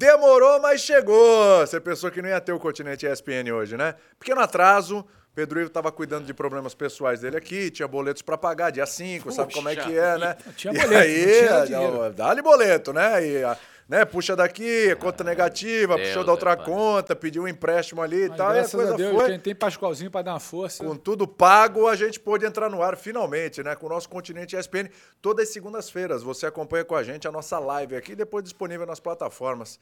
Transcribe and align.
Demorou, 0.00 0.58
mas 0.60 0.80
chegou. 0.80 1.58
Você 1.60 1.78
pensou 1.78 2.10
que 2.10 2.22
não 2.22 2.28
ia 2.30 2.40
ter 2.40 2.52
o 2.52 2.58
Continente 2.58 3.04
ESPN 3.06 3.52
hoje, 3.52 3.76
né? 3.76 3.94
Pequeno 4.18 4.40
atraso. 4.40 5.04
Pedro 5.34 5.60
Ivo 5.60 5.68
estava 5.68 5.92
cuidando 5.92 6.24
de 6.24 6.32
problemas 6.32 6.72
pessoais 6.74 7.20
dele 7.20 7.36
aqui, 7.36 7.70
tinha 7.70 7.86
boletos 7.86 8.22
para 8.22 8.36
pagar, 8.38 8.70
dia 8.70 8.86
5, 8.86 9.30
sabe 9.30 9.52
como 9.52 9.68
é 9.68 9.76
que 9.76 9.96
é, 9.96 10.16
né? 10.18 10.36
Tinha 10.56 10.72
e 10.72 10.78
boleto, 10.78 10.94
aí, 10.96 12.12
dá-lhe 12.16 12.40
boleto, 12.42 12.92
né? 12.94 13.24
E, 13.26 13.44
a- 13.44 13.56
né? 13.90 14.04
Puxa 14.04 14.36
daqui, 14.36 14.94
conta 15.00 15.24
negativa, 15.24 15.96
Deus 15.96 16.08
puxou 16.08 16.24
da 16.24 16.30
outra 16.30 16.56
pai. 16.56 16.64
conta, 16.64 17.16
pediu 17.16 17.42
um 17.42 17.48
empréstimo 17.48 18.00
ali 18.00 18.26
e 18.26 18.30
tal, 18.30 18.54
e 18.54 18.60
a 18.60 18.68
coisa 18.68 18.94
a 18.94 18.96
Deus, 18.96 19.16
foi. 19.16 19.26
quem 19.30 19.40
tem 19.40 19.52
Pascoalzinho 19.52 20.12
pra 20.12 20.22
dar 20.22 20.34
uma 20.34 20.40
força. 20.40 20.84
Com 20.84 20.94
tudo 20.94 21.26
pago, 21.26 21.88
a 21.88 21.96
gente 21.96 22.20
pôde 22.20 22.46
entrar 22.46 22.70
no 22.70 22.80
ar 22.80 22.96
finalmente, 22.96 23.64
né? 23.64 23.74
Com 23.74 23.86
o 23.86 23.88
nosso 23.88 24.08
Continente 24.08 24.54
ESPN. 24.54 24.88
Todas 25.20 25.48
as 25.48 25.52
segundas-feiras 25.52 26.22
você 26.22 26.46
acompanha 26.46 26.84
com 26.84 26.94
a 26.94 27.02
gente 27.02 27.26
a 27.26 27.32
nossa 27.32 27.58
live 27.58 27.96
aqui, 27.96 28.14
depois 28.14 28.44
disponível 28.44 28.86
nas 28.86 29.00
plataformas. 29.00 29.80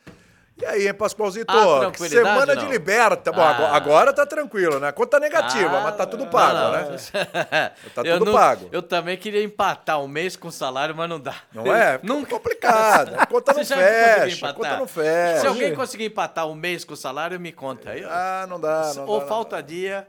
E 0.61 0.67
aí, 0.67 0.89
hein, 0.89 0.95
Pascoalzito? 0.95 1.47
Ah, 1.57 1.93
Semana 1.97 2.55
não? 2.55 2.65
de 2.65 2.69
liberta. 2.69 3.30
Bom, 3.30 3.41
Ah. 3.41 3.77
agora, 3.77 4.12
tá 4.12 4.27
tranquilo, 4.27 4.81
né? 4.81 4.91
Conta 4.91 5.21
negativa, 5.21 5.79
Ah, 5.79 5.81
mas 5.84 5.97
tá 5.97 6.05
tudo 6.05 6.27
pago, 6.27 6.55
não, 6.59 6.73
né? 6.73 6.89
não. 6.91 6.98
Tá 7.95 8.03
Eu 8.05 8.19
tudo 8.19 8.25
não- 8.27 8.33
pago. 8.33 8.69
Eu 8.73 8.83
também 8.83 9.17
queria 9.17 9.43
empatar 9.45 10.01
um 10.01 10.09
mês 10.09 10.34
com 10.37 10.51
salário, 10.51 10.97
mas 10.97 11.09
não 11.09 11.21
dá. 11.21 11.34
Não 11.53 11.73
é? 11.73 12.01
Não 12.03 12.25
complicado. 12.25 13.15
A 13.17 13.25
conta 13.27 13.53
não 13.53 13.65
fecha. 13.65 14.53
Conta 14.53 14.77
não 14.79 14.89
fecha. 14.89 15.41
Se 15.43 15.47
alguém 15.47 15.75
conseguir 15.75 16.07
empatar 16.07 16.47
um 16.48 16.55
mês 16.55 16.84
com 16.84 16.95
o 16.95 16.97
salário, 16.97 17.39
me 17.39 17.53
conta 17.53 17.91
aí. 17.91 18.05
Ah, 18.05 18.45
não 18.48 18.59
dá. 18.59 18.93
Não 18.97 19.06
ou 19.06 19.20
dá, 19.20 19.27
falta 19.27 19.62
dia, 19.62 20.06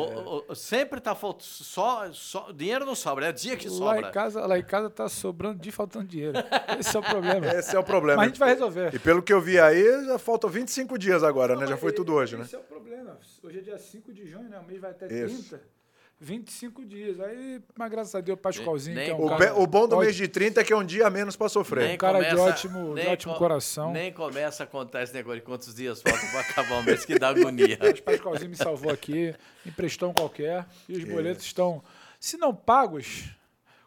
ou, 0.00 0.44
ou- 0.48 0.54
sempre 0.54 1.00
tá 1.00 1.14
faltando. 1.14 1.44
Só, 1.44 2.12
só, 2.12 2.52
dinheiro 2.52 2.84
não 2.84 2.94
sobra, 2.94 3.26
é 3.28 3.32
dia 3.32 3.56
que 3.56 3.68
Lá 3.68 3.74
sobra. 3.74 4.08
em, 4.08 4.12
casa, 4.12 4.46
lá 4.46 4.58
em 4.58 4.62
casa 4.64 4.90
tá 4.90 5.08
sobrando 5.08 5.58
de 5.58 5.70
faltando 5.72 6.06
dinheiro. 6.06 6.38
Esse 6.78 6.96
é 6.96 7.00
o 7.00 7.02
problema. 7.02 7.46
Esse 7.54 7.76
é 7.76 7.78
o 7.78 7.84
problema. 7.84 8.16
Mas 8.18 8.26
a 8.26 8.28
gente 8.28 8.38
vai 8.38 8.48
resolver. 8.50 8.94
E 8.94 8.98
pelo 8.98 9.22
que 9.22 9.32
eu 9.32 9.40
vi 9.40 9.58
aí, 9.58 10.04
já 10.06 10.18
faltam 10.18 10.48
25 10.50 10.98
dias 10.98 11.22
agora, 11.22 11.56
né? 11.56 11.66
Já 11.66 11.76
foi 11.76 11.92
tudo 11.92 12.12
hoje, 12.14 12.36
né? 12.36 12.44
Esse 12.44 12.54
é 12.56 12.58
o 12.58 12.62
problema. 12.62 13.18
Hoje 13.42 13.58
é 13.58 13.62
dia 13.62 13.78
5 13.78 14.12
de 14.12 14.26
junho, 14.26 14.48
né? 14.48 14.58
O 14.58 14.64
mês 14.66 14.80
vai 14.80 14.90
até 14.90 15.06
Isso. 15.06 15.50
30. 15.56 15.75
25 16.18 16.84
dias. 16.84 17.20
Aí, 17.20 17.60
mas 17.76 17.90
graças 17.90 18.14
a 18.14 18.20
Deus, 18.20 18.38
Pascoalzinho, 18.40 18.96
Nem- 18.96 19.04
que 19.06 19.10
é 19.10 19.14
um 19.14 19.24
O, 19.24 19.28
cara... 19.28 19.44
be- 19.54 19.60
o 19.60 19.66
bom 19.66 19.80
do 19.86 19.96
ótimo. 19.96 20.00
mês 20.00 20.16
de 20.16 20.26
30 20.28 20.60
é 20.60 20.64
que 20.64 20.72
é 20.72 20.76
um 20.76 20.84
dia 20.84 21.06
a 21.06 21.10
menos 21.10 21.36
pra 21.36 21.48
sofrer. 21.48 21.88
Nem 21.88 21.98
cara 21.98 22.22
de 22.22 22.36
ótimo- 22.36 22.94
de 22.94 23.06
ótimo 23.06 23.34
coração. 23.34 23.92
Nem 23.92 24.12
começa 24.12 24.64
a 24.64 24.66
contar 24.66 25.02
esse 25.02 25.12
negócio 25.12 25.40
de 25.40 25.44
quantos 25.46 25.74
dias 25.74 26.00
faltam 26.00 26.28
para 26.30 26.40
acabar 26.40 26.78
o 26.80 26.82
mês, 26.82 27.04
que 27.04 27.18
dá 27.18 27.28
agonia. 27.28 27.78
Mas 27.80 28.00
Pascoalzinho 28.00 28.50
me 28.50 28.56
salvou 28.56 28.90
aqui, 28.90 29.34
emprestou 29.66 30.10
um 30.10 30.14
qualquer, 30.14 30.66
e 30.88 30.96
os 30.96 31.04
boletos 31.04 31.44
estão, 31.44 31.82
se 32.18 32.36
não 32.38 32.54
pagos, 32.54 33.24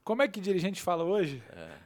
como 0.04 0.22
é 0.22 0.28
que 0.28 0.40
dirigente 0.40 0.82
fala 0.82 1.04
hoje? 1.04 1.42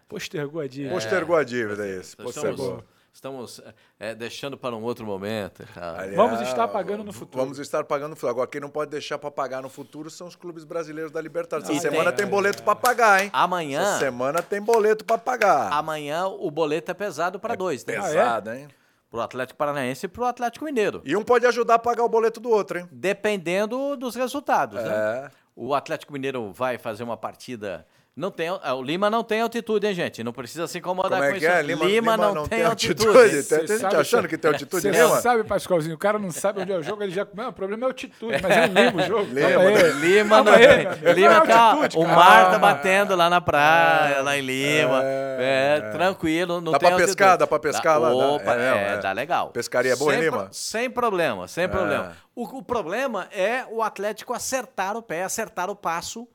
Postergou 0.10 0.62
a 0.62 0.68
dívida. 0.68 0.94
Postergou 0.94 1.36
a 1.36 1.44
dívida, 1.44 1.88
é 1.88 1.92
esse. 2.00 2.10
Estamos, 2.10 2.34
Postergou. 2.34 2.84
Estamos 3.14 3.62
é, 4.00 4.16
deixando 4.16 4.58
para 4.58 4.76
um 4.76 4.82
outro 4.84 5.06
momento. 5.06 5.64
Aliás, 5.76 6.16
Vamos 6.16 6.42
estar 6.42 6.68
pagando 6.68 7.04
no 7.04 7.14
futuro. 7.14 7.44
Vamos 7.44 7.60
estar 7.60 7.84
pagando 7.84 8.10
no 8.10 8.16
futuro. 8.16 8.32
Agora, 8.32 8.48
quem 8.50 8.60
não 8.60 8.70
pode 8.70 8.90
deixar 8.92 9.18
pra 9.20 9.30
pagar 9.32 9.62
no 9.62 9.70
futuro 9.70 10.10
são 10.10 10.28
os 10.28 10.36
clubes 10.36 10.64
brasileiros 10.64 11.12
da 11.12 11.22
Libertadores. 11.22 11.70
Essa 11.70 11.82
tem- 11.82 11.92
semana 11.92 12.12
tem 12.12 12.26
boleto 12.26 12.64
pra 12.64 12.76
pagar, 12.76 13.24
hein? 13.24 13.30
Amanhã, 13.32 13.82
Essa 13.82 14.00
semana 14.00 14.42
tem 14.42 14.62
boleto 14.62 15.06
pra 15.06 15.18
pagar. 15.18 15.72
amanhã 15.72 16.26
o 16.26 16.50
boleto 16.50 16.90
é 16.92 16.94
pesado 16.94 17.40
para 17.40 17.56
dois, 17.56 17.86
né? 17.86 17.94
Pesado, 18.02 18.52
hein? 18.52 18.68
Pro 19.10 19.22
Atlético 19.22 19.58
Paranaense 19.60 20.08
e 20.08 20.10
pro 20.10 20.26
Atlético 20.26 20.66
Mineiro. 20.66 21.02
E 21.06 21.16
um 21.16 21.24
pode 21.24 21.46
ajudar 21.46 21.76
a 21.76 21.80
pagar 21.80 22.04
o 22.04 22.10
boleto 22.10 22.40
do 22.40 22.50
outro, 22.50 22.80
hein? 22.80 22.90
Dependendo 22.92 23.96
dos 23.96 24.16
resultados, 24.16 24.84
né? 24.84 24.90
É. 24.92 25.32
O 25.56 25.76
Atlético 25.76 26.12
Mineiro 26.12 26.52
vai 26.52 26.80
fazer 26.80 27.04
uma 27.04 27.16
partida. 27.16 27.86
Não 28.16 28.30
tem, 28.30 28.48
ah, 28.48 28.76
o 28.76 28.84
Lima 28.84 29.10
não 29.10 29.24
tem 29.24 29.42
altitude, 29.42 29.88
hein, 29.88 29.94
gente? 29.96 30.24
Não 30.24 30.32
precisa 30.32 30.68
se 30.68 30.78
incomodar 30.78 31.14
Como 31.14 31.24
é 31.24 31.28
com 31.34 31.40
que 31.40 31.46
isso. 31.46 31.52
é? 31.52 31.62
Lima, 31.64 31.84
Lima 31.86 32.16
não, 32.16 32.46
tem 32.48 32.64
altitude. 32.64 33.12
Tem, 33.12 33.42
Cê 33.42 33.58
tem 33.58 33.68
gente 33.70 33.80
sabe- 33.82 33.96
achando 33.96 34.28
que 34.28 34.38
tem 34.38 34.52
altitude, 34.52 34.84
Você 34.84 34.92
Lima? 34.92 35.20
sabe, 35.20 35.44
Pascoalzinho, 35.46 35.96
o 35.96 35.98
cara 35.98 36.20
não 36.20 36.30
sabe 36.30 36.62
onde 36.62 36.72
é 36.72 36.78
o 36.78 36.84
jogo, 36.84 37.02
ele 37.02 37.12
já... 37.12 37.26
Não, 37.34 37.50
o 37.50 37.54
problema 37.54 37.86
é 37.86 37.88
altitude, 37.88 38.40
mas 38.40 38.56
ele 38.56 38.68
lembra 38.72 39.04
o 39.04 39.08
jogo. 39.08 39.34
Lima 39.34 40.30
Calma 40.36 40.52
não 40.52 40.58
tem. 40.60 40.86
amigo. 40.86 41.12
Lima 41.12 41.30
Não 41.34 41.38
é 41.44 41.48
tá. 41.48 41.60
altitude, 41.72 41.98
O 41.98 42.08
mar 42.08 42.52
tá 42.52 42.60
batendo 42.60 43.16
lá 43.16 43.32
na 43.32 43.42
praia, 43.42 44.22
lá 44.22 44.38
em 44.38 44.42
Lima. 44.42 45.02
É, 45.04 45.78
É, 45.80 45.90
tranquilo. 45.90 46.62
Não 46.62 46.72
Dá 46.72 46.78
tem 46.78 46.90
pra 46.90 46.96
altitude. 46.98 47.18
pescar? 47.18 47.36
Dá 47.38 47.48
pra 47.48 47.58
pescar 47.58 48.00
lá? 48.00 48.10
Dá. 48.10 48.16
Opa, 48.16 48.54
É 48.56 48.60
é, 48.60 48.94
é. 48.94 48.98
dá 48.98 49.12
legal. 49.12 49.50
Pescaria 49.50 49.96
boa 49.96 50.12
em 50.14 50.18
sem, 50.18 50.24
Lima? 50.26 50.38
pro- 50.44 50.54
Sem 50.54 50.90
problema, 50.92 51.48
sem 51.48 51.64
É. 51.64 51.68
problema. 51.68 52.16
O, 52.36 52.44
o 52.60 52.62
problema 52.62 53.28
é 53.32 53.66
o 53.72 53.82
Atlético 53.82 54.36
acertar 54.36 54.96
o 54.96 55.02
pé, 55.02 55.24
acertar 55.24 55.68
o 55.72 55.76
passo. 55.76 56.28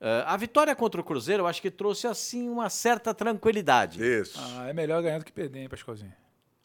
Eh, 0.00 0.24
a 0.26 0.36
vitória 0.36 0.74
contra 0.76 1.00
o 1.00 1.04
Cruzeiro, 1.04 1.42
eu 1.42 1.46
acho 1.46 1.60
que 1.60 1.70
trouxe 1.70 2.06
assim 2.06 2.48
uma 2.48 2.70
certa 2.70 3.12
tranquilidade. 3.12 4.02
Isso. 4.02 4.38
Ah, 4.56 4.68
é 4.68 4.72
melhor 4.72 5.02
ganhar 5.02 5.18
do 5.18 5.24
que 5.24 5.32
perder, 5.32 5.60
hein, 5.60 5.68
Pascoalzinho? 5.68 6.12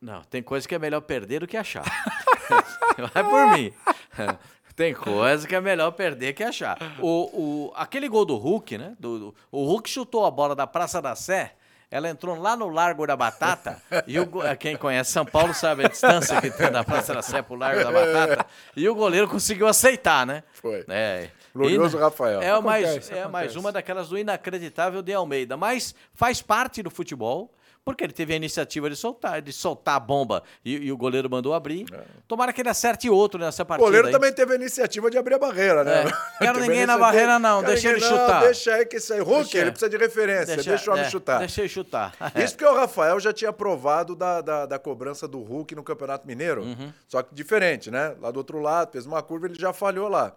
Não, 0.01 0.21
tem 0.23 0.43
coisa 0.43 0.67
que 0.67 0.75
é 0.75 0.79
melhor 0.79 1.01
perder 1.01 1.39
do 1.39 1.47
que 1.47 1.55
achar. 1.57 1.83
Vai 3.13 3.23
por 3.23 3.47
mim. 3.57 3.73
Tem 4.75 4.91
coisa 4.91 5.47
que 5.47 5.53
é 5.55 5.61
melhor 5.61 5.91
perder 5.91 6.33
que 6.33 6.43
achar. 6.43 6.77
O, 6.99 7.67
o, 7.67 7.73
aquele 7.75 8.09
gol 8.09 8.25
do 8.25 8.35
Hulk, 8.37 8.75
né? 8.75 8.95
Do, 8.99 9.19
do- 9.19 9.35
o 9.51 9.63
Hulk 9.65 9.87
chutou 9.87 10.25
a 10.25 10.31
bola 10.31 10.55
da 10.55 10.65
Praça 10.65 10.99
da 10.99 11.15
Sé. 11.15 11.53
Ela 11.93 12.09
entrou 12.09 12.35
lá 12.35 12.55
no 12.57 12.69
Largo 12.69 13.05
da 13.05 13.15
Batata. 13.15 13.79
e 14.07 14.19
o, 14.19 14.25
go- 14.25 14.41
quem 14.59 14.75
conhece 14.75 15.11
São 15.11 15.23
Paulo 15.25 15.53
sabe 15.53 15.85
a 15.85 15.89
distância 15.89 16.41
que 16.41 16.49
tem 16.49 16.71
da 16.71 16.83
Praça 16.83 17.13
da 17.13 17.21
Sé 17.21 17.41
pro 17.43 17.55
Largo 17.55 17.83
da 17.83 17.91
Batata. 17.91 18.45
E 18.75 18.89
o 18.89 18.95
goleiro 18.95 19.27
conseguiu 19.27 19.67
aceitar, 19.67 20.25
né? 20.25 20.41
Foi. 20.53 20.83
É. 20.89 21.29
Glorioso 21.53 21.95
E- 21.97 21.99
Rafael. 22.01 22.41
É, 22.41 22.59
mais, 22.59 22.83
Acontece, 22.85 23.11
é 23.13 23.15
mais 23.27 23.33
acontece. 23.45 23.57
uma 23.59 23.71
daquelas 23.71 24.09
do 24.09 24.17
inacreditável 24.17 25.03
de 25.03 25.13
Almeida. 25.13 25.55
Mas 25.55 25.93
faz 26.15 26.41
parte 26.41 26.81
do 26.81 26.89
futebol, 26.89 27.53
porque 27.85 28.03
ele 28.03 28.13
teve 28.13 28.33
a 28.33 28.35
iniciativa 28.37 28.89
de 28.89 28.95
soltar, 28.95 29.41
de 29.41 29.51
soltar 29.51 29.95
a 29.95 29.99
bomba 29.99 30.41
e, 30.63 30.77
e 30.85 30.91
o 30.91 30.95
goleiro 30.97 31.29
mandou 31.29 31.53
abrir. 31.53 31.85
Tomara 32.27 32.53
que 32.53 32.61
ele 32.61 32.69
acerte 32.69 33.09
outro 33.09 33.39
nessa 33.39 33.63
O 33.63 33.65
partida. 33.65 33.85
goleiro 33.85 34.07
aí. 34.07 34.13
também 34.13 34.31
teve 34.31 34.53
a 34.53 34.55
iniciativa 34.55 35.11
de 35.11 35.17
abrir 35.17 35.33
a 35.35 35.39
barreira, 35.39 35.83
né? 35.83 36.03
É. 36.03 36.37
Quero 36.45 36.61
ninguém 36.61 36.85
na 36.85 36.97
barreira, 36.97 37.37
não. 37.37 37.59
Quero 37.61 37.73
Deixa 37.73 37.89
ele 37.89 37.99
não, 37.99 38.07
chutar. 38.07 38.41
Deixa 38.41 38.73
aí 38.73 38.85
que 38.85 38.95
isso 38.97 39.13
aí. 39.13 39.19
Hulk, 39.19 39.43
Deixa- 39.43 39.57
ele 39.57 39.71
precisa 39.71 39.89
de 39.89 39.97
referência. 39.97 40.55
Deixa, 40.55 40.89
o 40.89 40.93
homem 40.93 41.05
é, 41.05 41.09
chutar. 41.09 41.39
Deixa 41.39 41.61
ele 41.61 41.69
chutar. 41.69 42.15
Isso 42.41 42.55
porque 42.55 42.65
o 42.65 42.75
Rafael 42.75 43.19
já 43.19 43.33
tinha 43.33 43.51
provado 43.51 44.15
da, 44.15 44.39
da, 44.41 44.65
da 44.65 44.79
cobrança 44.79 45.27
do 45.27 45.39
Hulk 45.41 45.75
no 45.75 45.83
Campeonato 45.83 46.25
Mineiro. 46.25 46.63
Uhum. 46.63 46.93
Só 47.07 47.21
que 47.21 47.35
diferente, 47.35 47.91
né? 47.91 48.15
Lá 48.21 48.31
do 48.31 48.37
outro 48.37 48.59
lado, 48.59 48.91
fez 48.93 49.05
uma 49.05 49.21
curva, 49.21 49.47
ele 49.47 49.55
já 49.55 49.73
falhou 49.73 50.07
lá. 50.07 50.33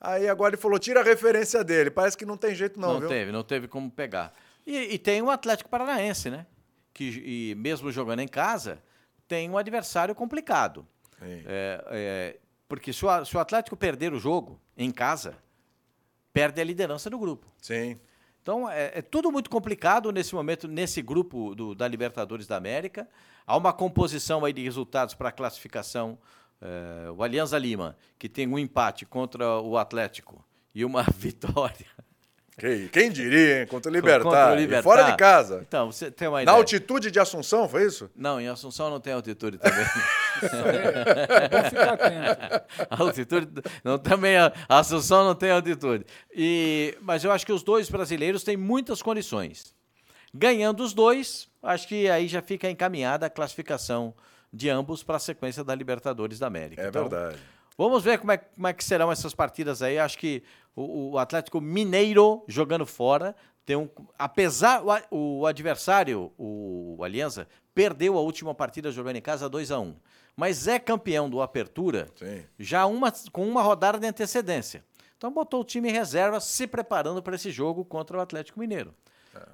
Aí 0.00 0.28
agora 0.28 0.54
ele 0.54 0.60
falou: 0.62 0.78
tira 0.78 1.00
a 1.00 1.02
referência 1.02 1.64
dele. 1.64 1.90
Parece 1.90 2.16
que 2.16 2.24
não 2.24 2.36
tem 2.36 2.54
jeito, 2.54 2.78
não, 2.78 2.94
Não, 2.94 3.00
viu? 3.00 3.08
teve, 3.08 3.32
não 3.32 3.42
teve 3.42 3.66
como 3.66 3.90
pegar. 3.90 4.32
E, 4.66 4.94
e 4.94 4.98
tem 4.98 5.20
o 5.22 5.30
Atlético 5.30 5.68
Paranaense, 5.68 6.30
né? 6.30 6.46
Que 6.94 7.50
e 7.50 7.54
mesmo 7.56 7.92
jogando 7.92 8.20
em 8.20 8.28
casa, 8.28 8.82
tem 9.28 9.50
um 9.50 9.58
adversário 9.58 10.14
complicado. 10.14 10.86
É, 11.20 11.84
é, 11.90 12.36
porque 12.68 12.92
se 12.92 13.04
o, 13.04 13.24
se 13.24 13.36
o 13.36 13.40
Atlético 13.40 13.76
perder 13.76 14.12
o 14.14 14.18
jogo 14.18 14.58
em 14.76 14.90
casa, 14.90 15.36
perde 16.32 16.60
a 16.60 16.64
liderança 16.64 17.10
do 17.10 17.18
grupo. 17.18 17.46
Sim. 17.60 17.98
Então 18.42 18.70
é, 18.70 18.92
é 18.98 19.02
tudo 19.02 19.32
muito 19.32 19.48
complicado 19.50 20.12
nesse 20.12 20.34
momento, 20.34 20.68
nesse 20.68 21.00
grupo 21.02 21.54
do- 21.54 21.74
da 21.74 21.88
Libertadores 21.88 22.46
da 22.46 22.56
América. 22.56 23.08
Há 23.46 23.56
uma 23.56 23.72
composição 23.72 24.44
aí 24.44 24.52
de 24.52 24.62
resultados 24.62 25.14
para 25.14 25.28
a 25.30 25.32
classificação. 25.32 26.18
É, 26.60 27.10
o 27.10 27.22
Alianza 27.22 27.58
Lima, 27.58 27.96
que 28.18 28.28
tem 28.28 28.46
um 28.46 28.58
empate 28.58 29.04
contra 29.04 29.60
o 29.60 29.76
Atlético 29.76 30.44
e 30.74 30.84
uma 30.84 31.02
vitória 31.16 31.86
Quem, 32.56 32.86
quem 32.88 33.10
diria, 33.10 33.62
hein? 33.62 33.66
Contra 33.66 33.90
o 33.90 33.94
Libertar. 33.94 34.22
contra 34.22 34.52
o 34.52 34.54
Libertad. 34.54 34.84
fora 34.84 35.02
de 35.10 35.16
casa. 35.16 35.64
Então, 35.66 35.90
você 35.90 36.08
tem 36.10 36.28
uma 36.28 36.36
Na 36.36 36.42
ideia. 36.44 36.56
altitude 36.56 37.10
de 37.10 37.18
Assunção, 37.18 37.68
foi 37.68 37.84
isso? 37.84 38.08
Não, 38.14 38.40
em 38.40 38.46
Assunção 38.48 38.88
não 38.90 39.00
tem 39.00 39.12
altitude 39.12 39.58
também. 39.58 39.84
É 40.44 41.70
ficar 41.70 41.92
atento. 41.94 42.64
Altitude 42.90 43.48
não, 43.84 43.98
também 43.98 44.36
a 44.36 44.52
Assunção 44.68 45.24
não 45.24 45.34
tem 45.34 45.50
altitude. 45.50 46.04
E, 46.34 46.96
mas 47.02 47.24
eu 47.24 47.30
acho 47.32 47.46
que 47.46 47.52
os 47.52 47.62
dois 47.62 47.88
brasileiros 47.88 48.42
têm 48.42 48.56
muitas 48.56 49.00
condições. 49.02 49.74
Ganhando 50.32 50.82
os 50.82 50.92
dois, 50.92 51.48
acho 51.62 51.86
que 51.86 52.08
aí 52.10 52.26
já 52.26 52.42
fica 52.42 52.68
encaminhada 52.68 53.26
a 53.26 53.30
classificação 53.30 54.12
de 54.52 54.68
ambos 54.68 55.02
para 55.02 55.16
a 55.16 55.20
sequência 55.20 55.62
da 55.62 55.74
Libertadores 55.74 56.38
da 56.38 56.46
América. 56.48 56.82
É 56.82 56.88
Então, 56.88 57.08
verdade. 57.08 57.38
Vamos 57.76 58.02
ver 58.04 58.18
como 58.18 58.32
é, 58.32 58.38
como 58.38 58.66
é 58.66 58.72
que 58.72 58.84
serão 58.84 59.10
essas 59.10 59.34
partidas 59.34 59.82
aí. 59.82 59.98
Acho 59.98 60.18
que 60.18 60.42
o, 60.76 61.12
o 61.12 61.18
Atlético 61.18 61.60
Mineiro 61.60 62.44
jogando 62.46 62.86
fora 62.86 63.34
tem 63.66 63.76
um. 63.76 63.88
Apesar 64.18 64.82
o, 65.10 65.40
o 65.40 65.46
adversário, 65.46 66.32
o, 66.38 67.02
Alianza, 67.02 67.48
perdeu 67.74 68.16
a 68.16 68.20
última 68.20 68.54
partida 68.54 68.92
jogando 68.92 69.16
em 69.16 69.22
casa 69.22 69.48
2 69.48 69.70
a 69.70 69.80
1 69.80 69.96
Mas 70.36 70.68
é 70.68 70.78
campeão 70.78 71.28
do 71.28 71.42
Apertura 71.42 72.08
Sim. 72.14 72.44
já 72.58 72.86
uma, 72.86 73.12
com 73.32 73.48
uma 73.48 73.62
rodada 73.62 73.98
de 73.98 74.06
antecedência. 74.06 74.84
Então 75.16 75.32
botou 75.32 75.62
o 75.62 75.64
time 75.64 75.88
em 75.88 75.92
reserva 75.92 76.38
se 76.40 76.66
preparando 76.66 77.22
para 77.22 77.34
esse 77.34 77.50
jogo 77.50 77.84
contra 77.84 78.18
o 78.18 78.20
Atlético 78.20 78.60
Mineiro. 78.60 78.94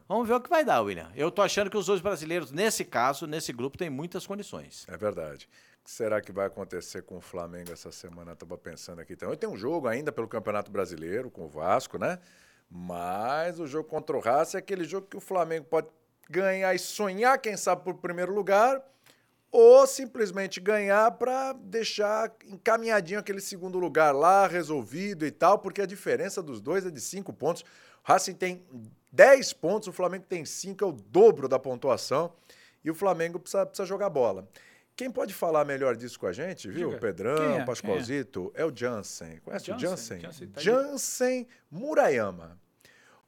Vamos 0.09 0.29
ver 0.29 0.35
o 0.35 0.41
que 0.41 0.51
vai 0.51 0.65
dar, 0.65 0.83
William. 0.83 1.11
Eu 1.15 1.31
tô 1.31 1.41
achando 1.41 1.71
que 1.71 1.77
os 1.77 1.87
dois 1.87 2.01
brasileiros, 2.01 2.51
nesse 2.51 2.85
caso, 2.85 3.27
nesse 3.27 3.53
grupo, 3.53 3.79
têm 3.79 3.89
muitas 3.89 4.27
condições. 4.27 4.87
É 4.89 4.97
verdade. 4.97 5.49
Que 5.83 5.91
será 5.91 6.21
que 6.21 6.31
vai 6.31 6.47
acontecer 6.47 7.03
com 7.03 7.17
o 7.17 7.21
Flamengo 7.21 7.73
essa 7.73 7.91
semana? 7.91 8.33
Estava 8.33 8.57
pensando 8.59 9.01
aqui 9.01 9.17
também. 9.17 9.37
Tem 9.37 9.49
um 9.49 9.57
jogo 9.57 9.89
ainda 9.89 10.13
pelo 10.13 10.29
Campeonato 10.29 10.71
Brasileiro 10.71 11.31
com 11.31 11.47
o 11.47 11.49
Vasco, 11.49 11.99
né? 11.99 12.19
Mas 12.71 13.59
o 13.59 13.67
jogo 13.67 13.89
contra 13.89 14.17
o 14.17 14.21
Racing 14.21 14.59
é 14.59 14.61
aquele 14.61 14.85
jogo 14.85 15.07
que 15.09 15.17
o 15.17 15.21
Flamengo 15.21 15.67
pode 15.67 15.89
ganhar 16.29 16.73
e 16.75 16.79
sonhar, 16.79 17.37
quem 17.41 17.57
sabe, 17.57 17.83
por 17.83 17.95
primeiro 17.95 18.33
lugar. 18.33 18.81
ou 19.53 19.87
simplesmente 19.87 20.61
ganhar 20.61 21.11
para 21.13 21.53
deixar 21.55 22.33
encaminhadinho 22.47 23.19
aquele 23.19 23.41
segundo 23.41 23.79
lugar 23.79 24.15
lá, 24.15 24.47
resolvido 24.47 25.27
e 25.27 25.31
tal, 25.31 25.59
porque 25.59 25.83
a 25.83 25.87
diferença 25.87 26.41
dos 26.43 26.61
dois 26.61 26.87
é 26.87 26.91
de 26.91 27.01
cinco 27.01 27.33
pontos. 27.33 27.63
O 27.63 27.67
Racing 28.05 28.35
tem 28.35 28.65
10 29.13 29.53
pontos, 29.55 29.89
o 29.89 29.93
Flamengo 29.93 30.25
tem 30.29 30.45
5, 30.45 30.85
é 30.85 30.87
o 30.87 30.93
dobro 30.93 31.49
da 31.49 31.59
pontuação, 31.59 32.33
e 32.85 32.91
o 32.91 32.95
Flamengo 32.95 33.41
precisa, 33.41 33.67
precisa 33.67 33.87
jogar 33.87 34.09
bola. 34.09 34.49
Quem 35.01 35.11
pode 35.11 35.33
falar 35.33 35.65
melhor 35.65 35.97
disso 35.97 36.21
com 36.21 36.27
a 36.27 36.33
gente, 36.33 36.69
viu? 36.69 36.89
Diga. 36.89 37.01
Pedrão, 37.01 37.61
é? 37.61 37.65
Pascoalzito, 37.65 38.53
é? 38.55 38.67
o 38.67 38.71
Jansen. 38.71 39.39
Conhece 39.43 39.73
o 39.73 39.79
Jansen? 39.79 40.21
Jansen? 40.21 40.49
Tá. 40.49 40.61
Jansen 40.61 41.49
Murayama. 41.71 42.61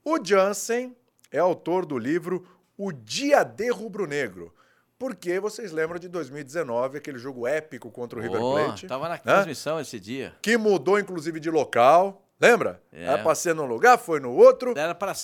O 0.04 0.22
Jansen 0.22 0.94
é 1.30 1.38
autor 1.38 1.86
do 1.86 1.96
livro 1.96 2.46
O 2.76 2.92
Dia 2.92 3.42
D 3.42 3.70
Rubro 3.70 4.06
Negro. 4.06 4.54
Porque 4.98 5.40
vocês 5.40 5.72
lembram 5.72 5.98
de 5.98 6.08
2019, 6.08 6.98
aquele 6.98 7.16
jogo 7.16 7.46
épico 7.46 7.90
contra 7.90 8.18
o 8.18 8.22
River 8.22 8.38
Plate? 8.38 8.86
tava 8.86 9.08
na 9.08 9.16
transmissão 9.16 9.80
esse 9.80 9.98
dia. 9.98 10.34
Que 10.42 10.58
mudou, 10.58 10.98
inclusive, 10.98 11.40
de 11.40 11.48
local. 11.48 12.22
Lembra? 12.38 12.82
É. 12.92 13.04
Era 13.04 13.22
pra 13.22 13.34
ser 13.34 13.54
num 13.54 13.64
lugar, 13.64 13.96
foi 13.96 14.20
no 14.20 14.34
outro. 14.34 14.76
Era 14.76 14.94
para 14.94 15.14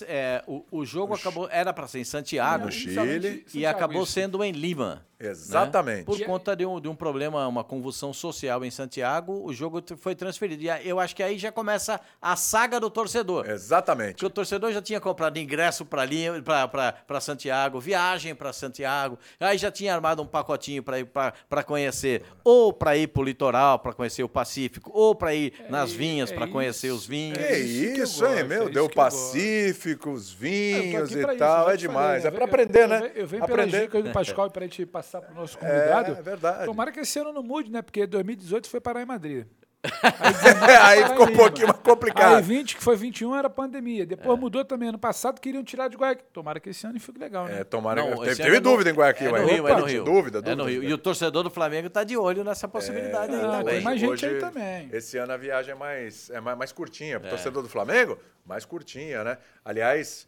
o, 0.47 0.65
o 0.71 0.87
jogo 0.87 1.15
acabou 1.15 1.47
era 1.51 1.75
para 1.75 1.87
ser 1.87 1.99
em 1.99 2.05
Santiago 2.05 2.65
No 2.65 2.73
Chile. 2.73 3.45
e 3.53 3.67
acabou 3.67 4.07
sendo 4.07 4.43
em 4.43 4.53
Lima. 4.53 5.07
Né? 5.21 5.31
Exatamente. 5.31 6.05
Por 6.05 6.21
conta 6.25 6.55
de 6.55 6.65
um, 6.65 6.81
de 6.81 6.89
um 6.89 6.95
problema, 6.95 7.47
uma 7.49 7.65
convulsão 7.65 8.13
social 8.13 8.65
em 8.65 8.71
Santiago, 8.71 9.43
o 9.45 9.53
jogo 9.53 9.83
foi 9.97 10.15
transferido. 10.15 10.63
E 10.63 10.69
eu 10.89 11.01
acho 11.01 11.15
que 11.17 11.23
aí 11.23 11.39
já 11.39 11.51
começa 11.51 12.01
a 12.23 12.37
saga 12.37 12.79
do 12.79 12.89
torcedor. 12.89 13.49
Exatamente. 13.51 14.13
Porque 14.13 14.27
o 14.27 14.31
torcedor 14.31 14.73
já 14.73 14.81
tinha 14.81 15.01
comprado 15.01 15.37
ingresso 15.39 15.85
para 15.85 17.21
Santiago, 17.21 17.81
viagem 17.81 18.35
para 18.35 18.53
Santiago, 18.53 19.19
aí 19.41 19.59
já 19.59 19.71
tinha 19.71 19.95
armado 19.95 20.23
um 20.23 20.27
pacotinho 20.27 20.83
para 20.83 21.01
ir 21.01 21.07
para 21.07 21.63
conhecer, 21.65 22.23
ou 22.45 22.73
para 22.73 22.97
ir 22.97 23.09
para 23.09 23.21
o 23.23 23.25
litoral, 23.25 23.79
para 23.79 23.93
conhecer 23.93 24.23
o 24.23 24.29
Pacífico, 24.29 24.91
ou 24.95 25.15
para 25.15 25.35
ir 25.35 25.53
nas 25.69 25.91
i- 25.93 25.97
vinhas 25.97 26.31
é 26.31 26.35
para 26.35 26.47
conhecer 26.47 26.91
os 26.91 27.07
vinhos. 27.07 27.39
Que 27.39 27.45
É 27.45 27.59
isso 27.59 27.95
que 27.95 28.01
eu 28.01 28.05
isso, 28.05 28.27
hein, 28.27 28.45
meu? 28.45 28.69
é 28.69 28.71
Deu 28.71 28.85
gosto. 28.85 28.95
Pacífico, 28.95 30.11
os 30.11 30.33
tô 30.33 30.39
vinhos 30.39 31.11
e 31.13 31.21
pra 31.21 31.33
isso, 31.35 31.39
tal. 31.39 31.67
já 31.67 31.73
É 31.73 31.77
demais. 31.77 32.23
falei, 32.23 32.29
É 32.29 32.31
né? 32.31 32.39
Eu- 32.39 32.45
aprender, 32.45 32.83
eu, 32.85 32.89
né? 32.89 32.99
venho- 33.01 33.13
Eu 33.15 33.27
venho 33.27 33.45
Aprender. 33.45 33.81
dicas 33.83 34.05
do 34.05 34.13
Pascoal 34.13 34.51
para 34.51 34.65
a 34.65 34.69
gente 34.69 34.87
passar 34.87 35.08
para 35.21 35.33
o 35.33 35.35
nosso 35.35 35.57
convidado. 35.59 36.13
É, 36.15 36.19
é 36.19 36.23
verdade. 36.23 36.65
Tomara 36.67 36.93
que 36.93 37.01
esse 37.01 37.19
ano 37.19 37.33
não 37.33 37.43
mude, 37.43 37.71
né? 37.71 37.81
Porque 37.83 38.07
2018 38.07 38.69
foi 38.69 38.81
parar 38.81 39.03
em 39.03 39.07
Madrid. 39.07 39.47
Aí 40.83 41.05
ficou 41.07 41.27
um 41.29 41.37
pouquinho 41.37 41.69
mais 41.69 41.79
Aí 41.79 41.85
complicado. 41.85 42.43
20, 42.43 42.77
que 42.77 42.83
foi 42.83 42.97
21, 42.97 43.37
era 43.37 43.49
pandemia. 43.49 44.05
Depois 44.05 44.39
mudou 44.39 44.65
também. 44.65 44.89
Ano 44.89 44.99
passado 44.99 45.41
queriam 45.41 45.63
tirar 45.63 45.89
de 45.89 45.97
Guayaquil. 45.97 46.27
Tomara 46.33 46.59
que 46.59 46.71
esse 46.71 46.85
ano 46.87 46.99
fique 46.99 47.19
legal, 47.19 47.47
né? 47.47 47.61
É, 47.61 47.65
tomara 47.65 48.01
Não, 48.03 48.11
que. 48.11 48.17
Teve, 48.19 48.27
esse 48.33 48.37
teve 48.43 48.49
ano 48.49 48.57
é 48.57 48.61
no- 48.61 48.71
dúvida 48.71 48.91
em 48.91 48.93
Guayaquil, 48.95 49.37
é 49.37 49.41
no? 49.41 49.47
Rio, 49.49 49.65
Opa, 49.65 49.71
é 49.71 49.77
no 49.77 49.83
tinha 49.83 49.93
Rio. 49.93 50.05
Dúvida, 50.05 50.39
É 50.39 50.43
dúvida. 50.43 50.57
no 50.57 50.65
Rio. 50.69 50.83
E 50.83 50.93
o 50.93 50.99
torcedor 50.99 51.43
do 51.45 51.51
Flamengo 51.51 51.89
tá 51.89 52.03
de 52.03 52.17
olho 52.17 52.43
nessa 52.43 52.67
possibilidade 52.67 53.33
aí 53.35 53.41
Ah, 53.45 53.51
também. 53.59 53.75
tem 53.77 53.81
mais 53.83 54.01
gente 54.01 54.11
Hoje, 54.11 54.27
aí 54.27 54.39
também. 54.41 54.89
Esse 54.93 55.17
ano 55.17 55.33
a 55.33 55.37
viagem 55.37 55.73
é 55.73 55.75
mais, 55.77 56.29
é 56.31 56.41
mais, 56.41 56.59
mais 56.59 56.73
curtinha. 56.73 57.17
É. 57.17 57.19
Pro 57.21 57.31
torcedor 57.31 57.63
do 57.63 57.69
Flamengo, 57.69 58.19
mais 58.45 58.65
curtinha, 58.65 59.23
né? 59.23 59.39
Aliás, 59.65 60.27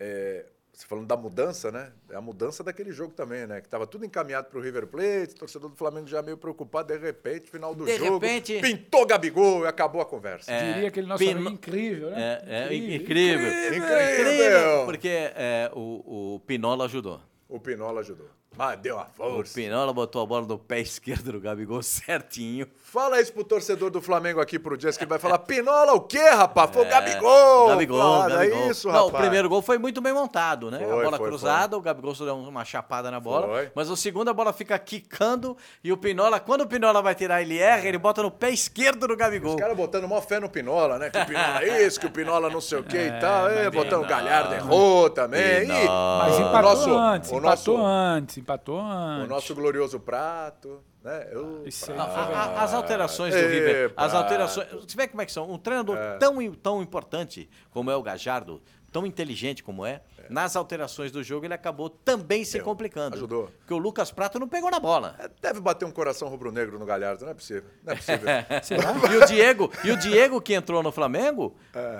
é, 0.00 0.46
você 0.76 0.86
falando 0.86 1.06
da 1.06 1.16
mudança, 1.16 1.72
né? 1.72 1.90
É 2.10 2.16
a 2.16 2.20
mudança 2.20 2.62
daquele 2.62 2.92
jogo 2.92 3.14
também, 3.14 3.46
né? 3.46 3.62
Que 3.62 3.68
tava 3.68 3.86
tudo 3.86 4.04
encaminhado 4.04 4.48
pro 4.50 4.60
River 4.60 4.86
Plate, 4.86 5.32
o 5.34 5.38
torcedor 5.38 5.70
do 5.70 5.76
Flamengo 5.76 6.06
já 6.06 6.20
meio 6.20 6.36
preocupado, 6.36 6.92
de 6.92 6.98
repente, 6.98 7.50
final 7.50 7.74
do 7.74 7.86
De 7.86 7.96
jogo, 7.96 8.18
repente- 8.18 8.60
pintou 8.60 9.06
Gabigol 9.06 9.64
e 9.64 9.66
acabou 9.66 10.02
a 10.02 10.04
conversa. 10.04 10.52
É, 10.52 10.74
Diria 10.74 10.88
aquele 10.88 11.06
nosso 11.06 11.24
Pino- 11.24 11.40
amigo 11.40 11.54
incrível, 11.54 12.10
né? 12.10 12.42
É, 12.46 12.68
é 12.70 12.74
incrível. 12.74 13.48
Incrível! 13.74 14.84
Porque 14.84 15.08
é, 15.08 15.70
o, 15.74 16.34
o 16.36 16.40
Pinola 16.40 16.84
ajudou. 16.84 17.20
O 17.48 17.58
Pinola 17.58 18.00
ajudou. 18.00 18.28
Mas 18.58 18.78
deu 18.78 18.96
O 18.96 19.04
força. 19.14 19.52
Pinola 19.54 19.92
botou 19.92 20.22
a 20.22 20.26
bola 20.26 20.46
no 20.46 20.58
pé 20.58 20.80
esquerdo 20.80 21.30
do 21.32 21.38
Gabigol 21.40 21.82
certinho. 21.84 22.66
Fala 22.82 23.20
isso 23.20 23.30
pro 23.30 23.44
torcedor 23.44 23.90
do 23.90 24.00
Flamengo 24.00 24.40
aqui 24.40 24.58
pro 24.58 24.78
Dias 24.78 24.96
que 24.96 25.04
ele 25.04 25.10
vai 25.10 25.18
falar: 25.18 25.40
Pinola 25.40 25.92
o 25.92 26.00
quê, 26.00 26.30
rapaz? 26.30 26.70
Foi 26.72 26.86
o 26.86 26.88
Gabigol! 26.88 27.66
É, 27.66 27.68
Gabigol, 27.72 27.98
Fala, 28.00 28.28
Gabigol. 28.30 28.58
É 28.58 28.70
isso, 28.70 28.88
Não, 28.88 28.94
rapaz. 28.94 29.12
o 29.12 29.16
primeiro 29.18 29.48
gol 29.50 29.60
foi 29.60 29.76
muito 29.76 30.00
bem 30.00 30.14
montado, 30.14 30.70
né? 30.70 30.78
Foi, 30.78 30.86
a 31.00 31.04
bola 31.04 31.18
foi, 31.18 31.28
cruzada, 31.28 31.76
o 31.76 31.82
Gabigol 31.82 32.14
só 32.14 32.24
deu 32.24 32.34
uma 32.38 32.64
chapada 32.64 33.10
na 33.10 33.20
bola. 33.20 33.46
Foi. 33.46 33.70
Mas 33.74 33.90
o 33.90 33.96
segundo, 33.96 34.30
a 34.30 34.32
bola 34.32 34.54
fica 34.54 34.78
quicando 34.78 35.54
e 35.84 35.92
o 35.92 35.96
Pinola, 35.98 36.40
quando 36.40 36.62
o 36.62 36.66
Pinola 36.66 37.02
vai 37.02 37.14
tirar, 37.14 37.42
ele 37.42 37.58
erra, 37.58 37.86
ele 37.86 37.98
bota 37.98 38.22
no 38.22 38.30
pé 38.30 38.48
esquerdo 38.50 39.06
do 39.06 39.14
Gabigol. 39.16 39.50
Os 39.54 39.60
caras 39.60 39.76
botando 39.76 40.08
mó 40.08 40.18
fé 40.22 40.40
no 40.40 40.48
Pinola, 40.48 40.98
né? 40.98 41.10
Que 41.10 41.18
o 41.18 41.26
Pinola 41.26 41.62
é 41.62 41.86
isso, 41.86 42.00
que 42.00 42.06
o 42.06 42.10
Pinola 42.10 42.48
não 42.48 42.62
sei 42.62 42.78
o 42.78 42.84
que 42.84 42.96
e 42.96 43.20
tal. 43.20 43.50
É, 43.50 43.68
botando 43.70 44.04
o. 44.04 44.06
Galhardo 44.08 44.54
errou 44.54 45.10
também. 45.10 45.64
E. 45.64 45.66
Mas 45.68 46.36
o 46.38 46.40
empatou 46.40 46.62
nosso- 46.62 46.96
antes, 46.96 47.30
o 47.30 47.36
empatou 47.36 47.76
nosso- 47.78 47.86
antes, 47.86 48.35
empatou 48.40 48.80
antes. 48.80 49.26
O 49.26 49.28
nosso 49.28 49.54
glorioso 49.54 49.98
prato, 50.00 50.82
né? 51.02 51.28
Eu, 51.30 51.62
Isso 51.66 51.90
aí 51.92 51.98
A- 51.98 52.04
foi 52.06 52.34
a- 52.34 52.38
a- 52.38 52.62
as 52.64 52.74
alterações 52.74 53.34
do 53.34 53.40
Ê, 53.40 53.48
River, 53.48 53.92
as 53.96 54.10
prato. 54.12 54.16
alterações. 54.24 54.68
Você 54.72 54.96
vê 54.96 55.08
como 55.08 55.22
é 55.22 55.26
que 55.26 55.32
são? 55.32 55.50
Um 55.50 55.58
treinador 55.58 55.96
tão, 56.18 56.40
im- 56.42 56.52
tão 56.54 56.82
importante 56.82 57.48
como 57.70 57.90
é 57.90 57.96
o 57.96 58.02
Gajardo, 58.02 58.62
tão 58.92 59.04
inteligente 59.06 59.62
como 59.62 59.84
é, 59.84 60.00
nas 60.30 60.56
alterações 60.56 61.12
do 61.12 61.22
jogo 61.22 61.44
ele 61.46 61.52
acabou 61.54 61.88
também 61.90 62.44
se 62.46 62.54
Deu. 62.54 62.64
complicando. 62.64 63.14
Ajudou. 63.14 63.50
Porque 63.58 63.74
o 63.74 63.78
Lucas 63.78 64.10
Prato 64.10 64.38
não 64.40 64.48
pegou 64.48 64.70
na 64.70 64.80
bola. 64.80 65.14
É, 65.18 65.28
Deve 65.40 65.60
bater 65.60 65.84
um 65.84 65.90
coração 65.90 66.28
rubro-negro 66.28 66.78
no 66.78 66.86
Galhardo, 66.86 67.24
não 67.24 67.30
é 67.30 67.34
possível. 67.34 67.68
Não 67.84 67.92
é 67.92 67.96
possível. 67.96 68.26
E 69.12 69.16
o 69.18 69.26
Diego, 69.26 69.70
e 69.84 69.90
o 69.92 69.96
Diego 69.98 70.40
que 70.40 70.54
entrou 70.54 70.82
no 70.82 70.90
Flamengo 70.90 71.54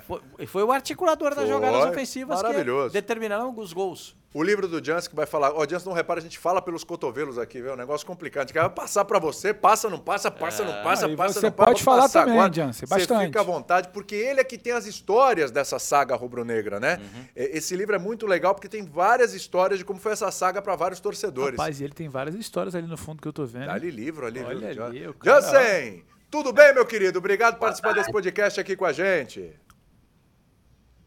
foi, 0.07 0.47
foi 0.47 0.63
o 0.65 0.73
articulador 0.73 1.35
das 1.35 1.45
É. 1.45 1.47
Foi, 1.47 1.49
jogadas 1.55 1.85
ofensivas 1.91 2.43
maravilhoso. 2.43 2.89
que 2.89 2.93
determinaram 2.95 3.55
os 3.57 3.73
gols. 3.73 4.17
O 4.37 4.43
livro 4.43 4.69
do 4.69 4.85
Jans 4.85 5.09
que 5.09 5.17
vai 5.17 5.25
falar. 5.25 5.53
Ó, 5.55 5.67
Jans, 5.67 5.83
não 5.85 5.95
repara, 5.95 6.21
a 6.21 6.23
gente 6.23 6.39
fala 6.39 6.61
pelos 6.61 6.85
cotovelos 6.85 7.39
aqui, 7.39 7.61
viu? 7.63 7.71
É 7.71 7.73
um 7.73 7.77
negócio 7.77 8.07
complicado. 8.07 8.43
A 8.43 8.47
gente 8.47 8.53
quer 8.53 8.69
passar 8.69 9.05
pra 9.07 9.19
você, 9.19 9.55
passa, 9.55 9.89
não 9.89 9.99
passa, 9.99 10.31
passa, 10.31 10.63
não 10.63 10.73
passa, 10.83 11.07
Ah, 11.07 11.17
passa, 11.17 11.41
você 11.41 11.47
não 11.47 11.51
passa. 11.51 11.51
pode 11.53 11.67
Vamos 11.67 11.81
falar 11.83 12.09
também, 12.11 12.35
agora. 12.39 12.53
Jans, 12.53 12.77
Você 12.77 12.87
bastante. 12.87 13.27
fica 13.27 13.41
à 13.41 13.43
vontade, 13.43 13.89
porque 13.95 14.15
ele 14.15 14.41
é 14.41 14.45
que 14.45 14.59
tem 14.59 14.75
as 14.75 14.85
histórias 14.87 15.51
dessa 15.51 15.79
saga 15.79 16.15
rubro-negra, 16.17 16.79
né? 16.79 16.99
Uhum. 17.01 17.25
Esse 17.35 17.75
livro 17.75 17.95
é 17.95 17.99
muito 17.99 18.27
legal 18.27 18.55
porque 18.55 18.69
tem 18.69 18.85
várias 18.85 19.33
histórias 19.33 19.79
de 19.79 19.85
como 19.87 19.99
foi 19.99 20.13
essa 20.13 20.31
saga 20.31 20.61
pra 20.61 20.77
vários 20.77 21.01
torcedores. 21.01 21.59
Rapaz, 21.59 21.81
e 21.81 21.85
ele 21.85 21.95
tem 21.95 22.09
várias 22.09 22.35
histórias 22.35 22.75
ali 22.75 22.87
no 22.87 22.99
fundo 22.99 23.23
que 23.23 23.29
eu 23.29 23.33
tô 23.33 23.47
vendo. 23.47 23.67
Dá 23.67 23.73
ali 23.73 23.91
livro 23.91 24.27
ali, 24.27 24.41
Olha 24.45 24.75
viu? 24.75 24.85
ali, 24.85 25.01
Jan- 25.03 25.11
o 25.11 25.15
cara- 25.15 25.41
Jansen, 25.41 26.05
tudo 26.31 26.53
bem, 26.53 26.75
meu 26.75 26.85
querido? 26.85 27.19
Obrigado 27.21 27.55
por 27.55 27.61
participar 27.61 27.95
desse 27.95 28.13
podcast 28.13 28.61
aqui 28.61 28.77
com 28.77 28.85
a 28.85 28.93
gente. 28.93 29.51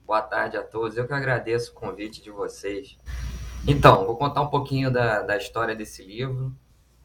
Boa 0.10 0.24
tarde 0.24 0.58
a 0.58 0.64
todos. 0.64 0.98
Eu 0.98 1.06
que 1.06 1.14
agradeço 1.14 1.70
o 1.70 1.76
convite 1.76 2.20
de 2.20 2.32
vocês. 2.32 2.98
Então, 3.68 4.08
vou 4.08 4.18
contar 4.18 4.42
um 4.42 4.48
pouquinho 4.48 4.90
da, 4.90 5.22
da 5.22 5.38
história 5.38 5.76
desse 5.76 6.04
livro. 6.04 6.52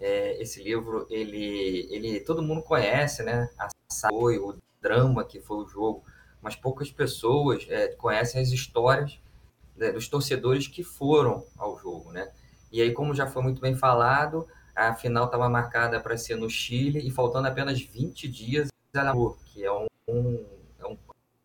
É, 0.00 0.40
esse 0.40 0.62
livro, 0.62 1.06
ele, 1.10 1.86
ele 1.90 2.20
todo 2.20 2.42
mundo 2.42 2.62
conhece, 2.62 3.22
né? 3.22 3.50
A 3.58 3.68
o 4.10 4.54
drama 4.80 5.22
que 5.22 5.38
foi 5.38 5.58
o 5.58 5.66
jogo, 5.66 6.02
mas 6.40 6.56
poucas 6.56 6.90
pessoas 6.90 7.66
é, 7.68 7.88
conhecem 7.88 8.40
as 8.40 8.48
histórias 8.48 9.20
né, 9.76 9.92
dos 9.92 10.08
torcedores 10.08 10.66
que 10.66 10.82
foram 10.82 11.44
ao 11.58 11.78
jogo, 11.78 12.10
né? 12.10 12.32
E 12.72 12.80
aí, 12.80 12.90
como 12.90 13.14
já 13.14 13.26
foi 13.26 13.42
muito 13.42 13.60
bem 13.60 13.76
falado, 13.76 14.48
a 14.74 14.94
final 14.94 15.26
estava 15.26 15.46
marcada 15.50 16.00
para 16.00 16.16
ser 16.16 16.36
no 16.36 16.48
Chile 16.48 17.06
e 17.06 17.10
faltando 17.10 17.48
apenas 17.48 17.78
20 17.82 18.26
dias, 18.28 18.68
que 19.52 19.62
é 19.62 19.70
um, 19.70 19.86
um 20.08 20.53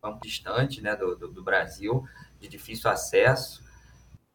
campo 0.09 0.21
distante 0.21 0.81
né, 0.81 0.95
do, 0.95 1.15
do, 1.15 1.27
do 1.27 1.43
Brasil, 1.43 2.03
de 2.39 2.47
difícil 2.47 2.89
acesso. 2.89 3.63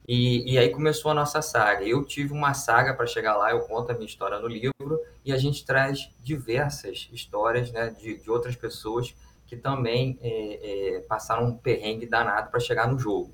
E, 0.06 0.52
e 0.52 0.58
aí 0.58 0.70
começou 0.70 1.10
a 1.10 1.14
nossa 1.14 1.40
saga. 1.40 1.84
Eu 1.84 2.04
tive 2.04 2.32
uma 2.32 2.54
saga 2.54 2.94
para 2.94 3.06
chegar 3.06 3.36
lá, 3.36 3.50
eu 3.50 3.60
conto 3.60 3.90
a 3.90 3.94
minha 3.94 4.06
história 4.06 4.38
no 4.38 4.48
livro, 4.48 5.00
e 5.24 5.32
a 5.32 5.38
gente 5.38 5.64
traz 5.64 6.10
diversas 6.22 7.08
histórias 7.12 7.72
né, 7.72 7.90
de, 7.90 8.18
de 8.18 8.30
outras 8.30 8.54
pessoas 8.54 9.14
que 9.46 9.56
também 9.56 10.18
é, 10.22 10.96
é, 10.96 11.00
passaram 11.00 11.46
um 11.46 11.56
perrengue 11.56 12.06
danado 12.06 12.50
para 12.50 12.60
chegar 12.60 12.88
no 12.88 12.98
jogo. 12.98 13.32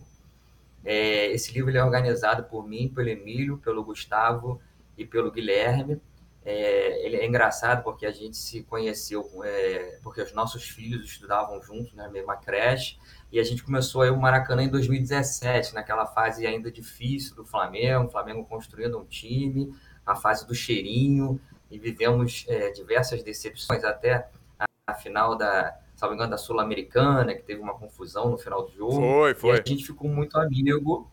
É, 0.85 1.27
esse 1.33 1.53
livro 1.53 1.77
é 1.77 1.85
organizado 1.85 2.45
por 2.45 2.67
mim, 2.67 2.89
pelo 2.89 3.09
Emílio, 3.09 3.59
pelo 3.59 3.85
Gustavo 3.85 4.61
e 4.97 5.05
pelo 5.05 5.31
Guilherme. 5.31 6.01
É, 6.45 7.07
ele 7.07 7.17
é 7.17 7.27
engraçado 7.27 7.83
porque 7.83 8.07
a 8.07 8.11
gente 8.11 8.37
se 8.37 8.63
conheceu, 8.63 9.29
é, 9.45 9.99
porque 10.03 10.23
os 10.23 10.33
nossos 10.33 10.65
filhos 10.65 11.05
estudavam 11.05 11.63
juntos 11.63 11.93
na 11.93 12.09
mesma 12.09 12.37
creche, 12.37 12.99
e 13.31 13.39
a 13.39 13.45
gente 13.45 13.63
começou 13.63 14.03
aí 14.03 14.11
o 14.11 14.17
Maracanã 14.17 14.63
em 14.63 14.69
2017, 14.69 15.75
naquela 15.75 16.07
fase 16.07 16.47
ainda 16.47 16.71
difícil 16.71 17.37
do 17.37 17.45
Flamengo, 17.45 18.07
o 18.07 18.11
Flamengo 18.11 18.45
construindo 18.47 18.99
um 18.99 19.05
time, 19.05 19.75
a 20.05 20.15
fase 20.17 20.47
do 20.47 20.55
cheirinho, 20.55 21.39
e 21.71 21.79
vivemos 21.79 22.45
é, 22.49 22.71
diversas 22.71 23.23
decepções 23.23 23.85
até 23.85 24.29
a, 24.59 24.65
a 24.89 24.95
final 24.95 25.37
da, 25.37 25.79
salvo 25.95 26.15
engano, 26.15 26.31
da 26.31 26.39
Sul-Americana, 26.39 27.35
que 27.35 27.43
teve 27.43 27.61
uma 27.61 27.75
confusão 27.75 28.31
no 28.31 28.39
final 28.39 28.65
do 28.65 28.73
jogo. 28.73 28.93
Foi, 28.93 29.31
E 29.33 29.35
foi. 29.35 29.51
a 29.53 29.63
gente 29.65 29.85
ficou 29.85 30.09
muito 30.09 30.39
amigo, 30.39 31.11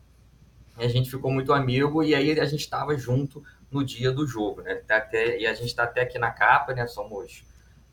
a 0.77 0.88
gente 0.88 1.10
ficou 1.10 1.29
muito 1.29 1.51
amigo, 1.51 2.01
e 2.01 2.15
aí 2.15 2.39
a 2.39 2.46
gente 2.46 2.62
estava 2.62 2.96
junto 2.98 3.43
no 3.71 3.83
dia 3.83 4.12
do 4.12 4.25
jogo, 4.25 4.62
né? 4.62 4.75
Tá 4.75 4.97
Até, 4.97 5.39
e 5.39 5.47
a 5.47 5.53
gente 5.53 5.67
está 5.67 5.83
até 5.83 6.01
aqui 6.01 6.17
na 6.17 6.31
capa, 6.31 6.74
né? 6.74 6.88
Somos 6.88 7.43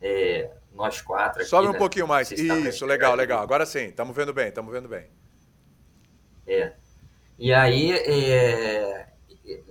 é, 0.00 0.50
nós 0.72 1.00
quatro 1.00 1.40
aqui. 1.40 1.50
Sobe 1.50 1.68
um 1.68 1.72
né? 1.72 1.78
pouquinho 1.78 2.06
mais. 2.06 2.30
Isso, 2.30 2.86
legal, 2.86 3.12
aí? 3.12 3.18
legal. 3.18 3.42
Agora 3.42 3.66
sim, 3.66 3.86
estamos 3.86 4.14
vendo 4.14 4.32
bem, 4.32 4.48
estamos 4.48 4.72
vendo 4.72 4.88
bem. 4.88 5.06
É. 6.46 6.72
E 7.38 7.52
aí, 7.52 7.92
é, 7.92 9.06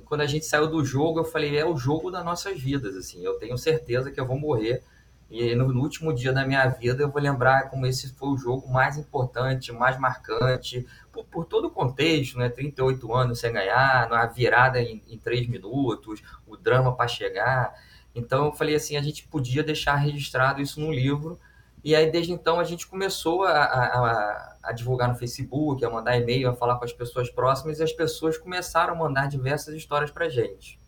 quando 0.05 0.22
a 0.22 0.25
gente 0.25 0.45
saiu 0.45 0.67
do 0.67 0.83
jogo, 0.83 1.19
eu 1.19 1.25
falei, 1.25 1.57
é 1.57 1.65
o 1.65 1.77
jogo 1.77 2.12
das 2.12 2.25
nossas 2.25 2.60
vidas, 2.60 2.95
assim, 2.95 3.24
eu 3.24 3.36
tenho 3.36 3.57
certeza 3.57 4.12
que 4.12 4.19
eu 4.19 4.25
vou 4.25 4.38
morrer 4.38 4.83
e 5.30 5.56
no, 5.56 5.74
no, 5.74 5.82
último 5.82 6.13
dia 6.13 6.32
da 6.32 6.46
minha 6.46 6.68
vida 6.68 7.03
eu 7.03 7.10
vou 7.10 7.22
lembrar 7.22 7.70
como 7.70 7.86
esse 7.86 8.13
foi 8.13 8.30
o 8.30 8.38
jogo 8.38 8.72
mais 8.72 8.98
importante, 8.98 9.72
mais 9.72 9.98
marcante, 9.98 10.86
por, 11.12 11.25
por 11.25 11.46
todo 11.46 11.65
o 11.65 11.72
contexto, 11.72 12.38
né? 12.38 12.50
38 12.50 13.13
anos 13.13 13.39
sem 13.39 13.51
ganhar, 13.51 14.12
a 14.12 14.25
virada 14.27 14.82
em, 14.82 15.03
em 15.08 15.18
3 15.18 15.48
minutos, 15.48 16.22
o 16.46 16.56
drama 16.56 16.96
para 16.96 17.08
chegar. 17.08 17.74
Então 18.13 18.46
eu 18.46 18.53
falei 18.53 18.75
assim, 18.75 18.96
a 18.96 19.01
gente 19.01 19.27
podia 19.27 19.63
deixar 19.63 19.96
registrado 19.96 20.62
isso 20.62 20.80
no 20.80 20.92
livro. 20.92 21.39
E 21.84 21.96
aí, 21.96 22.10
desde 22.10 22.32
então, 22.32 22.60
a 22.60 22.63
gente 22.63 22.88
começou 22.88 23.44
a, 23.44 23.51
a, 23.51 24.58
a 24.63 24.72
divulgar 24.72 25.10
no 25.10 25.15
Facebook, 25.15 25.84
a 25.84 25.89
mandar 25.89 26.18
e-mail, 26.18 26.50
a 26.50 26.56
falar 26.56 26.77
com 26.77 26.86
as 26.86 26.94
pessoas 26.94 27.30
próximas, 27.30 27.80
e 27.80 27.84
as 27.84 27.92
pessoas 27.92 28.38
começaram 28.38 28.94
a 28.94 28.98
mandar 28.98 29.27
diversas 29.27 29.75
histórias 29.75 30.10
para 30.10 30.30
gente. 30.30 30.80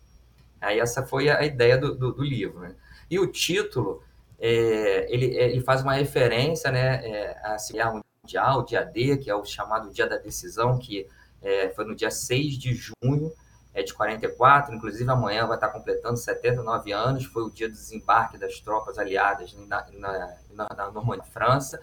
Aí 0.58 0.80
essa 0.80 1.04
foi 1.04 1.28
a 1.28 1.44
ideia 1.44 1.76
do, 1.76 1.94
do, 1.94 2.12
do 2.12 2.22
livro. 2.22 2.60
Né? 2.60 2.74
E 3.10 3.18
o 3.18 3.26
título 3.26 4.02
é, 4.38 5.06
ele, 5.12 5.36
é, 5.36 5.50
ele 5.50 5.60
faz 5.60 5.82
uma 5.82 5.94
referência 5.94 6.70
né, 6.70 7.06
é, 7.06 7.36
a 7.42 7.56
Guerra 7.72 8.02
Mundial, 8.22 8.60
o 8.60 8.64
dia 8.64 8.84
D, 8.84 9.16
que 9.16 9.30
é 9.30 9.34
o 9.34 9.44
chamado 9.44 9.90
Dia 9.92 10.06
da 10.06 10.16
Decisão, 10.16 10.78
que 10.78 11.06
é, 11.42 11.70
foi 11.70 11.84
no 11.84 11.94
dia 11.94 12.10
6 12.10 12.58
de 12.58 12.74
junho 12.74 13.32
é, 13.72 13.82
de 13.82 13.92
44, 13.92 14.74
inclusive 14.74 15.08
amanhã 15.10 15.46
vai 15.46 15.56
estar 15.56 15.68
completando 15.68 16.16
79 16.16 16.92
anos, 16.92 17.24
foi 17.24 17.44
o 17.44 17.50
dia 17.50 17.68
do 17.68 17.74
desembarque 17.74 18.38
das 18.38 18.58
tropas 18.60 18.98
aliadas 18.98 19.54
na, 19.66 19.86
na, 19.92 20.34
na, 20.50 20.68
na 20.76 20.90
Normandia, 20.90 21.24
França, 21.24 21.80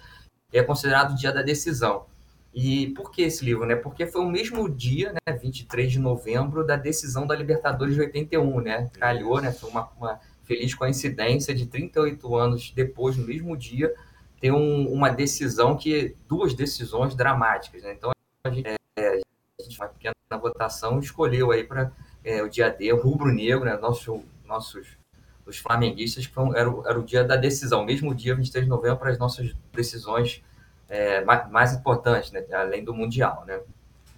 e 0.52 0.58
é 0.58 0.64
considerado 0.64 1.12
o 1.12 1.16
Dia 1.16 1.32
da 1.32 1.42
Decisão. 1.42 2.06
E 2.54 2.90
por 2.90 3.10
que 3.10 3.24
esse 3.24 3.44
livro? 3.44 3.66
Né? 3.66 3.76
Porque 3.76 4.06
foi 4.06 4.22
o 4.22 4.30
mesmo 4.30 4.70
dia, 4.70 5.12
né, 5.12 5.34
23 5.34 5.92
de 5.92 6.00
novembro, 6.00 6.64
da 6.64 6.76
decisão 6.76 7.26
da 7.26 7.36
Libertadores 7.36 7.96
de 7.96 8.02
81, 8.02 8.62
né? 8.62 8.92
Calhou, 8.94 9.42
né? 9.42 9.52
Foi 9.52 9.72
uma, 9.72 9.90
uma 9.98 10.20
feliz 10.44 10.74
coincidência 10.74 11.54
de 11.54 11.66
38 11.66 12.36
anos 12.36 12.72
depois, 12.72 13.18
no 13.18 13.26
mesmo 13.26 13.56
dia, 13.58 13.94
ter 14.40 14.52
um, 14.52 14.92
uma 14.92 15.10
decisão 15.10 15.78
que 15.78 16.16
duas 16.28 16.54
decisões 16.54 17.16
dramáticas. 17.16 17.84
Né? 17.84 17.94
Então 17.94 18.12
a 18.44 18.50
gente, 18.50 18.68
é, 18.98 19.22
a 19.60 19.64
gente 19.64 19.80
uma 19.80 19.88
pequena 19.88 20.14
votação 20.32 21.00
escolheu 21.00 21.52
aí 21.52 21.64
para 21.64 21.92
é, 22.24 22.42
o 22.42 22.50
dia 22.50 22.70
D, 22.70 22.92
rubro-negro, 22.92 23.66
né? 23.66 23.78
Nosso, 23.78 24.24
nossos 24.46 24.98
os 25.46 25.58
flamenguistas, 25.58 26.26
que 26.26 26.34
foi, 26.34 26.58
era, 26.58 26.70
o, 26.70 26.88
era 26.88 27.00
o 27.00 27.04
dia 27.04 27.24
da 27.24 27.36
decisão, 27.36 27.86
mesmo 27.86 28.16
dia 28.16 28.36
23 28.36 28.66
de 28.66 28.70
novembro, 28.70 28.98
para 28.98 29.12
as 29.12 29.18
nossas 29.18 29.54
decisões 29.74 30.42
é, 30.88 31.24
mais, 31.24 31.50
mais, 31.52 31.74
importantes, 31.74 32.32
né? 32.32 32.46
além 32.54 32.84
do 32.84 32.94
Mundial. 32.94 33.44
Né? 33.46 33.60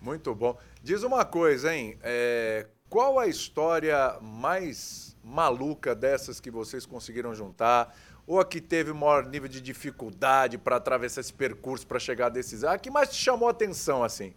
Muito 0.02 0.34
bom. 0.36 0.58
Diz 0.84 1.04
uma 1.04 1.26
coisa, 1.26 1.74
hein? 1.74 1.98
É, 2.04 2.68
qual 2.90 3.18
a 3.18 3.28
história 3.28 4.18
mais 4.22 5.15
maluca 5.26 5.96
dessas 5.96 6.40
que 6.40 6.52
vocês 6.52 6.86
conseguiram 6.86 7.34
juntar? 7.34 7.96
Ou 8.28 8.40
a 8.40 8.46
que 8.46 8.62
teve 8.62 8.94
maior 8.94 9.26
nível 9.26 9.50
de 9.50 9.60
dificuldade 9.60 10.58
para 10.58 10.76
atravessar 10.76 11.22
esse 11.22 11.34
percurso 11.34 11.86
para 11.86 12.00
chegar 12.00 12.28
a 12.28 12.30
decisão? 12.30 12.72
A 12.72 12.78
que 12.78 12.90
mais 12.90 13.10
te 13.10 13.16
chamou 13.16 13.48
a 13.48 13.52
atenção, 13.52 14.04
assim? 14.04 14.34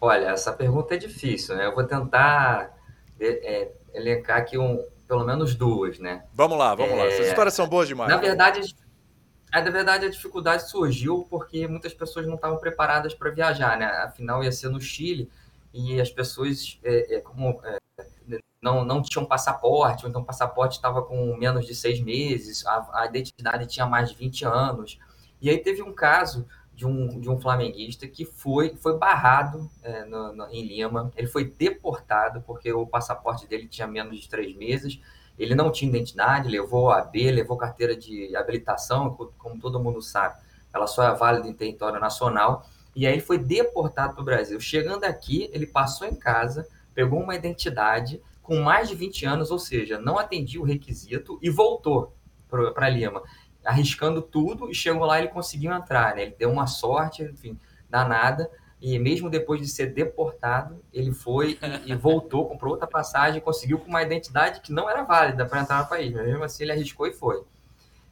Olha, 0.00 0.28
essa 0.28 0.52
pergunta 0.52 0.94
é 0.94 0.96
difícil, 0.96 1.56
né? 1.56 1.66
Eu 1.66 1.74
vou 1.74 1.84
tentar 1.84 2.76
é, 3.20 3.26
é 3.26 3.72
elencar 3.92 4.38
aqui 4.38 4.56
um, 4.56 4.84
pelo 5.06 5.24
menos 5.24 5.54
duas, 5.54 5.98
né? 5.98 6.24
Vamos 6.32 6.56
lá, 6.56 6.74
vamos 6.74 6.92
é... 6.92 6.96
lá. 6.96 7.04
Essas 7.06 7.26
histórias 7.26 7.54
são 7.54 7.68
boas 7.68 7.88
demais. 7.88 8.10
Na 8.10 8.16
verdade, 8.16 8.74
a, 9.52 9.60
na 9.60 9.70
verdade, 9.70 10.06
a 10.06 10.10
dificuldade 10.10 10.68
surgiu 10.68 11.26
porque 11.28 11.66
muitas 11.66 11.94
pessoas 11.94 12.26
não 12.26 12.34
estavam 12.34 12.58
preparadas 12.58 13.14
para 13.14 13.30
viajar, 13.30 13.78
né? 13.78 13.86
Afinal, 13.86 14.44
ia 14.44 14.52
ser 14.52 14.68
no 14.68 14.80
Chile 14.80 15.30
e 15.72 16.00
as 16.00 16.10
pessoas, 16.10 16.78
é, 16.84 17.16
é 17.16 17.20
como 17.20 17.60
é, 17.64 17.78
não, 18.62 18.84
não 18.84 19.02
tinham 19.02 19.24
passaporte, 19.24 20.04
ou 20.04 20.10
então 20.10 20.22
o 20.22 20.24
passaporte 20.24 20.76
estava 20.76 21.02
com 21.02 21.36
menos 21.36 21.66
de 21.66 21.74
seis 21.74 22.00
meses, 22.00 22.66
a, 22.66 23.02
a, 23.02 23.06
identidade 23.06 23.66
tinha 23.66 23.86
mais 23.86 24.10
de 24.10 24.16
20 24.16 24.44
anos. 24.44 24.98
E 25.40 25.48
aí 25.48 25.58
teve 25.58 25.82
um 25.82 25.92
caso 25.92 26.46
de 26.74 26.86
um, 26.86 27.20
de 27.20 27.28
um 27.28 27.38
flamenguista 27.40 28.06
que 28.06 28.24
foi, 28.24 28.76
foi 28.76 28.96
barrado 28.96 29.70
é, 29.82 30.04
no, 30.04 30.32
no, 30.32 30.46
em 30.48 30.66
Lima, 30.66 31.12
ele 31.16 31.26
foi 31.26 31.44
deportado 31.44 32.40
porque 32.42 32.72
o 32.72 32.86
passaporte 32.86 33.46
dele 33.46 33.66
tinha 33.68 33.86
menos 33.86 34.20
de 34.20 34.28
três 34.28 34.54
meses, 34.56 35.00
ele 35.38 35.54
não 35.54 35.70
tinha 35.70 35.88
identidade, 35.88 36.48
levou 36.48 36.90
a 36.90 36.98
AB, 36.98 37.30
levou 37.30 37.56
carteira 37.56 37.96
de 37.96 38.34
habilitação, 38.34 39.14
como 39.38 39.60
todo 39.60 39.80
mundo 39.80 40.02
sabe, 40.02 40.40
ela 40.72 40.86
só 40.86 41.04
é 41.04 41.14
válida 41.14 41.48
em 41.48 41.52
território 41.52 42.00
nacional, 42.00 42.66
e 42.94 43.06
aí 43.06 43.20
foi 43.20 43.38
deportado 43.38 44.14
para 44.14 44.22
o 44.22 44.24
Brasil. 44.24 44.60
Chegando 44.60 45.04
aqui, 45.04 45.48
ele 45.52 45.66
passou 45.66 46.06
em 46.06 46.16
casa, 46.16 46.66
pegou 46.94 47.20
uma 47.20 47.36
identidade, 47.36 48.20
com 48.48 48.62
mais 48.62 48.88
de 48.88 48.94
20 48.94 49.26
anos, 49.26 49.50
ou 49.50 49.58
seja, 49.58 49.98
não 49.98 50.18
atendia 50.18 50.58
o 50.58 50.64
requisito 50.64 51.38
e 51.42 51.50
voltou 51.50 52.16
para 52.48 52.88
Lima, 52.88 53.22
arriscando 53.62 54.22
tudo 54.22 54.70
e 54.70 54.74
chegou 54.74 55.04
lá 55.04 55.18
ele 55.18 55.28
conseguiu 55.28 55.70
entrar. 55.70 56.16
Né? 56.16 56.22
Ele 56.22 56.34
deu 56.38 56.50
uma 56.50 56.66
sorte, 56.66 57.22
enfim, 57.22 57.60
danada. 57.90 58.50
E 58.80 58.98
mesmo 58.98 59.28
depois 59.28 59.60
de 59.60 59.68
ser 59.68 59.92
deportado, 59.92 60.82
ele 60.94 61.12
foi 61.12 61.58
e 61.84 61.94
voltou, 61.94 62.48
comprou 62.48 62.72
outra 62.72 62.86
passagem, 62.86 63.38
conseguiu 63.38 63.78
com 63.80 63.88
uma 63.90 64.02
identidade 64.02 64.62
que 64.62 64.72
não 64.72 64.88
era 64.88 65.02
válida 65.02 65.44
para 65.44 65.60
entrar 65.60 65.82
no 65.82 65.88
país, 65.90 66.10
mas 66.14 66.24
mesmo 66.24 66.42
assim 66.42 66.62
ele 66.62 66.72
arriscou 66.72 67.06
e 67.06 67.12
foi. 67.12 67.44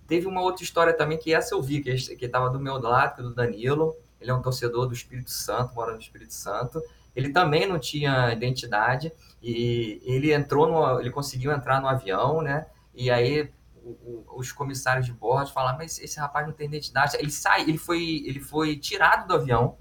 Teve 0.06 0.26
uma 0.26 0.42
outra 0.42 0.62
história 0.62 0.92
também 0.92 1.16
que 1.16 1.32
essa 1.32 1.54
eu 1.54 1.62
vi, 1.62 1.80
que 1.80 2.26
estava 2.26 2.50
do 2.50 2.60
meu 2.60 2.78
lado, 2.78 3.14
que 3.14 3.20
é 3.22 3.24
do 3.24 3.34
Danilo. 3.34 3.96
Ele 4.20 4.30
é 4.30 4.34
um 4.34 4.42
torcedor 4.42 4.86
do 4.86 4.92
Espírito 4.92 5.30
Santo, 5.30 5.74
mora 5.74 5.94
no 5.94 5.98
Espírito 5.98 6.34
Santo. 6.34 6.82
Ele 7.16 7.32
também 7.32 7.66
não 7.66 7.78
tinha 7.78 8.30
identidade 8.30 9.10
e 9.42 10.02
ele 10.04 10.34
entrou 10.34 10.68
no, 10.68 11.00
ele 11.00 11.10
conseguiu 11.10 11.50
entrar 11.50 11.80
no 11.80 11.88
avião, 11.88 12.42
né? 12.42 12.66
E 12.94 13.10
aí 13.10 13.50
o, 13.82 13.90
o, 13.90 14.24
os 14.36 14.52
comissários 14.52 15.06
de 15.06 15.12
bordo 15.12 15.50
falaram, 15.50 15.78
mas 15.78 15.98
esse 15.98 16.20
rapaz 16.20 16.46
não 16.46 16.52
tem 16.52 16.66
identidade. 16.66 17.16
Ele 17.16 17.30
sai, 17.30 17.62
ele 17.62 17.78
foi, 17.78 18.22
ele 18.26 18.40
foi 18.40 18.76
tirado 18.76 19.26
do 19.26 19.34
avião, 19.34 19.78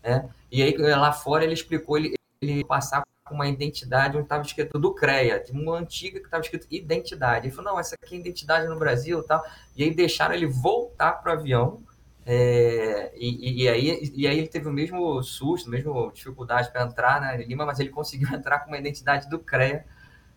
né? 0.00 0.30
E 0.50 0.62
aí 0.62 0.76
lá 0.76 1.12
fora 1.12 1.42
ele 1.42 1.54
explicou 1.54 1.98
ele, 1.98 2.14
ele 2.40 2.64
passar 2.64 3.02
com 3.24 3.34
uma 3.34 3.48
identidade 3.48 4.16
onde 4.16 4.26
estava 4.26 4.44
escrito 4.44 4.78
do 4.78 4.94
CREA, 4.94 5.42
de 5.42 5.50
uma 5.50 5.76
antiga 5.76 6.20
que 6.20 6.26
estava 6.26 6.44
escrito 6.44 6.68
identidade. 6.70 7.48
Ele 7.48 7.54
falou, 7.54 7.72
não, 7.72 7.80
essa 7.80 7.96
aqui 8.00 8.14
é 8.14 8.18
identidade 8.18 8.68
no 8.68 8.78
Brasil, 8.78 9.20
tal. 9.24 9.44
E 9.76 9.82
aí 9.82 9.92
deixaram 9.92 10.36
ele 10.36 10.46
voltar 10.46 11.14
para 11.14 11.34
o 11.34 11.38
avião 11.38 11.82
é, 12.28 13.12
e, 13.14 13.62
e, 13.62 13.68
aí, 13.68 14.12
e 14.12 14.26
aí 14.26 14.36
ele 14.36 14.48
teve 14.48 14.68
o 14.68 14.72
mesmo 14.72 15.22
susto, 15.22 15.68
a 15.68 15.70
mesma 15.70 16.10
dificuldade 16.12 16.72
para 16.72 16.82
entrar 16.82 17.20
na 17.20 17.36
né, 17.36 17.44
Lima, 17.44 17.64
mas 17.64 17.78
ele 17.78 17.90
conseguiu 17.90 18.28
entrar 18.34 18.58
com 18.60 18.68
uma 18.68 18.78
identidade 18.78 19.30
do 19.30 19.38
CREA, 19.38 19.86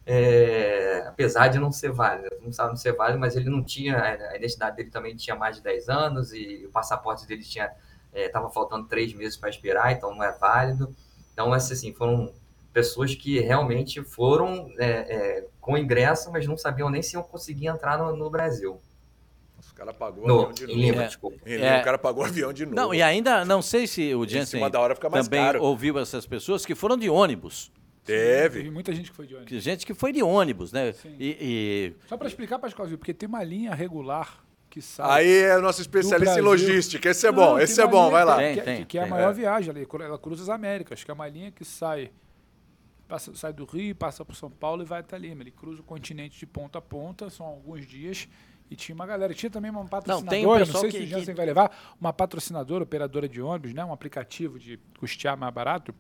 é, 0.06 1.04
apesar 1.08 1.48
de 1.48 1.58
não 1.58 1.72
ser 1.72 1.92
válido, 1.92 2.30
não 2.42 2.52
sabe 2.52 2.70
não 2.70 2.78
ser 2.78 2.94
válido, 2.94 3.20
mas 3.20 3.36
ele 3.36 3.50
não 3.50 3.64
tinha, 3.64 4.00
a 4.00 4.36
identidade 4.36 4.76
dele 4.76 4.92
também 4.92 5.16
tinha 5.16 5.36
mais 5.36 5.58
de 5.58 5.64
10 5.64 5.90
anos 5.90 6.32
e 6.32 6.64
o 6.68 6.72
passaporte 6.72 7.28
dele 7.28 7.42
tinha 7.42 7.72
estava 8.14 8.48
é, 8.48 8.52
faltando 8.52 8.88
três 8.88 9.12
meses 9.14 9.36
para 9.36 9.50
expirar, 9.50 9.92
então 9.92 10.14
não 10.14 10.24
é 10.24 10.32
válido. 10.32 10.96
Então, 11.34 11.52
assim, 11.54 11.94
foram 11.94 12.32
pessoas 12.72 13.16
que 13.16 13.40
realmente 13.40 14.04
foram 14.04 14.72
é, 14.78 14.88
é, 14.88 15.48
com 15.60 15.76
ingresso, 15.78 16.32
mas 16.32 16.46
não 16.46 16.58
sabiam 16.58 16.90
nem 16.90 17.02
se 17.02 17.16
iam 17.16 17.24
conseguir 17.24 17.68
entrar 17.68 17.98
no, 17.98 18.16
no 18.16 18.30
Brasil 18.30 18.80
cara 19.80 19.94
pagou 19.94 20.28
no, 20.28 20.34
avião 20.42 20.52
de 20.52 20.68
novo. 20.68 20.80
Lima, 20.80 21.06
desculpa. 21.06 21.38
Em 21.46 21.56
Lima, 21.56 21.66
é. 21.66 21.82
o 21.82 21.84
cara 21.84 21.98
pagou 21.98 22.24
o 22.24 22.28
avião 22.28 22.52
de 22.52 22.66
novo. 22.66 22.76
Não, 22.76 22.94
e 22.94 23.02
ainda, 23.02 23.46
não 23.46 23.62
sei 23.62 23.88
se 23.88 24.14
o 24.14 24.28
Jensen 24.28 24.62
também 24.70 25.42
caro. 25.42 25.64
ouviu 25.64 25.98
essas 25.98 26.26
pessoas 26.26 26.66
que 26.66 26.76
foram 26.76 26.98
de 26.98 27.10
ônibus. 27.10 27.72
Teve. 28.04 28.58
Teve 28.58 28.72
muita 28.72 28.94
gente 28.94 29.12
que 29.12 29.16
foi 29.16 29.28
de 29.28 29.36
ônibus. 29.36 29.64
Gente 29.64 29.86
que 29.86 29.94
foi 29.94 30.12
de 30.12 30.22
ônibus, 30.22 30.74
né? 30.74 30.94
E, 31.20 31.38
e... 31.40 32.08
Só 32.08 32.18
para 32.18 32.28
explicar, 32.28 32.60
Pascoalzinho, 32.60 32.98
porque 32.98 33.14
tem 33.14 33.30
uma 33.30 33.44
linha 33.44 33.74
regular 33.74 34.44
que 34.70 34.82
sai. 34.82 35.22
Aí 35.22 35.44
é 35.44 35.58
o 35.58 35.62
nosso 35.62 35.82
especialista 35.82 36.40
em 36.40 36.42
logística. 36.42 37.10
Esse 37.10 37.28
é 37.28 37.32
bom, 37.32 37.52
Não, 37.52 37.60
esse 37.60 37.80
é 37.80 37.88
bom, 37.88 38.10
vai 38.10 38.26
lá. 38.26 38.38
Tem, 38.38 38.56
que, 38.56 38.62
tem, 38.62 38.78
que, 38.78 38.86
que 38.86 38.98
é 38.98 39.04
a 39.04 39.08
maior 39.08 39.32
é. 39.32 39.34
viagem 39.34 39.70
ali. 39.70 39.88
Ela 40.02 40.18
cruza 40.18 40.44
as 40.44 40.50
Américas, 40.50 41.04
que 41.04 41.12
é 41.12 41.14
uma 41.14 41.28
linha 41.28 41.52
que 41.52 41.64
sai. 41.64 42.12
Passa, 43.08 43.34
sai 43.34 43.54
do 43.54 43.66
Rio, 43.66 43.96
passa 43.96 44.24
por 44.24 44.36
São 44.36 44.52
Paulo 44.52 44.84
e 44.84 44.86
vai 44.86 45.00
até 45.00 45.18
Lima. 45.18 45.42
Ele 45.42 45.52
cruza 45.52 45.82
o 45.82 45.84
continente 45.84 46.38
de 46.38 46.46
ponta 46.46 46.78
a 46.78 46.82
ponta, 46.82 47.30
são 47.30 47.46
alguns 47.46 47.88
dias 47.88 48.28
e 48.70 48.76
tinha 48.76 48.96
uma 48.96 49.06
galera. 49.06 49.34
Tinha 49.34 49.50
também 49.50 49.72
uma 49.72 49.86
patrocinadora, 49.86 50.26
não, 50.26 50.30
tem 50.30 50.46
um 50.46 50.74
não 50.74 50.82
sei 50.82 50.92
que, 50.92 50.98
se 50.98 51.04
o 51.04 51.08
Jansen 51.08 51.34
que... 51.34 51.38
vai 51.38 51.46
levar, 51.46 51.96
uma 52.00 52.14
patrocinadora, 52.14 52.84
operadora 52.84 53.28
de 53.28 53.42
ônibus, 53.42 53.74
né? 53.74 53.84
um 53.84 53.94
aplicativo 53.94 54.60
de 54.60 54.78
custear 55.00 55.38
mais 55.38 55.54
barato. 55.54 55.94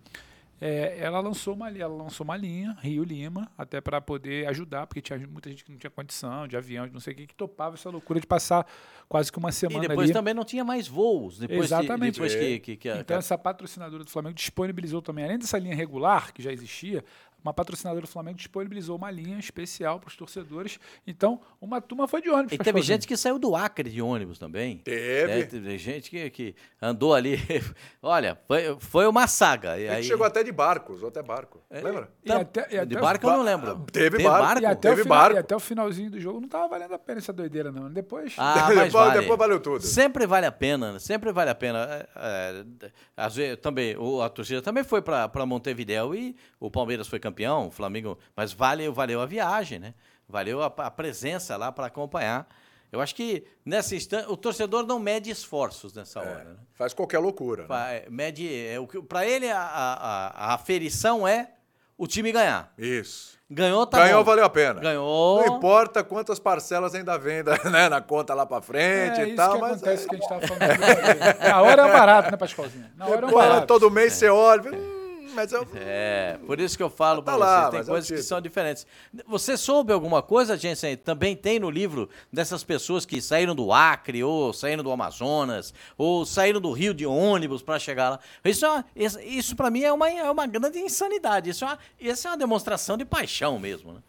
É, 0.62 0.98
ela 1.00 1.22
lançou 1.22 1.54
uma 1.54 1.70
ela 1.70 1.96
lançou 1.96 2.26
uma 2.26 2.36
linha 2.36 2.76
Rio 2.82 3.02
Lima 3.02 3.50
até 3.58 3.80
para 3.80 4.02
poder 4.02 4.46
ajudar 4.50 4.88
porque 4.88 5.00
tinha 5.00 5.18
muita 5.26 5.50
gente 5.50 5.64
que 5.64 5.72
não 5.72 5.78
tinha 5.78 5.90
condição 5.90 6.50
de 6.50 6.58
avião 6.58 6.86
de 6.86 6.92
não 6.92 7.00
sei 7.00 7.14
o 7.14 7.16
que 7.16 7.28
que 7.28 7.34
topava 7.34 7.76
essa 7.76 7.90
loucura 7.90 8.20
de 8.20 8.28
passar 8.28 8.68
quase 9.08 9.32
que 9.32 9.38
uma 9.38 9.54
semana 9.54 9.86
e 9.86 9.88
depois 9.88 10.10
ali. 10.10 10.14
também 10.14 10.34
não 10.34 10.44
tinha 10.44 10.66
mais 10.66 10.86
voos 10.86 11.40
depois 11.40 11.62
exatamente 11.62 12.16
depois 12.16 12.36
que, 12.36 12.60
que, 12.60 12.76
que 12.76 12.90
então 12.90 13.18
essa 13.18 13.38
patrocinadora 13.38 14.04
do 14.04 14.10
Flamengo 14.10 14.36
disponibilizou 14.36 15.02
também 15.02 15.24
além 15.24 15.40
dessa 15.40 15.58
linha 15.58 15.74
regular 15.74 16.34
que 16.34 16.44
já 16.44 16.52
existia 16.52 17.06
uma 17.44 17.54
patrocinadora 17.54 18.02
do 18.06 18.08
Flamengo 18.08 18.38
disponibilizou 18.38 18.96
uma 18.98 19.10
linha 19.12 19.38
especial 19.40 20.00
para 20.00 20.08
os 20.10 20.16
torcedores. 20.16 20.80
Então, 21.08 21.40
uma 21.62 21.80
turma 21.82 22.08
foi 22.08 22.22
de 22.22 22.30
ônibus. 22.30 22.54
E 22.54 22.58
teve 22.58 22.82
gente 22.82 23.08
que 23.08 23.16
saiu 23.18 23.40
do 23.40 23.56
Acre 23.56 23.90
de 23.90 24.02
ônibus 24.02 24.38
também. 24.40 24.78
Teve. 24.80 25.28
Né? 25.34 25.44
Teve 25.44 25.78
gente 25.78 26.10
que, 26.10 26.30
que 26.30 26.56
andou 26.82 27.14
ali. 27.14 27.38
Olha, 28.02 28.40
foi, 28.48 28.78
foi 28.80 29.08
uma 29.08 29.28
saga. 29.28 29.78
E 29.80 29.88
A 29.88 29.92
gente 29.94 29.98
aí, 29.98 30.04
chegou 30.04 30.26
até 30.26 30.44
de 30.44 30.52
barco, 30.52 30.94
usou 30.94 31.10
até 31.10 31.22
barco. 31.24 31.62
É. 31.70 31.82
Lembra? 31.82 32.10
E 32.24 32.32
até- 32.32 32.68
e 32.68 32.86
de 32.86 32.96
até- 32.96 33.00
barco 33.02 33.26
eu 33.28 33.32
não 33.32 33.44
lembro. 33.44 33.86
Teve 33.92 34.24
barco. 34.24 34.62
E 34.62 34.66
até, 34.66 34.90
Teve 34.90 35.02
o 35.02 35.04
final, 35.04 35.18
barco. 35.20 35.36
e 35.36 35.40
até 35.40 35.56
o 35.56 35.60
finalzinho 35.60 36.12
do 36.12 36.20
jogo 36.20 36.42
não 36.42 36.48
tava 36.48 36.68
valendo 36.68 36.94
a 36.94 37.00
pena 37.00 37.20
essa 37.20 37.32
doideira, 37.34 37.72
não. 37.72 37.90
Depois. 37.92 38.34
Ah, 38.38 38.54
Depois- 38.70 38.78
mas 38.78 38.94
vale. 38.94 39.20
depois 39.22 39.40
valeu 39.40 39.60
tudo. 39.60 39.82
Sempre 39.86 40.26
vale 40.28 40.46
a 40.46 40.52
pena, 40.52 40.94
né? 40.94 41.00
sempre 41.00 41.32
vale 41.32 41.50
a 41.50 41.56
pena. 41.56 41.80
É, 42.16 42.66
é, 42.86 42.92
às 43.16 43.36
vezes, 43.36 43.58
também, 43.62 43.96
o- 43.98 44.22
a 44.22 44.30
torcida 44.30 44.62
também 44.62 44.84
foi 44.84 45.02
para 45.02 45.46
Montevideo 45.46 46.14
e 46.16 46.36
o 46.60 46.70
Palmeiras 46.70 47.08
foi 47.08 47.20
campeão, 47.20 47.29
o 47.68 47.72
Flamengo, 47.72 48.18
mas 48.36 48.54
valeu, 48.54 48.94
valeu 48.94 49.22
a 49.22 49.26
viagem, 49.26 49.80
né? 49.80 49.94
Valeu 50.28 50.62
a, 50.62 50.68
a 50.68 50.92
presença 50.92 51.58
lá 51.58 51.72
para 51.72 51.88
acompanhar. 51.88 52.48
Eu 52.92 53.00
acho 53.02 53.14
que 53.16 53.44
nessa 53.66 53.96
instância, 53.96 54.30
o 54.32 54.36
torcedor 54.38 54.84
não 54.86 55.00
mede 55.00 55.30
esforços 55.30 55.94
nessa 55.94 56.20
hora. 56.20 56.44
Né? 56.44 56.56
Faz 56.74 56.94
qualquer 56.94 57.20
loucura. 57.20 57.64
né? 57.64 57.68
Fa- 57.68 57.90
é, 57.92 58.08
Mede, 58.10 58.48
é, 58.52 58.78
pra 59.08 59.26
ele, 59.26 59.50
a, 59.50 59.60
a, 59.60 59.94
a- 59.94 60.46
a 60.52 60.54
aferição 60.56 61.28
é 61.28 61.52
o 61.98 62.08
time 62.08 62.32
ganhar. 62.32 62.74
Isso. 62.78 63.38
Ganhou, 63.52 63.86
tá 63.88 63.98
Ganhou, 64.00 64.20
bom. 64.24 64.30
valeu 64.30 64.46
a 64.46 64.50
pena. 64.50 64.80
Ganhou. 64.80 65.44
Não 65.46 65.58
importa 65.58 66.04
quantas 66.04 66.38
parcelas 66.40 66.94
ainda 66.94 67.18
venda 67.18 67.58
né, 67.70 67.90
na 67.90 68.00
conta 68.02 68.34
lá 68.36 68.46
pra 68.46 68.62
frente 68.62 69.20
é 69.22 69.26
e 69.26 69.28
isso 69.30 69.36
tal, 69.36 69.54
que 69.56 69.62
mas 69.62 69.72
acontece 69.84 70.08
que 70.08 70.16
a 70.16 70.18
gente 70.20 70.30
tava 70.30 70.48
falando. 70.48 71.40
Na 71.50 71.62
hora 71.64 71.82
é 71.88 71.92
barato, 71.92 72.32
né, 72.32 72.38
Pascoalzinho? 72.38 72.86
Na 72.96 73.08
hora 73.08 73.28
é 73.28 73.32
barato. 73.32 73.68
todo 73.68 73.90
mês 73.90 74.14
você 74.14 74.30
olha, 74.30 74.72
hum, 74.72 74.99
mas 75.34 75.52
eu... 75.52 75.68
É, 75.74 76.40
por 76.46 76.60
isso 76.60 76.76
que 76.78 76.84
eu 76.84 76.90
falo 76.90 77.22
Tá 77.24 77.34
pra 77.34 77.36
lá, 77.36 77.70
vocês, 77.70 77.70
tem 77.70 77.80
é 77.80 77.84
coisas 77.84 78.12
que 78.12 78.18
título. 78.18 78.28
são 78.28 78.42
diferentes. 78.42 78.86
Você 79.28 79.58
soube 79.58 79.92
alguma 79.94 80.22
coisa, 80.22 80.58
Jensen? 80.58 80.96
Também 80.98 81.36
tem 81.36 81.60
no 81.60 81.70
livro 81.70 82.10
dessas 82.32 82.64
pessoas 82.64 83.06
que 83.06 83.22
saíram 83.22 83.56
do 83.56 83.72
Acre, 83.74 84.24
ou 84.24 84.52
saíram 84.54 84.84
do 84.84 84.92
Amazonas, 84.92 85.74
ou 85.98 86.26
saíram 86.26 86.60
do 86.62 86.72
Rio 86.72 86.94
de 86.94 87.06
ônibus 87.06 87.62
para 87.62 87.80
chegar 87.80 88.10
lá. 88.12 88.20
Isso, 88.44 88.66
é 88.66 88.70
uma- 88.70 88.86
isso 89.24 89.56
para 89.56 89.70
mim 89.70 89.84
é 89.84 89.92
uma, 89.94 90.10
é 90.10 90.30
uma 90.30 90.48
grande 90.48 90.80
insanidade. 90.80 91.50
Isso 91.50 91.64
é 91.66 91.68
uma, 91.68 91.80
isso 92.00 92.28
é 92.28 92.32
uma 92.32 92.38
demonstração 92.38 92.98
de 92.98 93.06
paixão 93.06 93.60
mesmo, 93.60 93.94
né? 93.94 94.02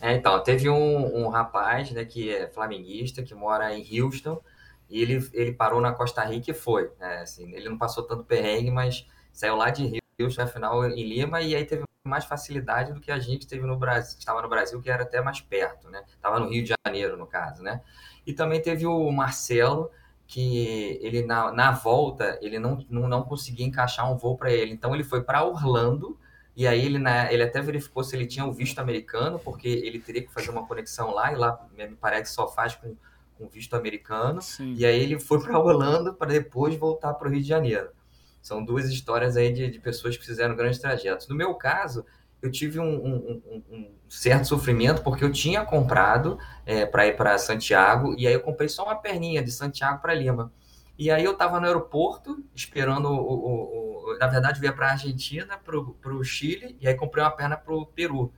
É, 0.00 0.12
então, 0.14 0.42
teve 0.42 0.68
um, 0.68 1.24
um 1.24 1.28
rapaz, 1.28 1.90
né, 1.92 2.04
que 2.04 2.28
é 2.30 2.48
flamenguista, 2.48 3.22
que 3.22 3.34
mora 3.34 3.74
em 3.74 4.02
Houston, 4.02 4.38
e 4.90 5.00
ele, 5.00 5.26
ele 5.32 5.52
parou 5.52 5.80
na 5.80 5.92
Costa 5.92 6.22
Rica 6.24 6.50
e 6.50 6.54
foi, 6.54 6.90
né, 7.00 7.20
assim, 7.22 7.52
ele 7.54 7.68
não 7.70 7.78
passou 7.78 8.02
tanto 8.04 8.22
perrengue, 8.24 8.70
mas 8.70 9.06
saiu 9.34 9.56
lá 9.56 9.68
de 9.68 9.98
Houston, 10.18 10.42
afinal, 10.42 10.86
em 10.86 11.06
Lima, 11.06 11.42
e 11.42 11.54
aí 11.54 11.66
teve 11.66 11.84
mais 12.06 12.24
facilidade 12.24 12.92
do 12.92 13.00
que 13.00 13.10
a 13.10 13.18
gente 13.18 13.46
teve 13.46 13.66
no 13.66 13.76
Brasil, 13.76 14.18
estava 14.18 14.40
no 14.40 14.48
Brasil, 14.48 14.80
que 14.80 14.88
era 14.88 15.02
até 15.02 15.20
mais 15.20 15.40
perto, 15.40 15.90
né, 15.90 16.02
estava 16.14 16.38
no 16.38 16.48
Rio 16.48 16.62
de 16.62 16.74
Janeiro, 16.86 17.16
no 17.16 17.26
caso, 17.26 17.62
né, 17.62 17.82
e 18.26 18.32
também 18.32 18.62
teve 18.62 18.86
o 18.86 19.10
Marcelo, 19.10 19.90
que 20.26 20.98
ele, 21.02 21.26
na, 21.26 21.52
na 21.52 21.70
volta, 21.72 22.38
ele 22.40 22.58
não, 22.58 22.84
não, 22.88 23.06
não 23.08 23.22
conseguia 23.22 23.66
encaixar 23.66 24.10
um 24.10 24.16
voo 24.16 24.36
para 24.36 24.50
ele, 24.50 24.72
então 24.72 24.94
ele 24.94 25.04
foi 25.04 25.22
para 25.22 25.44
Orlando, 25.44 26.18
e 26.56 26.68
aí 26.68 26.84
ele, 26.84 26.98
né, 26.98 27.32
ele 27.32 27.42
até 27.42 27.60
verificou 27.60 28.04
se 28.04 28.14
ele 28.14 28.26
tinha 28.26 28.46
o 28.46 28.52
visto 28.52 28.78
americano, 28.78 29.38
porque 29.40 29.66
ele 29.68 29.98
teria 29.98 30.22
que 30.22 30.32
fazer 30.32 30.50
uma 30.50 30.66
conexão 30.66 31.10
lá, 31.10 31.32
e 31.32 31.36
lá 31.36 31.66
me 31.76 31.96
parece 31.96 32.22
que 32.22 32.28
só 32.30 32.46
faz 32.46 32.76
com, 32.76 32.94
com 33.36 33.48
visto 33.48 33.74
americano. 33.74 34.40
Sim. 34.40 34.74
E 34.74 34.86
aí 34.86 35.02
ele 35.02 35.18
foi 35.18 35.42
para 35.42 35.58
Orlando 35.58 36.14
para 36.14 36.28
depois 36.28 36.76
voltar 36.76 37.14
para 37.14 37.26
o 37.26 37.30
Rio 37.30 37.42
de 37.42 37.48
Janeiro. 37.48 37.90
São 38.44 38.64
duas 38.64 38.90
histórias 38.90 39.36
aí 39.38 39.52
de, 39.52 39.70
de 39.72 39.80
pessoas 39.80 40.16
que 40.18 40.26
fizeram 40.26 40.56
grandes 40.56 40.78
trajetos. 40.78 41.28
No 41.28 41.36
meu 41.36 41.54
caso, 41.56 42.06
eu 42.42 42.50
tive 42.52 42.78
um, 42.78 42.84
um- 42.86 43.42
um- 43.46 43.64
um 43.76 43.94
certo 44.08 44.46
sofrimento 44.46 45.02
porque 45.02 45.24
eu 45.24 45.32
tinha 45.32 45.64
comprado 45.64 46.38
para 46.92 47.06
ir 47.06 47.16
para 47.16 47.38
Santiago 47.38 48.14
e 48.18 48.26
aí 48.28 48.34
eu 48.34 48.40
comprei 48.42 48.68
só 48.68 48.84
uma 48.84 48.96
perninha 48.96 49.42
de 49.42 49.50
Santiago 49.50 50.02
para 50.02 50.14
Lima. 50.14 50.52
E 50.98 51.10
aí 51.10 51.24
eu 51.24 51.32
estava 51.32 51.58
no 51.58 51.66
aeroporto 51.66 52.44
esperando, 52.54 53.08
o, 53.08 53.16
o- 53.16 54.12
o- 54.14 54.18
na 54.18 54.28
verdade, 54.28 54.60
eu 54.60 54.64
ia 54.64 54.72
para 54.74 54.88
a 54.88 54.92
Argentina, 54.92 55.58
para 55.58 56.14
o 56.14 56.24
Chile 56.24 56.76
e 56.80 56.86
aí 56.88 56.94
comprei 56.94 57.24
uma 57.24 57.30
perna 57.32 57.56
para 57.56 57.74
o 57.74 57.86
Peru. 57.86 58.32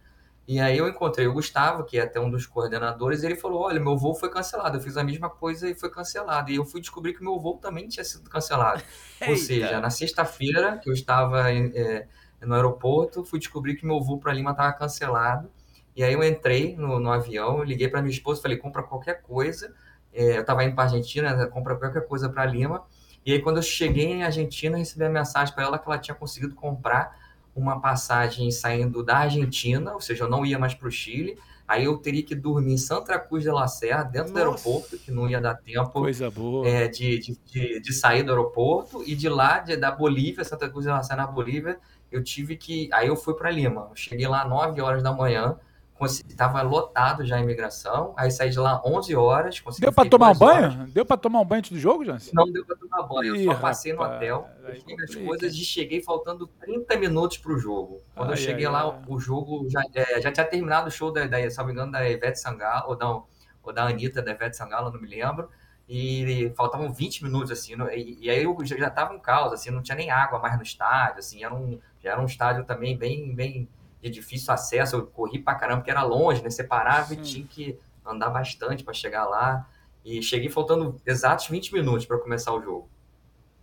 E 0.48 0.60
aí 0.60 0.78
eu 0.78 0.86
encontrei 0.86 1.26
o 1.26 1.32
Gustavo, 1.32 1.82
que 1.84 1.98
é 1.98 2.02
até 2.02 2.20
um 2.20 2.30
dos 2.30 2.46
coordenadores, 2.46 3.22
e 3.22 3.26
ele 3.26 3.34
falou: 3.34 3.62
Olha, 3.62 3.80
meu 3.80 3.96
voo 3.96 4.14
foi 4.14 4.30
cancelado. 4.30 4.76
Eu 4.76 4.80
fiz 4.80 4.96
a 4.96 5.02
mesma 5.02 5.28
coisa 5.28 5.68
e 5.68 5.74
foi 5.74 5.90
cancelado. 5.90 6.50
E 6.52 6.56
eu 6.56 6.64
fui 6.64 6.80
descobrir 6.80 7.14
que 7.14 7.22
meu 7.22 7.38
voo 7.38 7.58
também 7.58 7.88
tinha 7.88 8.04
sido 8.04 8.30
cancelado. 8.30 8.82
Ou 9.22 9.28
Eita. 9.28 9.40
seja, 9.40 9.80
na 9.80 9.90
sexta-feira, 9.90 10.78
que 10.78 10.88
eu 10.88 10.92
estava 10.92 11.52
é, 11.52 12.06
no 12.40 12.54
aeroporto, 12.54 13.24
fui 13.24 13.40
descobrir 13.40 13.74
que 13.74 13.84
meu 13.84 14.00
voo 14.00 14.20
para 14.20 14.32
Lima 14.32 14.52
estava 14.52 14.72
cancelado. 14.72 15.50
E 15.96 16.04
aí 16.04 16.12
eu 16.12 16.22
entrei 16.22 16.76
no, 16.76 17.00
no 17.00 17.10
avião, 17.10 17.64
liguei 17.64 17.88
para 17.88 18.00
minha 18.00 18.14
esposa, 18.14 18.40
falei: 18.40 18.56
compra 18.56 18.84
qualquer 18.84 19.22
coisa. 19.22 19.74
É, 20.12 20.36
eu 20.36 20.42
estava 20.42 20.62
indo 20.62 20.76
para 20.76 20.84
Argentina, 20.84 21.34
né, 21.34 21.46
compra 21.46 21.74
qualquer 21.74 22.06
coisa 22.06 22.28
para 22.28 22.46
Lima. 22.46 22.84
E 23.24 23.32
aí, 23.32 23.42
quando 23.42 23.56
eu 23.56 23.62
cheguei 23.62 24.06
em 24.06 24.22
Argentina, 24.22 24.78
recebi 24.78 25.04
a 25.04 25.10
mensagem 25.10 25.52
para 25.52 25.64
ela 25.64 25.78
que 25.78 25.88
ela 25.88 25.98
tinha 25.98 26.14
conseguido 26.14 26.54
comprar 26.54 27.25
uma 27.56 27.80
passagem 27.80 28.50
saindo 28.50 29.02
da 29.02 29.16
Argentina, 29.18 29.92
ou 29.94 30.00
seja, 30.00 30.24
eu 30.24 30.28
não 30.28 30.44
ia 30.44 30.58
mais 30.58 30.74
para 30.74 30.88
o 30.88 30.90
Chile. 30.90 31.38
Aí 31.66 31.84
eu 31.84 31.96
teria 31.98 32.22
que 32.22 32.34
dormir 32.34 32.74
em 32.74 32.78
Santa 32.78 33.18
Cruz 33.18 33.42
de 33.42 33.50
la 33.50 33.66
Serra, 33.66 34.04
dentro 34.04 34.32
do 34.32 34.38
Nossa. 34.38 34.68
aeroporto, 34.68 34.96
que 34.98 35.10
não 35.10 35.28
ia 35.28 35.40
dar 35.40 35.56
tempo 35.56 35.90
Coisa 35.90 36.30
boa. 36.30 36.64
é, 36.68 36.86
de, 36.86 37.18
de, 37.18 37.38
de, 37.44 37.80
de 37.80 37.92
sair 37.92 38.22
do 38.22 38.30
aeroporto. 38.30 39.02
E 39.04 39.16
de 39.16 39.28
lá, 39.28 39.58
de- 39.58 39.76
da 39.76 39.90
Bolívia, 39.90 40.44
Santa 40.44 40.68
Cruz 40.68 40.84
de 40.84 40.90
la 40.92 41.02
Serra, 41.02 41.22
na 41.22 41.26
Bolívia, 41.26 41.76
eu 42.12 42.22
tive 42.22 42.56
que. 42.56 42.88
Aí 42.92 43.08
eu 43.08 43.16
fui 43.16 43.34
para 43.34 43.50
Lima. 43.50 43.88
Eu 43.90 43.96
cheguei 43.96 44.28
lá 44.28 44.46
9 44.46 44.80
horas 44.80 45.02
da 45.02 45.12
manhã, 45.12 45.56
estava 46.04 46.62
lotado 46.62 47.24
já 47.24 47.36
a 47.36 47.40
imigração. 47.40 48.12
Aí 48.16 48.30
saí 48.30 48.50
de 48.50 48.58
lá 48.58 48.82
11 48.84 49.14
horas. 49.16 49.62
Deu 49.78 49.90
ficar 49.92 50.04
tomar 50.06 50.30
um 50.30 50.34
duas 50.34 50.42
horas. 50.42 50.74
banho? 50.74 50.86
Deu 50.92 51.04
pra 51.06 51.16
tomar 51.16 51.40
um 51.40 51.44
banho 51.44 51.58
antes 51.60 51.70
do 51.72 51.78
jogo, 51.78 52.04
Jansen? 52.04 52.32
Não 52.34 52.50
deu 52.50 52.64
pra 52.64 52.76
tomar 52.76 53.02
banho, 53.04 53.28
eu 53.34 53.36
Ih, 53.36 53.44
só 53.44 53.54
passei 53.54 53.92
no 53.92 54.00
rapaz, 54.00 54.16
hotel, 54.16 54.48
aí 54.66 54.80
complica. 54.80 55.24
coisas 55.26 55.54
e 55.54 55.64
cheguei 55.64 56.02
faltando 56.02 56.46
30 56.46 56.96
minutos 56.98 57.38
pro 57.38 57.58
jogo. 57.58 58.00
Quando 58.14 58.30
eu 58.30 58.34
Ai, 58.34 58.36
cheguei 58.36 58.66
ai, 58.66 58.72
lá, 58.72 58.82
ai. 58.84 59.02
o 59.08 59.18
jogo 59.18 59.68
já, 59.68 59.82
é, 59.94 60.20
já 60.20 60.30
tinha 60.32 60.46
terminado 60.46 60.88
o 60.88 60.90
show 60.90 61.10
da, 61.12 61.26
da, 61.26 61.50
se 61.50 61.56
não 61.58 61.66
me 61.66 61.72
engano, 61.72 61.92
da 61.92 62.08
Ivete 62.08 62.38
Sangalo, 62.38 62.90
ou, 62.90 62.98
não, 62.98 63.26
ou 63.62 63.72
da 63.72 63.84
Anitta, 63.86 64.20
da 64.22 64.32
Ivete 64.32 64.56
Sangalo, 64.56 64.90
não 64.90 65.00
me 65.00 65.08
lembro. 65.08 65.48
E 65.88 66.52
faltavam 66.56 66.92
20 66.92 67.22
minutos, 67.22 67.50
assim, 67.50 67.76
no- 67.76 67.88
e, 67.90 68.18
e 68.20 68.28
aí 68.30 68.42
eu 68.42 68.56
já, 68.64 68.76
já 68.76 68.90
tava 68.90 69.14
um 69.14 69.20
caos, 69.20 69.52
assim, 69.52 69.70
não 69.70 69.82
tinha 69.82 69.94
nem 69.96 70.10
água 70.10 70.38
mais 70.40 70.56
no 70.56 70.62
estádio, 70.62 71.20
assim, 71.20 71.44
era 71.44 71.54
um, 71.54 71.78
já 72.02 72.10
era 72.12 72.20
um 72.20 72.24
estádio 72.26 72.64
também 72.64 72.96
bem, 72.98 73.34
bem 73.34 73.68
de 74.08 74.14
difícil 74.14 74.52
acesso, 74.52 74.96
eu 74.96 75.06
corri 75.06 75.38
pra 75.38 75.54
caramba, 75.54 75.80
porque 75.80 75.90
era 75.90 76.02
longe, 76.02 76.42
né, 76.42 76.50
você 76.50 76.64
parava 76.64 77.12
e 77.14 77.16
Sim. 77.16 77.22
tinha 77.22 77.46
que 77.46 77.78
andar 78.04 78.30
bastante 78.30 78.84
para 78.84 78.94
chegar 78.94 79.24
lá. 79.26 79.66
E 80.04 80.22
cheguei 80.22 80.48
faltando 80.48 81.00
exatos 81.04 81.48
20 81.48 81.74
minutos 81.74 82.06
para 82.06 82.18
começar 82.18 82.52
o 82.52 82.62
jogo. 82.62 82.88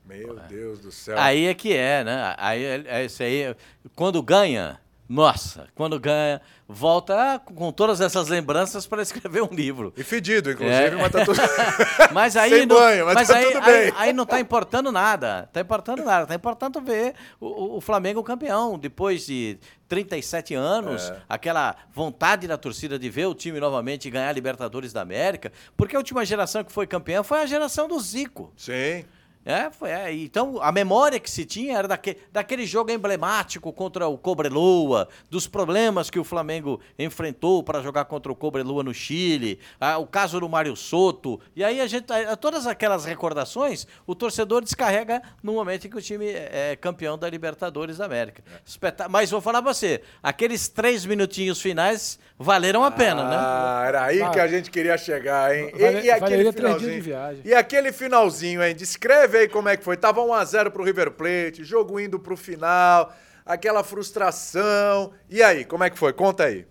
Meu 0.06 0.36
Deus 0.49 0.79
do 0.79 0.91
céu. 0.91 1.17
Aí 1.17 1.45
é 1.45 1.53
que 1.53 1.73
é, 1.73 2.03
né? 2.03 2.36
Aí 2.38 2.63
é, 2.63 2.84
é 2.86 3.06
isso 3.06 3.23
aí. 3.23 3.56
Quando 3.95 4.21
ganha, 4.21 4.79
nossa, 5.07 5.67
quando 5.75 5.99
ganha, 5.99 6.41
volta 6.67 7.39
com 7.43 7.71
todas 7.71 7.99
essas 8.01 8.27
lembranças 8.29 8.87
para 8.87 9.01
escrever 9.01 9.43
um 9.43 9.53
livro. 9.53 9.93
E 9.97 10.03
fedido, 10.03 10.49
inclusive, 10.51 10.73
É. 10.75 10.91
mas 10.91 11.11
tá 11.11 11.25
tudo... 11.25 11.37
Mas 12.13 12.35
aí 12.37 12.49
Sem 12.59 12.65
não, 12.65 12.75
banho, 12.77 13.05
mas 13.05 13.27
tá 13.27 13.37
aí, 13.37 13.45
tudo 13.51 13.57
aí- 13.69 13.83
bem. 13.91 13.93
aí 13.97 14.13
não 14.13 14.25
tá 14.25 14.39
importando 14.39 14.91
nada. 14.91 15.49
Tá 15.51 15.59
importando 15.61 16.03
nada. 16.03 16.25
Tá 16.25 16.35
importando 16.35 16.79
ver 16.81 17.13
o, 17.39 17.47
o- 17.47 17.77
o 17.77 17.81
Flamengo 17.81 18.23
campeão. 18.23 18.77
Depois 18.79 19.25
de 19.25 19.57
37 19.87 20.53
anos, 20.55 21.09
É. 21.09 21.17
aquela 21.27 21.75
vontade 21.93 22.47
da 22.47 22.57
torcida 22.57 22.97
de 22.97 23.09
ver 23.09 23.25
o 23.27 23.35
time 23.35 23.59
novamente 23.59 24.09
ganhar 24.09 24.29
a 24.29 24.33
Libertadores 24.33 24.93
da 24.93 25.01
América. 25.01 25.51
Porque 25.75 25.95
a 25.95 25.99
última 25.99 26.25
geração 26.25 26.63
que 26.63 26.71
foi 26.71 26.87
campeã 26.87 27.23
foi 27.23 27.41
a 27.41 27.45
geração 27.45 27.87
do 27.87 27.99
Zico. 27.99 28.51
Sim. 28.57 29.03
É, 29.45 29.69
foi, 29.71 29.89
é, 29.89 30.13
então 30.13 30.62
a 30.62 30.71
memória 30.71 31.19
que 31.19 31.29
se 31.29 31.43
tinha 31.43 31.77
era 31.77 31.88
daque, 31.88 32.17
daquele 32.32 32.65
jogo 32.65 32.91
emblemático 32.91 33.73
contra 33.73 34.08
o 34.08 34.17
Cobreloa, 34.17 35.08
dos 35.29 35.47
problemas 35.47 36.10
que 36.10 36.17
o 36.19 36.23
Flamengo 36.23 36.79
enfrentou 36.97 37.62
para 37.62 37.82
jogar 37.82 38.06
contra 38.06 38.32
o 38.32 38.36
Cobreloa 38.36 38.84
no 38.84 38.93
Chile, 38.93 39.60
ah, 39.82 39.97
o 39.97 40.08
caso 40.08 40.39
do 40.39 40.47
Mário 40.47 40.75
Soto. 40.77 41.41
E 41.56 41.63
aí 41.63 41.82
a 41.82 41.88
gente, 41.88 42.06
ah, 42.12 42.36
todas 42.38 42.65
aquelas 42.65 43.03
recordações, 43.06 43.86
o 44.08 44.15
torcedor 44.15 44.62
descarrega 44.63 45.21
no 45.41 45.53
momento 45.53 45.88
em 45.88 45.89
que 45.89 45.97
o 45.97 46.01
time 46.01 46.27
é 46.27 46.53
é 46.73 46.75
campeão 46.75 47.17
da 47.17 47.29
Libertadores 47.29 47.97
da 47.97 48.06
América. 48.06 48.43
Espeta- 48.65 49.10
Mas 49.10 49.29
vou 49.32 49.41
falar 49.41 49.62
pra 49.62 49.73
você, 49.73 50.01
aqueles 50.21 50.67
três 50.69 51.06
minutinhos 51.06 51.60
finais 51.62 52.17
valeram 52.38 52.84
a 52.84 52.91
pena, 52.91 53.23
né? 53.27 53.36
Ah, 53.38 53.84
era 53.88 54.03
aí 54.06 54.21
Ah. 54.21 54.29
que 54.29 54.39
a 54.39 54.47
gente 54.47 54.69
queria 54.71 54.97
chegar, 54.97 55.56
hein? 55.56 55.71
E- 55.73 55.79
Vale- 55.82 56.01
e, 56.01 56.12
aquele 56.12 56.29
três 56.29 56.43
dias 56.43 56.56
finalzinho? 56.56 56.91
de 56.93 57.01
viagem. 57.01 57.41
E 57.43 57.53
aquele 57.53 57.91
finalzinho, 57.91 58.63
hein? 58.63 58.75
Descreve 58.75 59.32
aí 59.37 59.47
como 59.47 59.69
é 59.69 59.77
que 59.77 59.83
foi. 59.83 59.97
Tava 59.97 60.21
1x0 60.21 60.71
pro 60.71 60.83
River 60.83 61.11
Plate, 61.11 61.63
jogo 61.63 61.99
indo 61.99 62.19
pro 62.19 62.37
final, 62.37 63.13
aquela 63.45 63.83
frustração. 63.83 65.13
E 65.29 65.41
aí, 65.41 65.65
como 65.65 65.83
é 65.83 65.89
que 65.89 65.97
foi? 65.97 66.13
Conta 66.13 66.45
aí. 66.45 66.67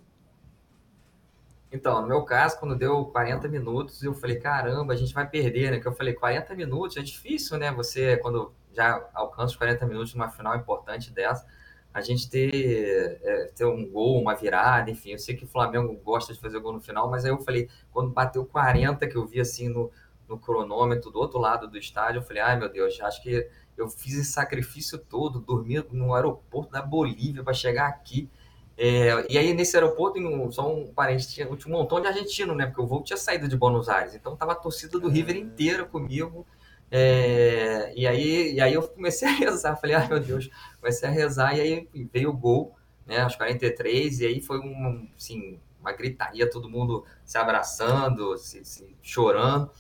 Então, 1.73 2.03
no 2.03 2.09
meu 2.09 2.23
caso, 2.23 2.59
quando 2.59 2.77
deu 2.77 3.07
40 3.07 3.49
minutos, 3.49 4.03
eu 4.03 4.13
falei, 4.13 4.37
caramba, 4.37 4.93
a 4.93 4.97
gente 4.97 5.15
vai 5.15 5.27
perder, 5.27 5.71
né? 5.71 5.81
Que 5.81 5.89
eu 5.89 5.95
falei, 5.95 6.13
40 6.13 6.55
minutos 6.55 6.99
é 6.99 7.03
difícil, 7.03 7.57
né? 7.57 7.73
Você, 7.73 8.19
quando 8.19 8.53
já 8.75 9.09
alcança 9.15 9.53
os 9.53 9.57
40 9.57 9.87
minutos 9.87 10.15
numa 10.15 10.29
final 10.29 10.57
importante 10.57 11.11
dessa. 11.11 11.47
a 11.95 12.01
gente 12.01 12.29
ter, 12.31 13.21
é, 13.23 13.45
ter 13.55 13.67
um 13.67 13.87
gol, 13.87 14.21
uma 14.21 14.35
virada, 14.35 14.91
enfim. 14.91 15.11
Eu 15.13 15.19
sei 15.19 15.37
que 15.37 15.45
o 15.45 15.47
Flamengo 15.47 15.95
gosta 16.03 16.33
de 16.33 16.41
fazer 16.41 16.59
gol 16.59 16.73
no 16.73 16.81
final, 16.81 17.11
mas 17.11 17.25
aí 17.25 17.31
eu 17.31 17.39
falei, 17.39 17.69
quando 17.91 18.11
bateu 18.11 18.45
40, 18.47 19.07
que 19.07 19.17
eu 19.17 19.27
vi 19.27 19.41
assim 19.41 19.69
no, 19.69 19.91
no 20.33 20.39
cronômetro 20.39 21.11
do 21.11 21.19
outro 21.19 21.39
lado 21.39 21.69
do 21.69 21.77
estádio, 21.77 22.19
eu 22.19 22.23
falei, 22.23 22.43
ai 22.43 22.59
meu 22.59 22.71
Deus, 22.71 22.99
acho 23.01 23.23
que 23.23 23.47
eu 23.77 23.89
fiz 23.89 24.15
esse 24.15 24.33
sacrifício 24.33 24.99
todo, 24.99 25.41
dormi 25.41 25.85
no 25.93 26.15
aeroporto 26.15 26.73
da 26.73 26.83
Bolívia 26.83 27.43
para 27.45 27.53
chegar 27.53 27.89
aqui. 27.89 28.31
É, 28.77 29.27
e 29.31 29.37
aí, 29.37 29.53
nesse 29.53 29.77
aeroporto, 29.77 30.19
só 30.51 30.75
um 30.75 30.93
parente, 30.93 31.29
tinha, 31.29 31.49
um 31.49 31.71
montão 31.71 32.01
de 32.01 32.07
argentino, 32.07 32.55
né? 32.55 32.67
Porque 32.67 32.81
o 32.81 32.87
voo 32.87 33.03
tinha 33.03 33.17
saído 33.17 33.47
de 33.47 33.57
Buenos 33.57 33.89
Aires. 33.89 34.15
Então, 34.15 34.35
tava 34.35 34.53
a 34.53 34.57
torcida 34.57 34.99
do 34.99 35.09
River 35.09 35.37
inteira 35.37 35.85
comigo. 35.85 36.47
É, 36.91 37.93
e, 37.95 38.07
aí, 38.07 38.55
e 38.55 38.61
aí 38.61 38.75
eu 38.75 38.83
comecei 38.83 39.29
a 39.29 39.33
rezar. 39.33 39.77
Falei, 39.77 39.97
ai 39.97 40.09
meu 40.09 40.21
Deus, 40.21 40.51
comecei 40.81 41.09
a 41.09 41.13
rezar. 41.13 41.57
E 41.57 41.61
aí 41.61 41.89
veio 42.13 42.31
o 42.31 42.37
gol, 42.37 42.75
né? 43.07 43.21
Aos 43.21 43.37
43. 43.37 44.21
E 44.21 44.27
aí 44.27 44.41
foi 44.41 44.59
um, 44.59 45.09
assim, 45.17 45.61
uma 45.81 45.93
gritaria, 45.93 46.49
todo 46.49 46.71
mundo 46.71 47.05
se 47.25 47.37
abraçando, 47.37 48.37
se, 48.39 48.65
se 48.65 48.97
chorando. 49.03 49.71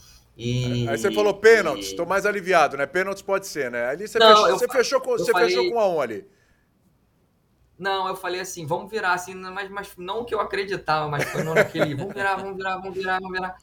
E, 0.44 0.88
aí 0.88 0.98
você 0.98 1.12
falou 1.12 1.34
pênaltis, 1.34 1.86
estou 1.86 2.04
mais 2.04 2.26
aliviado, 2.26 2.76
né? 2.76 2.84
Pênaltis 2.84 3.22
pode 3.22 3.46
ser, 3.46 3.70
né? 3.70 3.86
Ali 3.86 4.08
você, 4.08 4.18
não, 4.18 4.26
fechou, 4.26 4.58
você, 4.58 4.68
fechou, 4.68 5.00
com, 5.00 5.10
você 5.12 5.30
falei, 5.30 5.48
fechou 5.48 5.70
com 5.70 5.78
a 5.78 5.88
um 5.88 6.00
ali. 6.00 6.26
Não, 7.78 8.08
eu 8.08 8.16
falei 8.16 8.40
assim, 8.40 8.66
vamos 8.66 8.90
virar, 8.90 9.12
assim, 9.12 9.36
mas, 9.36 9.70
mas 9.70 9.92
não 9.96 10.24
que 10.24 10.34
eu 10.34 10.40
acreditava, 10.40 11.08
mas 11.08 11.22
foi 11.24 11.44
naquele, 11.44 11.94
vamos 11.94 12.12
virar, 12.12 12.34
vamos 12.34 12.56
virar, 12.56 12.76
vamos 12.78 12.94
virar, 12.94 13.20
vamos 13.20 13.32
virar. 13.32 13.56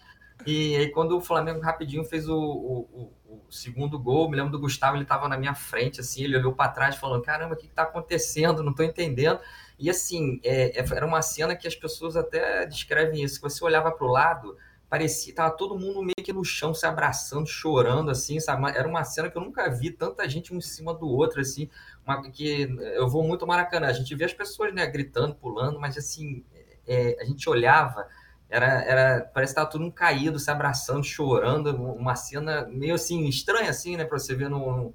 E 0.48 0.78
aí 0.78 0.90
quando 0.90 1.18
o 1.18 1.22
Flamengo 1.22 1.60
rapidinho 1.60 2.06
fez 2.06 2.30
o, 2.30 2.38
o, 2.38 3.14
o 3.26 3.52
segundo 3.52 4.00
gol, 4.00 4.30
me 4.30 4.38
lembro 4.38 4.54
do 4.54 4.60
Gustavo, 4.60 4.96
ele 4.96 5.04
estava 5.04 5.28
na 5.28 5.38
minha 5.38 5.54
frente, 5.54 6.00
assim, 6.00 6.24
ele 6.24 6.38
olhou 6.38 6.54
para 6.54 6.72
trás 6.72 6.96
falando, 6.96 7.24
caramba, 7.24 7.56
o 7.56 7.58
que 7.58 7.66
está 7.66 7.84
acontecendo? 7.84 8.64
Não 8.64 8.72
estou 8.72 8.86
entendendo. 8.86 9.42
E 9.78 9.90
assim, 9.90 10.40
é, 10.46 10.80
é, 10.80 10.86
era 10.96 11.06
uma 11.06 11.22
cena 11.22 11.58
que 11.58 11.68
as 11.68 11.76
pessoas 11.76 12.16
até 12.16 12.66
descrevem 12.66 13.22
isso, 13.22 13.36
que 13.36 13.50
você 13.50 13.62
olhava 13.66 13.92
para 13.92 14.08
o 14.08 14.10
lado, 14.10 14.58
parecia, 14.90 15.34
tava 15.36 15.56
todo 15.56 15.78
mundo 15.78 16.02
meio 16.02 16.16
que 16.24 16.34
no 16.34 16.44
chão, 16.44 16.74
se 16.74 16.86
abraçando, 16.86 17.46
chorando, 17.46 18.10
assim, 18.10 18.40
sabe? 18.40 18.70
Era 18.72 18.88
uma 18.88 19.04
cena 19.04 19.30
que 19.30 19.38
eu 19.38 19.42
nunca 19.42 19.70
vi 19.70 19.92
tanta 19.92 20.28
gente 20.28 20.54
um 20.54 20.58
em 20.58 20.62
cima 20.62 20.94
do 20.94 21.08
outro, 21.08 21.40
assim, 21.40 21.70
uma, 22.06 22.22
que 22.32 22.68
eu 22.96 23.08
vou 23.08 23.24
muito 23.24 23.46
Maracanã, 23.46 23.88
a 23.88 23.94
gente 23.94 24.16
via 24.16 24.26
as 24.26 24.34
pessoas, 24.34 24.74
né, 24.74 24.86
gritando, 24.88 25.36
pulando, 25.36 25.80
mas 25.80 25.96
assim, 25.98 26.44
é, 26.88 27.18
a 27.22 27.26
gente 27.26 27.48
olhava, 27.48 28.08
era, 28.50 28.66
era, 28.84 29.22
parece 29.32 29.54
que 29.54 29.56
tava 29.60 29.70
todo 29.70 29.82
mundo 29.82 29.94
caído, 29.94 30.40
se 30.40 30.50
abraçando, 30.50 31.04
chorando, 31.04 31.70
uma 31.76 32.16
cena 32.16 32.66
meio 32.68 32.96
assim, 32.96 33.28
estranha, 33.28 33.70
assim, 33.70 33.96
né, 33.96 34.06
para 34.06 34.18
você 34.18 34.34
ver 34.34 34.50
num, 34.50 34.92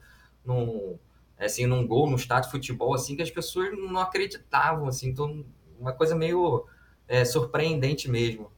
assim, 1.38 1.66
num 1.66 1.86
gol, 1.86 2.10
num 2.10 2.16
estádio 2.16 2.48
de 2.48 2.52
futebol, 2.52 2.94
assim, 2.94 3.14
que 3.14 3.22
as 3.22 3.30
pessoas 3.30 3.70
não 3.78 4.00
acreditavam, 4.00 4.88
assim, 4.88 5.08
então, 5.08 5.44
uma 5.78 5.92
coisa 5.92 6.16
meio 6.16 6.66
é, 7.06 7.24
surpreendente 7.24 8.10
mesmo. 8.10 8.50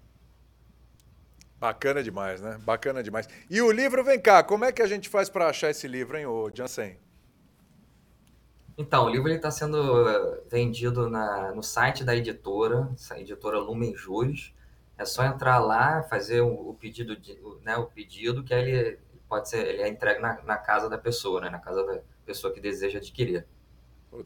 Bacana 1.59 2.03
demais, 2.03 2.42
né? 2.42 2.59
Bacana 2.64 3.03
demais. 3.03 3.29
E 3.49 3.62
o 3.62 3.71
livro, 3.71 4.05
vem 4.05 4.21
cá, 4.21 4.42
como 4.42 4.64
é 4.64 4.73
que 4.73 4.83
a 4.83 4.87
gente 4.87 5.09
faz 5.09 5.31
para 5.31 5.49
achar 5.49 5.71
esse 5.71 5.88
livro, 5.88 6.16
hein, 6.16 6.27
ô 6.27 6.51
Jansen? 6.53 6.99
Então, 8.79 9.07
o 9.07 9.09
livro 9.09 9.31
está 9.31 9.51
sendo 9.51 10.07
eh, 10.07 10.42
vendido 10.51 11.09
na, 11.09 11.53
no 11.55 11.62
site 11.62 12.05
da 12.05 12.14
editora, 12.14 12.90
a 13.11 13.19
editora 13.19 13.59
Lumen 13.59 13.97
Juros. 13.97 14.55
É 14.99 15.05
só 15.07 15.25
entrar 15.25 15.59
lá, 15.59 16.03
fazer 16.03 16.42
o, 16.42 16.71
o 16.71 16.75
pedido, 16.75 17.16
de, 17.16 17.33
o, 17.42 17.59
né, 17.64 17.77
o 17.77 17.87
pedido, 17.87 18.45
que 18.45 18.53
aí 18.53 18.71
ele 18.71 18.99
pode 19.27 19.49
ser, 19.49 19.66
ele 19.66 19.83
é 19.83 19.88
entregue 19.88 20.21
na, 20.21 20.42
na 20.42 20.59
casa 20.59 20.90
da 20.90 20.99
pessoa, 20.99 21.40
né, 21.40 21.49
na 21.49 21.59
casa 21.59 21.85
da 21.85 22.01
pessoa 22.27 22.53
que 22.53 22.61
deseja 22.61 22.99
adquirir. 22.99 23.47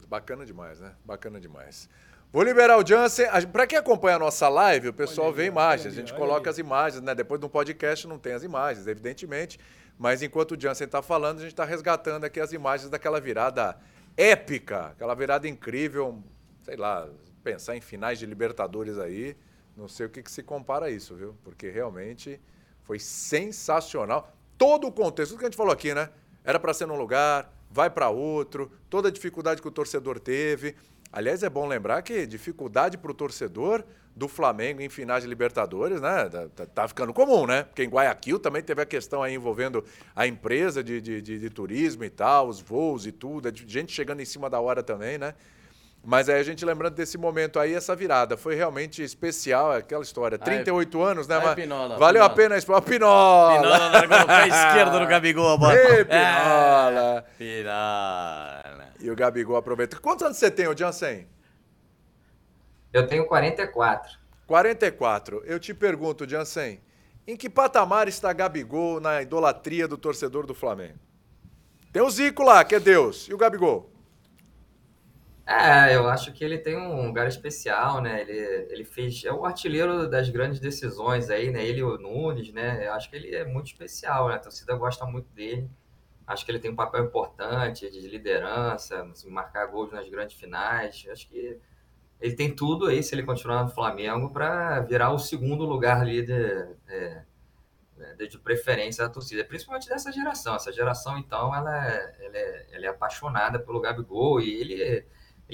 Bacana 0.07 0.45
demais, 0.45 0.79
né? 0.79 0.95
Bacana 1.03 1.39
demais. 1.39 1.89
Vou 2.33 2.43
liberar 2.43 2.77
o 2.77 2.87
Jansen. 2.87 3.25
Para 3.51 3.67
quem 3.67 3.77
acompanha 3.77 4.15
a 4.15 4.19
nossa 4.19 4.47
live, 4.47 4.87
o 4.87 4.93
pessoal 4.93 5.27
olha 5.27 5.35
vê 5.35 5.45
imagens. 5.47 5.93
a 5.93 5.95
gente 5.95 6.13
coloca 6.13 6.49
as 6.49 6.57
imagens, 6.57 7.03
né? 7.03 7.13
Depois 7.13 7.41
do 7.41 7.49
podcast 7.49 8.07
não 8.07 8.17
tem 8.17 8.31
as 8.31 8.41
imagens, 8.41 8.87
evidentemente. 8.87 9.59
Mas 9.99 10.21
enquanto 10.21 10.53
o 10.53 10.59
Jansen 10.59 10.85
está 10.85 11.01
falando, 11.01 11.39
a 11.39 11.41
gente 11.41 11.51
está 11.51 11.65
resgatando 11.65 12.23
aqui 12.23 12.39
as 12.39 12.53
imagens 12.53 12.89
daquela 12.89 13.19
virada 13.19 13.77
épica, 14.15 14.87
aquela 14.87 15.13
virada 15.13 15.45
incrível. 15.45 16.23
Sei 16.61 16.77
lá, 16.77 17.09
pensar 17.43 17.75
em 17.75 17.81
finais 17.81 18.17
de 18.17 18.25
Libertadores 18.25 18.97
aí. 18.97 19.35
Não 19.75 19.89
sei 19.89 20.05
o 20.05 20.09
que, 20.09 20.23
que 20.23 20.31
se 20.31 20.41
compara 20.41 20.85
a 20.85 20.89
isso, 20.89 21.13
viu? 21.15 21.35
Porque 21.43 21.69
realmente 21.69 22.39
foi 22.83 22.97
sensacional. 22.97 24.31
Todo 24.57 24.87
o 24.87 24.91
contexto, 24.91 25.31
tudo 25.31 25.39
que 25.39 25.45
a 25.45 25.49
gente 25.49 25.57
falou 25.57 25.73
aqui, 25.73 25.93
né? 25.93 26.09
Era 26.45 26.57
para 26.57 26.73
ser 26.73 26.85
num 26.85 26.95
lugar, 26.95 27.51
vai 27.69 27.89
para 27.89 28.09
outro, 28.09 28.71
toda 28.89 29.09
a 29.09 29.11
dificuldade 29.11 29.61
que 29.61 29.67
o 29.67 29.71
torcedor 29.71 30.17
teve. 30.17 30.77
Aliás, 31.11 31.43
é 31.43 31.49
bom 31.49 31.67
lembrar 31.67 32.01
que 32.01 32.25
dificuldade 32.25 32.97
para 32.97 33.11
o 33.11 33.13
torcedor 33.13 33.83
do 34.15 34.27
Flamengo 34.27 34.81
em 34.81 34.89
finais 34.89 35.23
de 35.23 35.29
Libertadores, 35.29 35.99
né? 35.99 36.29
Tá, 36.29 36.47
tá, 36.55 36.65
tá, 36.65 36.87
ficando 36.87 37.13
comum, 37.13 37.45
né? 37.45 37.63
Porque 37.63 37.83
em 37.83 37.89
Guayaquil 37.89 38.39
também 38.39 38.61
teve 38.61 38.81
a 38.81 38.85
questão 38.85 39.21
aí 39.21 39.33
envolvendo 39.33 39.83
a 40.15 40.25
empresa 40.25 40.83
de, 40.83 41.01
de, 41.01 41.21
de, 41.21 41.39
de 41.39 41.49
turismo 41.49 42.03
e 42.03 42.09
tal, 42.09 42.47
os 42.47 42.61
voos 42.61 43.05
e 43.05 43.11
tudo, 43.11 43.51
gente 43.53 43.91
chegando 43.91 44.21
em 44.21 44.25
cima 44.25 44.49
da 44.49 44.59
hora 44.59 44.81
também, 44.81 45.17
né? 45.17 45.33
Mas 46.03 46.27
aí 46.29 46.39
a 46.39 46.43
gente 46.43 46.65
lembrando 46.65 46.95
desse 46.95 47.15
momento 47.15 47.59
aí, 47.59 47.75
essa 47.75 47.95
virada. 47.95 48.35
Foi 48.35 48.55
realmente 48.55 49.03
especial, 49.03 49.71
aquela 49.71 50.01
história. 50.01 50.37
38 50.37 51.01
anos, 51.01 51.27
né? 51.27 51.39
Mas 51.39 51.53
Pinola, 51.53 51.97
valeu 51.97 52.23
Pinola. 52.23 52.25
a 52.25 52.35
pena. 52.35 52.75
Ó, 52.75 52.81
Pinola! 52.81 53.61
Pinola 53.61 53.87
largou 53.89 54.25
pé 54.25 54.47
esquerdo 54.47 54.99
no 54.99 55.05
Gabigol 55.07 55.53
a 55.53 55.57
bola. 55.57 55.75
Ei, 55.75 56.03
Pinola! 56.05 57.25
É, 57.27 57.37
Pinola! 57.37 58.93
E 58.99 59.11
o 59.11 59.15
Gabigol 59.15 59.57
aproveita. 59.57 59.99
Quantos 59.99 60.25
anos 60.25 60.37
você 60.37 60.49
tem, 60.49 60.67
o 60.67 60.77
Jansen? 60.77 61.27
Eu 62.91 63.07
tenho 63.07 63.25
44. 63.27 64.17
44. 64.47 65.43
Eu 65.45 65.59
te 65.59 65.73
pergunto, 65.73 66.27
Jansen, 66.27 66.81
em 67.27 67.37
que 67.37 67.49
patamar 67.49 68.07
está 68.07 68.33
Gabigol 68.33 68.99
na 68.99 69.21
idolatria 69.21 69.87
do 69.87 69.97
torcedor 69.97 70.45
do 70.47 70.53
Flamengo? 70.55 70.99
Tem 71.93 72.01
o 72.01 72.09
Zico 72.09 72.43
lá, 72.43 72.63
que 72.63 72.75
é 72.75 72.79
Deus. 72.79 73.27
E 73.29 73.33
o 73.33 73.37
Gabigol? 73.37 73.91
É, 75.51 75.95
eu 75.95 76.07
acho 76.07 76.31
que 76.31 76.43
ele 76.43 76.57
tem 76.57 76.77
um 76.77 77.07
lugar 77.07 77.27
especial, 77.27 78.01
né? 78.01 78.21
Ele, 78.21 78.67
ele 78.71 78.85
fez. 78.85 79.23
É 79.25 79.33
o 79.33 79.45
artilheiro 79.45 80.09
das 80.09 80.29
grandes 80.29 80.59
decisões 80.59 81.29
aí, 81.29 81.51
né? 81.51 81.63
Ele 81.65 81.79
e 81.79 81.83
o 81.83 81.97
Nunes, 81.97 82.53
né? 82.53 82.87
Eu 82.87 82.93
acho 82.93 83.09
que 83.09 83.15
ele 83.17 83.35
é 83.35 83.43
muito 83.43 83.67
especial, 83.67 84.29
né? 84.29 84.35
A 84.35 84.39
torcida 84.39 84.75
gosta 84.75 85.05
muito 85.05 85.27
dele. 85.33 85.69
Acho 86.25 86.45
que 86.45 86.51
ele 86.51 86.59
tem 86.59 86.71
um 86.71 86.75
papel 86.75 87.03
importante 87.05 87.89
de 87.89 88.07
liderança, 88.07 89.03
assim, 89.03 89.29
marcar 89.29 89.65
gols 89.67 89.91
nas 89.91 90.07
grandes 90.07 90.37
finais. 90.39 91.05
Acho 91.11 91.27
que 91.27 91.59
ele 92.21 92.35
tem 92.35 92.55
tudo 92.55 92.85
aí, 92.87 93.03
se 93.03 93.13
ele 93.13 93.23
continuar 93.23 93.63
no 93.63 93.69
Flamengo, 93.69 94.29
para 94.31 94.79
virar 94.81 95.11
o 95.11 95.19
segundo 95.19 95.65
lugar 95.65 96.05
de, 96.05 96.31
é, 96.87 97.23
de, 98.17 98.27
de, 98.27 98.37
preferência 98.39 99.05
da 99.05 99.09
torcida, 99.11 99.43
principalmente 99.43 99.89
dessa 99.89 100.11
geração. 100.11 100.55
Essa 100.55 100.71
geração, 100.71 101.17
então, 101.17 101.53
ela 101.53 101.87
é, 101.87 102.15
ela 102.25 102.37
é, 102.37 102.67
ela 102.71 102.85
é 102.85 102.89
apaixonada 102.89 103.59
pelo 103.59 103.81
Gabigol 103.81 104.39
e 104.39 104.53
ele, 104.53 105.05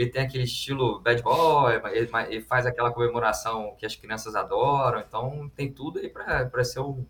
ele 0.04 0.12
tem 0.12 0.22
aquele 0.22 0.44
estilo 0.44 1.00
bad 1.00 1.22
boy, 1.24 1.74
ele, 1.92 2.10
ele 2.30 2.42
faz 2.42 2.66
aquela 2.66 2.92
comemoração 2.92 3.76
que 3.78 3.86
as 3.86 3.96
crianças 3.96 4.36
adoram, 4.36 5.00
então 5.00 5.52
tem 5.56 5.72
tudo 5.72 6.00
aí 6.00 6.10
para 6.10 6.64
ser 6.64 6.82
um, 6.82 7.04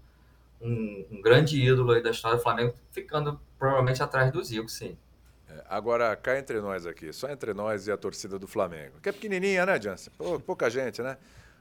um, 0.61 1.05
um, 1.11 1.21
grande 1.21 1.61
ídolo 1.61 1.91
aí 1.91 2.01
da 2.01 2.11
história 2.11 2.37
do 2.37 2.43
Flamengo, 2.43 2.73
ficando 2.91 3.39
provavelmente 3.59 4.01
atrás 4.01 4.31
do 4.31 4.43
Zico, 4.43 4.69
sim. 4.69 4.97
É, 5.49 5.63
agora, 5.67 6.15
cá 6.15 6.37
entre 6.39 6.61
nós 6.61 6.85
aqui, 6.85 7.11
só 7.11 7.29
entre 7.29 7.53
nós 7.53 7.87
e 7.87 7.91
a 7.91 7.97
torcida 7.97 8.39
do 8.39 8.47
Flamengo, 8.47 8.99
que 9.01 9.09
é 9.09 9.11
pequenininha, 9.11 9.65
né, 9.65 9.79
Jansen? 9.81 10.13
Pouca 10.45 10.69
gente, 10.69 11.01
né? 11.01 11.17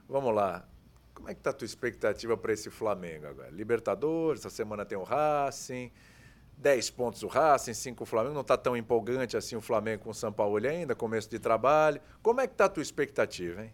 Vamos 0.07 0.33
lá. 0.33 0.65
Como 1.13 1.29
é 1.29 1.33
que 1.33 1.41
tá 1.41 1.49
a 1.49 1.53
tua 1.53 1.65
expectativa 1.65 2.37
para 2.37 2.53
esse 2.53 2.69
Flamengo 2.69 3.27
agora? 3.27 3.49
Libertadores, 3.49 4.41
essa 4.41 4.55
semana 4.55 4.85
tem 4.85 4.97
o 4.97 5.03
Racing, 5.03 5.91
10 6.57 6.89
pontos 6.89 7.23
o 7.23 7.27
Racing, 7.27 7.73
5 7.73 8.03
o 8.03 8.05
Flamengo. 8.05 8.33
Não 8.33 8.41
está 8.41 8.57
tão 8.57 8.75
empolgante 8.75 9.37
assim 9.37 9.55
o 9.55 9.61
Flamengo 9.61 10.03
com 10.03 10.09
o 10.09 10.13
São 10.13 10.33
Paulo 10.33 10.57
ainda, 10.57 10.95
começo 10.95 11.29
de 11.29 11.39
trabalho. 11.39 12.01
Como 12.21 12.41
é 12.41 12.47
que 12.47 12.55
tá 12.55 12.65
a 12.65 12.69
tua 12.69 12.83
expectativa, 12.83 13.63
hein? 13.63 13.73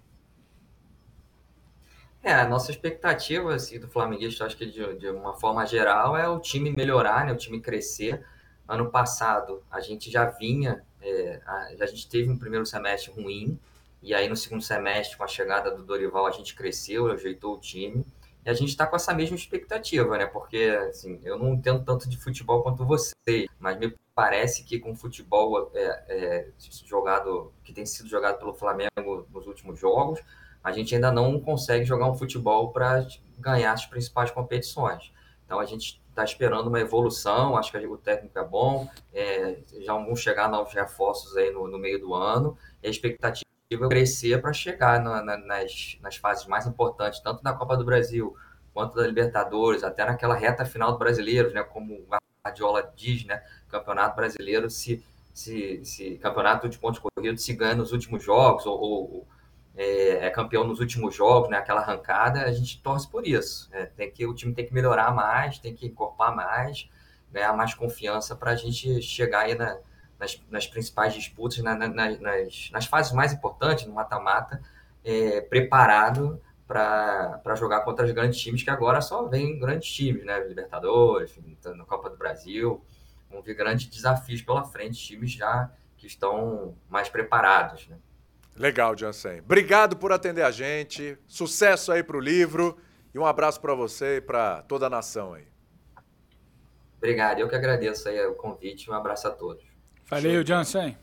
É, 2.22 2.34
a 2.34 2.48
nossa 2.48 2.72
expectativa 2.72 3.54
assim, 3.54 3.78
do 3.78 3.88
flamenguista, 3.90 4.46
acho 4.46 4.56
que 4.56 4.66
de, 4.66 4.96
de, 4.96 5.10
uma 5.10 5.34
forma 5.34 5.66
geral, 5.66 6.16
é 6.16 6.26
o 6.28 6.40
time 6.40 6.72
melhorar, 6.72 7.26
né, 7.26 7.34
o 7.34 7.38
time 7.38 7.60
crescer. 7.60 8.26
Ano 8.66 8.90
passado, 8.90 9.62
a 9.70 9.82
gente 9.82 10.10
já 10.10 10.24
vinha, 10.26 10.86
é, 11.02 11.42
a, 11.46 11.68
a, 11.82 11.86
gente 11.86 12.08
teve 12.08 12.30
um 12.30 12.38
primeiro 12.38 12.66
semestre 12.66 13.12
ruim, 13.12 13.60
e 14.02 14.14
aí 14.14 14.30
no 14.30 14.38
segundo 14.38 14.62
semestre, 14.62 15.18
com 15.18 15.24
a 15.26 15.28
chegada 15.28 15.70
do 15.70 15.84
Dorival, 15.84 16.26
a 16.26 16.32
gente 16.32 16.56
cresceu, 16.56 17.12
ajeitou 17.12 17.56
o 17.56 17.60
time. 17.60 18.06
E 18.46 18.50
a 18.50 18.54
gente 18.54 18.70
está 18.70 18.86
com 18.86 18.96
essa 18.96 19.14
mesma 19.14 19.36
expectativa, 19.36 20.18
né? 20.18 20.26
Porque, 20.26 20.78
assim, 20.90 21.20
eu 21.24 21.40
não 21.40 21.54
entendo 21.54 21.84
tanto 21.84 22.10
de 22.10 22.18
futebol 22.18 22.62
quanto 22.62 22.86
você, 22.86 23.48
mas 23.58 23.78
me 23.80 23.96
parece 24.14 24.64
que 24.64 24.80
com 24.80 24.92
o 24.92 24.96
futebol 24.96 25.72
é, 25.74 26.04
é, 26.10 26.48
jogado, 26.86 27.54
que 27.64 27.74
tem 27.74 27.86
sido 27.86 28.10
jogado 28.10 28.38
pelo 28.38 28.54
Flamengo 28.54 29.28
nos 29.32 29.48
últimos 29.48 29.80
jogos, 29.80 30.20
a 30.64 30.72
gente 30.72 30.94
ainda 30.94 31.12
não 31.12 31.40
consegue 31.40 31.86
jogar 31.86 32.10
um 32.10 32.16
futebol 32.16 32.72
para 32.72 33.06
ganhar 33.40 33.74
as 33.74 33.86
principais 33.86 34.30
competições. 34.30 35.12
Então 35.46 35.60
a 35.60 35.66
gente 35.66 36.02
está 36.10 36.24
esperando 36.24 36.68
uma 36.68 36.80
evolução, 36.80 37.58
acho 37.58 37.72
que 37.72 37.78
o 37.86 37.98
técnico 37.98 38.38
é 38.38 38.44
bom, 38.44 38.88
é, 39.14 39.58
já 39.82 39.94
vão 39.94 40.16
chegar 40.16 40.50
novos 40.50 40.74
reforços 40.74 41.36
aí 41.36 41.52
no, 41.52 41.68
no 41.68 41.78
meio 41.78 42.00
do 42.00 42.14
ano, 42.14 42.58
e 42.82 42.88
a 42.88 42.90
expectativa 42.90 43.43
é 43.76 43.88
crescer 43.88 44.42
para 44.42 44.54
chegar 44.54 45.02
na, 45.02 45.24
na, 45.24 45.38
nas, 45.38 45.98
nas 46.02 46.16
fases 46.16 46.46
mais 46.46 46.66
importantes, 46.66 47.20
tanto 47.20 47.42
da 47.44 47.54
Copa 47.54 47.78
do 47.78 47.86
Brasil 47.86 48.36
quanto 48.74 48.96
da 48.96 49.06
Libertadores, 49.06 49.84
até 49.84 50.04
naquela 50.06 50.36
reta 50.36 50.66
final 50.66 50.92
do 50.92 50.98
Brasileiro, 50.98 51.52
né, 51.54 51.64
como 51.64 51.94
o 51.94 52.08
Guardiola 52.44 52.92
diz, 52.96 53.24
né, 53.26 53.44
Campeonato 53.70 54.16
Brasileiro 54.16 54.70
se, 54.70 55.04
se, 55.34 55.84
se 55.86 56.18
Campeonato 56.18 56.68
de 56.68 56.80
pontos 56.80 57.00
corridos 57.00 57.44
se 57.44 57.54
ganha 57.54 57.76
nos 57.76 57.92
últimos 57.92 58.24
jogos, 58.24 58.66
ou, 58.66 58.80
ou 58.80 59.28
é, 59.76 60.28
é, 60.28 60.30
campeão 60.30 60.64
nos 60.64 60.80
últimos 60.80 61.16
jogos, 61.16 61.50
né, 61.50 61.58
aquela 61.58 61.82
arrancada, 61.82 62.44
a 62.44 62.52
gente 62.52 62.82
torce 62.82 63.10
por 63.10 63.28
isso. 63.28 63.70
É, 63.72 63.86
tem 63.86 64.12
que, 64.12 64.26
o 64.26 64.34
time 64.34 64.54
tem 64.54 64.66
que 64.66 64.74
melhorar 64.74 65.14
mais, 65.14 65.60
tem 65.60 65.74
que 65.74 65.88
encorpar 65.88 66.36
mais, 66.36 66.90
ganhar 67.32 67.54
mais 67.54 67.74
confiança 67.74 68.36
para 68.36 68.52
a 68.52 68.56
gente 68.56 69.02
chegar 69.02 69.42
aí 69.42 69.56
na, 69.56 69.78
nas, 70.24 70.42
nas, 70.50 70.68
principais 70.68 71.14
disputas, 71.14 71.58
na, 71.60 71.76
na, 71.76 71.88
nas, 71.88 72.72
nas, 72.72 72.86
fases 72.86 73.12
mais 73.12 73.34
importantes, 73.34 73.86
no 73.86 73.94
mata-mata, 73.94 74.62
é, 75.04 75.42
preparado 75.42 76.42
para 76.66 77.56
jogar 77.56 77.82
contra 77.82 78.06
os 78.06 78.12
grandes 78.12 78.40
times, 78.40 78.64
que 78.64 78.70
agora 78.70 79.02
só 79.02 79.28
vem 79.28 79.60
grandes 79.60 79.92
times, 79.92 80.26
né? 80.26 80.40
Libertadores, 80.48 81.38
na 81.76 81.86
Copa 81.86 82.10
do 82.10 82.18
Brasil. 82.18 82.84
Vão 83.30 83.42
vir 83.42 83.56
grandes 83.56 83.88
desafios 83.88 84.42
pela 84.42 84.64
frente, 84.64 84.98
times 84.98 85.34
já 85.34 85.70
que 85.98 86.08
estão 86.08 86.76
mais 86.90 87.10
preparados, 87.10 87.88
né? 87.88 87.98
Legal, 88.56 88.96
Jansen. 88.98 89.40
Obrigado 89.40 89.98
por 89.98 90.12
atender 90.12 90.44
a 90.44 90.52
gente. 90.52 91.18
Sucesso 91.28 91.92
aí 91.92 92.04
para 92.04 92.18
o 92.18 92.20
livro. 92.20 92.78
E 93.14 93.20
um 93.20 93.26
abraço 93.26 93.60
para 93.60 93.74
você 93.74 94.18
e 94.18 94.22
para 94.22 94.62
toda 94.64 94.88
a 94.88 94.90
nação 94.90 95.34
aí. 95.34 95.48
Obrigado. 96.98 97.40
Eu 97.40 97.50
que 97.50 97.56
agradeço 97.56 98.08
aí 98.08 98.26
o 98.26 98.36
convite. 98.36 98.90
Um 98.90 98.94
abraço 98.94 99.28
a 99.28 99.32
todos. 99.32 99.73
Valeu, 100.22 100.46
Jansen. 100.46 100.98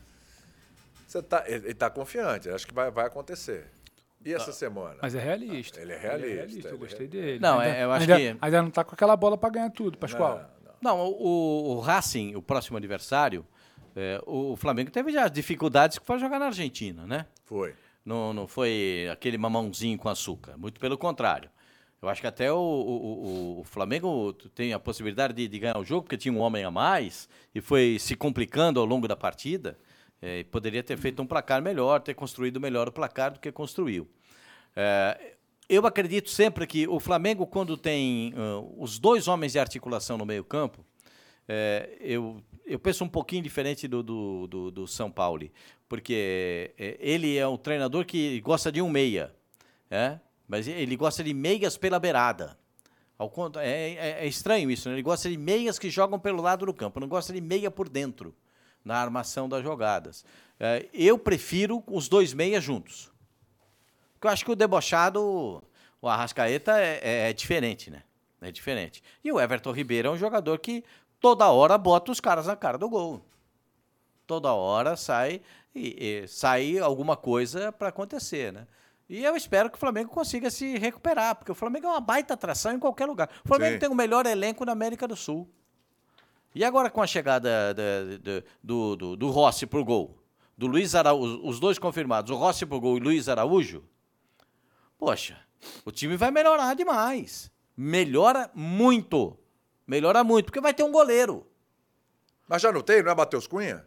Você 1.07 1.21
tá, 1.21 1.43
ele 1.45 1.71
está 1.71 1.89
confiante. 1.89 2.49
Acho 2.49 2.65
que 2.65 2.73
vai, 2.73 2.89
vai 2.89 3.05
acontecer. 3.05 3.67
E 4.23 4.33
essa 4.33 4.51
ah, 4.51 4.53
semana? 4.53 4.97
Mas 5.01 5.15
é 5.15 5.19
realista. 5.19 5.81
Ele 5.81 5.93
é 5.93 5.97
realista. 5.97 6.27
Ele 6.27 6.33
é 6.33 6.35
realista. 6.37 6.69
eu 6.69 6.75
é 6.75 6.77
gostei 6.77 7.07
dele. 7.07 7.39
Não, 7.39 7.59
ainda, 7.59 7.77
é, 7.77 7.83
eu 7.83 7.91
acho 7.91 8.01
ainda, 8.03 8.17
que. 8.17 8.37
Ainda 8.39 8.61
não 8.61 8.69
está 8.69 8.83
com 8.83 8.93
aquela 8.93 9.15
bola 9.15 9.37
para 9.37 9.49
ganhar 9.49 9.69
tudo, 9.71 9.97
Pascoal. 9.97 10.49
Não, 10.81 10.97
não. 10.97 10.97
não 10.97 11.09
o, 11.09 11.75
o 11.75 11.79
Racing, 11.79 12.35
o 12.35 12.41
próximo 12.41 12.77
adversário, 12.77 13.45
é, 13.95 14.21
o 14.25 14.55
Flamengo 14.55 14.91
teve 14.91 15.11
já 15.11 15.27
dificuldades 15.27 15.99
para 15.99 16.17
jogar 16.17 16.39
na 16.39 16.45
Argentina, 16.45 17.05
né? 17.05 17.25
Foi. 17.45 17.73
Não, 18.05 18.33
não 18.33 18.47
foi 18.47 19.07
aquele 19.11 19.37
mamãozinho 19.37 19.97
com 19.97 20.07
açúcar. 20.07 20.57
Muito 20.57 20.79
pelo 20.79 20.97
contrário. 20.97 21.49
Eu 22.01 22.09
acho 22.09 22.19
que 22.19 22.25
até 22.25 22.51
o, 22.51 22.57
o, 22.57 23.59
o 23.59 23.63
Flamengo 23.63 24.33
tem 24.55 24.73
a 24.73 24.79
possibilidade 24.79 25.35
de, 25.35 25.47
de, 25.47 25.59
ganhar 25.59 25.77
o 25.77 25.85
jogo, 25.85 26.03
porque 26.03 26.17
tinha 26.17 26.33
um 26.33 26.39
homem 26.39 26.63
a 26.63 26.71
mais 26.71 27.29
e 27.53 27.61
foi 27.61 27.97
se 27.99 28.15
complicando 28.15 28.79
ao 28.79 28.85
longo 28.87 29.07
da 29.07 29.15
partida. 29.15 29.77
É, 30.19 30.43
poderia 30.45 30.81
ter 30.81 30.97
feito 30.97 31.21
um 31.21 31.27
placar 31.27 31.61
melhor, 31.61 32.01
ter 32.01 32.15
construído 32.15 32.59
melhor 32.59 32.87
o 32.87 32.91
placar 32.91 33.33
do 33.33 33.39
que 33.39 33.51
construiu. 33.51 34.09
É, 34.75 35.35
eu 35.69 35.85
acredito 35.85 36.31
sempre 36.31 36.65
que 36.65 36.87
o 36.87 36.99
Flamengo, 36.99 37.45
quando 37.45 37.77
tem 37.77 38.33
uh, 38.33 38.83
os 38.83 38.97
dois 38.97 39.27
homens 39.27 39.51
de 39.51 39.59
articulação 39.59 40.17
no 40.17 40.25
meio-campo, 40.25 40.83
é, 41.47 41.97
eu, 42.01 42.41
eu 42.65 42.79
penso 42.79 43.03
um 43.03 43.09
pouquinho 43.09 43.43
diferente 43.43 43.87
do, 43.87 44.01
do, 44.01 44.47
do, 44.47 44.71
do 44.71 44.87
São 44.87 45.11
Paulo, 45.11 45.49
porque 45.87 46.73
é, 46.77 46.97
ele 46.99 47.37
é 47.37 47.47
um 47.47 47.57
treinador 47.57 48.05
que 48.05 48.41
gosta 48.41 48.71
de 48.71 48.81
um 48.81 48.89
meia, 48.89 49.33
é? 49.89 50.19
Mas 50.51 50.67
ele 50.67 50.97
gosta 50.97 51.23
de 51.23 51.33
meias 51.33 51.77
pela 51.77 51.97
beirada. 51.97 52.57
É, 53.61 53.93
é, 53.93 54.25
é, 54.25 54.27
estranho 54.27 54.69
isso, 54.69 54.89
né? 54.89 54.95
ele 54.95 55.01
gosta 55.01 55.29
de 55.29 55.37
meias 55.37 55.79
que 55.79 55.89
jogam 55.89 56.19
pelo 56.19 56.41
lado 56.41 56.65
do 56.65 56.73
campo, 56.73 56.99
não 56.99 57.07
gosta 57.07 57.31
de 57.31 57.39
meia 57.39 57.71
por 57.71 57.87
dentro, 57.87 58.35
na 58.83 58.97
armação 58.97 59.47
das 59.47 59.63
jogadas. 59.63 60.25
É, 60.59 60.89
eu 60.93 61.17
prefiro 61.17 61.81
os 61.87 62.09
dois 62.09 62.33
meias 62.33 62.61
juntos. 62.61 63.09
Porque 64.15 64.27
eu 64.27 64.31
acho 64.31 64.43
que 64.43 64.51
o 64.51 64.55
debochado, 64.55 65.63
o 66.01 66.09
Arrascaeta, 66.09 66.77
é, 66.77 66.99
é, 67.01 67.29
é 67.29 67.33
diferente, 67.33 67.89
né? 67.89 68.03
É 68.41 68.51
diferente. 68.51 69.01
E 69.23 69.31
o 69.31 69.39
Everton 69.39 69.71
Ribeiro 69.71 70.09
é 70.09 70.11
um 70.11 70.17
jogador 70.17 70.59
que 70.59 70.83
toda 71.17 71.49
hora 71.49 71.77
bota 71.77 72.11
os 72.11 72.19
caras 72.19 72.47
na 72.47 72.57
cara 72.57 72.77
do 72.77 72.89
gol. 72.89 73.23
Toda 74.27 74.51
hora 74.51 74.97
sai 74.97 75.41
e, 75.73 76.23
e 76.23 76.27
sair 76.27 76.79
alguma 76.79 77.15
coisa 77.15 77.71
para 77.71 77.87
acontecer, 77.87 78.51
né? 78.51 78.67
E 79.11 79.25
eu 79.25 79.35
espero 79.35 79.69
que 79.69 79.75
o 79.75 79.79
Flamengo 79.79 80.09
consiga 80.09 80.49
se 80.49 80.77
recuperar, 80.77 81.35
porque 81.35 81.51
o 81.51 81.55
Flamengo 81.55 81.85
é 81.85 81.89
uma 81.89 81.99
baita 81.99 82.33
atração 82.33 82.71
em 82.71 82.79
qualquer 82.79 83.05
lugar. 83.05 83.29
O 83.43 83.47
Flamengo 83.49 83.73
Sim. 83.73 83.79
tem 83.79 83.89
o 83.89 83.93
melhor 83.93 84.25
elenco 84.25 84.63
na 84.63 84.71
América 84.71 85.05
do 85.05 85.17
Sul. 85.17 85.49
E 86.55 86.63
agora 86.63 86.89
com 86.89 87.01
a 87.01 87.07
chegada 87.07 87.75
do, 88.63 88.95
do, 88.95 89.15
do 89.17 89.29
Rossi 89.29 89.67
pro 89.67 89.83
gol, 89.83 90.17
do 90.57 90.65
Luiz 90.65 90.95
Araújo, 90.95 91.41
os 91.43 91.59
dois 91.59 91.77
confirmados, 91.77 92.31
o 92.31 92.37
Rossi 92.37 92.65
pro 92.65 92.79
gol 92.79 92.95
e 92.95 92.99
Luiz 93.01 93.27
Araújo, 93.27 93.83
poxa, 94.97 95.37
o 95.83 95.91
time 95.91 96.15
vai 96.15 96.31
melhorar 96.31 96.73
demais. 96.73 97.51
Melhora 97.75 98.49
muito. 98.55 99.37
Melhora 99.85 100.23
muito, 100.23 100.45
porque 100.45 100.61
vai 100.61 100.73
ter 100.73 100.83
um 100.83 100.91
goleiro. 100.91 101.45
Mas 102.47 102.61
já 102.61 102.71
não 102.71 102.81
tem, 102.81 103.03
não 103.03 103.11
é 103.11 103.15
Matheus 103.15 103.45
Cunha? 103.45 103.85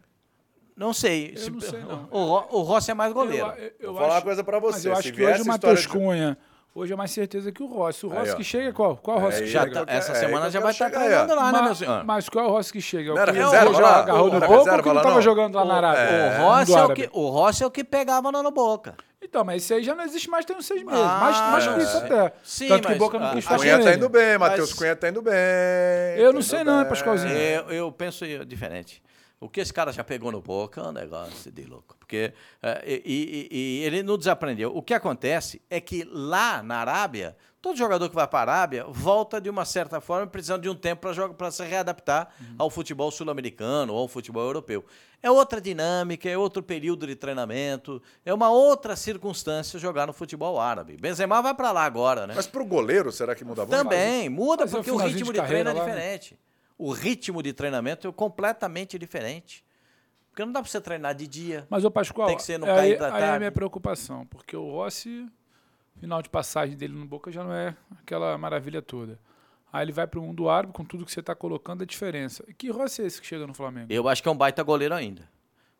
Não 0.75 0.93
sei. 0.93 1.33
Eu 1.37 1.51
não 1.51 1.61
sei 1.61 1.79
não. 1.87 2.07
O, 2.11 2.59
o 2.59 2.61
Rossi 2.61 2.91
é 2.91 2.93
mais 2.93 3.13
goleiro. 3.13 3.47
Eu, 3.57 3.71
eu, 3.79 3.93
Vou 3.93 4.01
falar 4.01 4.15
uma 4.15 4.21
coisa 4.21 4.43
para 4.43 4.59
você. 4.59 4.73
Mas 4.75 4.85
eu 4.85 4.93
acho 4.93 5.13
que 5.13 5.23
hoje 5.23 5.41
o 5.41 5.45
Matheus 5.45 5.85
Cunha... 5.85 6.37
Hoje 6.77 6.91
é 6.91 6.95
mais 6.97 7.09
certeza 7.09 7.53
que 7.53 7.63
o 7.63 7.67
Rossi. 7.67 8.05
O 8.05 8.09
Rossi 8.09 8.31
aí, 8.31 8.35
que 8.35 8.43
chega, 8.43 8.73
qual? 8.73 8.97
Qual 8.97 9.17
é 9.17 9.21
Rossi 9.21 9.43
que 9.43 9.47
chega? 9.47 9.85
Tá, 9.85 9.93
essa 9.93 10.11
é, 10.11 10.15
semana 10.15 10.49
já 10.49 10.59
vai 10.59 10.73
estar 10.73 10.89
tá 10.89 10.99
treinando 10.99 11.33
lá, 11.33 11.49
né, 11.49 11.61
meu 11.61 11.73
senhor? 11.73 12.03
Mas 12.03 12.27
qual 12.27 12.43
é 12.43 12.47
o 12.49 12.51
Rossi 12.51 12.73
que 12.73 12.81
chega? 12.81 13.13
Não 13.13 13.21
era 13.21 13.31
reserva 13.31 13.79
lá? 13.79 13.99
Agarrou 14.01 14.25
no 14.29 14.41
Boca 14.41 14.53
ou 14.53 14.83
que 14.83 14.89
ele 14.89 14.97
estava 14.97 15.21
jogando 15.21 15.55
lá 15.55 15.63
na 15.63 15.75
Arábia? 15.75 16.01
É. 16.01 16.41
O, 16.41 16.43
Rossi 16.43 16.73
é 16.73 16.83
o, 16.83 16.93
que, 16.93 17.09
o 17.13 17.29
Rossi 17.29 17.63
é 17.63 17.65
o 17.65 17.71
que 17.71 17.81
pegava 17.81 18.29
lá 18.29 18.43
no 18.43 18.51
Boca. 18.51 18.95
Então, 19.21 19.45
mas 19.45 19.63
esse 19.63 19.73
aí 19.73 19.83
já 19.83 19.95
não 19.95 20.03
existe 20.03 20.29
mais 20.29 20.43
tem 20.43 20.53
uns 20.53 20.65
seis 20.65 20.83
meses. 20.83 21.01
Ah, 21.01 21.17
mais, 21.21 21.65
mais 21.65 21.67
que 21.77 21.81
isso 21.81 21.97
até. 21.97 22.33
Sim, 22.43 22.67
Tanto 22.67 22.83
mas, 22.83 22.93
que 22.93 22.99
Boca 22.99 23.19
não 23.19 23.31
quis 23.31 23.45
fechar 23.45 23.57
Cunha 23.57 23.81
tá 23.81 23.93
indo 23.93 24.09
bem, 24.09 24.37
Matheus 24.37 24.73
Cunha 24.73 24.95
tá 24.97 25.07
indo 25.07 25.21
bem. 25.21 25.33
Eu 26.17 26.33
não 26.33 26.41
sei 26.41 26.65
não, 26.65 26.83
Pascoalzinho. 26.83 27.31
Eu, 27.31 27.69
eu 27.69 27.91
penso 27.93 28.25
diferente. 28.45 29.01
O 29.45 29.49
que 29.49 29.61
esse 29.61 29.71
cara 29.71 29.91
já 29.93 30.03
pegou 30.03 30.31
no 30.31 30.41
boca 30.41 30.81
é 30.81 30.83
um 30.85 30.91
negócio 30.91 31.51
de 31.51 31.65
louco. 31.65 31.95
Porque, 31.99 32.33
uh, 32.63 32.83
e, 32.83 33.01
e, 33.05 33.47
e, 33.51 33.83
ele 33.83 34.01
não 34.01 34.17
desaprendeu. 34.17 34.75
O 34.75 34.81
que 34.81 34.93
acontece 34.93 35.61
é 35.69 35.79
que 35.79 36.03
lá 36.03 36.63
na 36.63 36.77
Arábia, 36.77 37.37
todo 37.61 37.77
jogador 37.77 38.09
que 38.09 38.15
vai 38.15 38.27
para 38.27 38.39
a 38.39 38.55
Arábia 38.55 38.85
volta 38.89 39.39
de 39.39 39.47
uma 39.47 39.63
certa 39.63 40.01
forma 40.01 40.25
precisando 40.25 40.63
de 40.63 40.69
um 40.69 40.73
tempo 40.73 41.07
para 41.37 41.51
se 41.51 41.63
readaptar 41.63 42.33
uhum. 42.41 42.55
ao 42.57 42.69
futebol 42.71 43.11
sul-americano 43.11 43.93
ou 43.93 43.99
ao 43.99 44.07
futebol 44.07 44.43
europeu. 44.43 44.83
É 45.21 45.29
outra 45.29 45.61
dinâmica, 45.61 46.27
é 46.27 46.35
outro 46.35 46.63
período 46.63 47.05
de 47.05 47.15
treinamento, 47.15 48.01
é 48.25 48.33
uma 48.33 48.49
outra 48.49 48.95
circunstância 48.95 49.79
jogar 49.79 50.07
no 50.07 50.13
futebol 50.13 50.59
árabe. 50.59 50.97
Benzema 50.99 51.39
vai 51.43 51.53
para 51.53 51.71
lá 51.71 51.83
agora, 51.83 52.25
né? 52.25 52.33
Mas 52.35 52.47
para 52.47 52.63
o 52.63 52.65
goleiro, 52.65 53.11
será 53.11 53.35
que 53.35 53.45
muda 53.45 53.61
muito? 53.61 53.77
Também, 53.77 54.27
muda 54.27 54.65
porque 54.65 54.89
o 54.89 54.97
ritmo 54.97 55.31
de, 55.31 55.39
de 55.39 55.47
treino 55.47 55.69
é 55.69 55.73
diferente. 55.73 56.33
Né? 56.33 56.54
O 56.77 56.91
ritmo 56.91 57.41
de 57.41 57.53
treinamento 57.53 58.07
é 58.07 58.11
completamente 58.11 58.97
diferente. 58.97 59.63
Porque 60.29 60.43
não 60.43 60.51
dá 60.51 60.61
para 60.61 60.69
você 60.69 60.81
treinar 60.81 61.15
de 61.15 61.27
dia. 61.27 61.65
Mas, 61.69 61.85
o 61.85 61.91
Pascoal, 61.91 62.27
tem 62.27 62.35
que 62.35 62.43
ser 62.43 62.59
no 62.59 62.67
é, 62.67 62.75
cair 62.75 62.99
da 62.99 63.09
tarde. 63.09 63.23
Aí 63.23 63.29
é 63.31 63.35
a 63.35 63.39
minha 63.39 63.51
preocupação, 63.51 64.25
porque 64.25 64.55
o 64.55 64.69
Rossi, 64.69 65.29
final 65.97 66.21
de 66.21 66.29
passagem 66.29 66.75
dele 66.75 66.93
no 66.93 67.05
Boca 67.05 67.31
já 67.31 67.43
não 67.43 67.53
é 67.53 67.75
aquela 68.01 68.37
maravilha 68.37 68.81
toda. 68.81 69.17
Aí 69.71 69.85
ele 69.85 69.93
vai 69.93 70.05
para 70.05 70.19
o 70.19 70.23
mundo 70.23 70.49
árabe, 70.49 70.73
com 70.73 70.83
tudo 70.83 71.05
que 71.05 71.11
você 71.11 71.21
está 71.21 71.33
colocando, 71.33 71.83
a 71.83 71.85
diferença. 71.85 72.43
E 72.47 72.53
que 72.53 72.69
Rossi 72.69 73.01
é 73.01 73.05
esse 73.05 73.21
que 73.21 73.27
chega 73.27 73.47
no 73.47 73.53
Flamengo? 73.53 73.87
Eu 73.89 74.09
acho 74.09 74.21
que 74.21 74.27
é 74.27 74.31
um 74.31 74.37
baita 74.37 74.61
goleiro 74.61 74.93
ainda. 74.93 75.29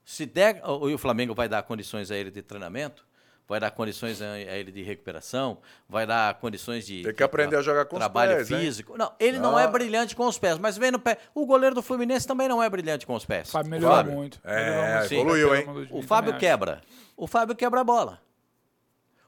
Se 0.06 0.26
der, 0.26 0.62
o 0.64 0.98
Flamengo 0.98 1.34
vai 1.34 1.50
dar 1.50 1.64
condições 1.64 2.10
a 2.10 2.16
ele 2.16 2.32
de 2.32 2.42
treinamento, 2.42 3.06
vai 3.48 3.60
dar 3.60 3.72
condições 3.72 4.22
a 4.22 4.40
ele 4.40 4.72
de 4.72 4.82
recuperação, 4.82 5.60
vai 5.88 6.06
dar 6.06 6.34
condições 6.36 6.86
de. 6.86 7.04
Tem 7.04 7.14
que 7.14 7.24
aprender 7.24 7.56
a 7.56 7.62
jogar 7.62 7.86
com 7.86 7.98
trabalho 7.98 8.42
os 8.42 8.48
pés. 8.48 8.62
físico. 8.62 8.94
Hein? 8.94 8.98
Não, 8.98 9.12
ele 9.20 9.40
não. 9.40 9.52
não. 9.52 9.60
é 9.60 9.68
brilhante 9.68 10.16
com 10.16 10.26
os 10.26 10.38
pés, 10.38 10.58
mas 10.58 10.78
vem 10.78 10.92
no 10.92 11.00
pé. 11.00 11.18
O 11.34 11.46
goleiro 11.46 11.76
do 11.76 11.82
Fluminense 11.82 12.28
também 12.28 12.48
não 12.48 12.62
é 12.62 12.70
brilhante 12.70 13.06
com 13.06 13.14
os 13.14 13.26
pés. 13.26 13.52
Fábio 13.52 13.72
melhorou 13.72 13.98
Fábio. 13.98 14.14
muito. 14.14 14.40
É, 14.44 15.00
muito. 15.00 15.14
evoluiu, 15.14 15.56
hein? 15.56 15.88
O 15.92 16.02
Fábio 16.02 16.38
quebra. 16.38 16.82
O 17.16 17.28
Fábio 17.28 17.56
quebra 17.56 17.82
a 17.82 17.84
bola. 17.84 18.20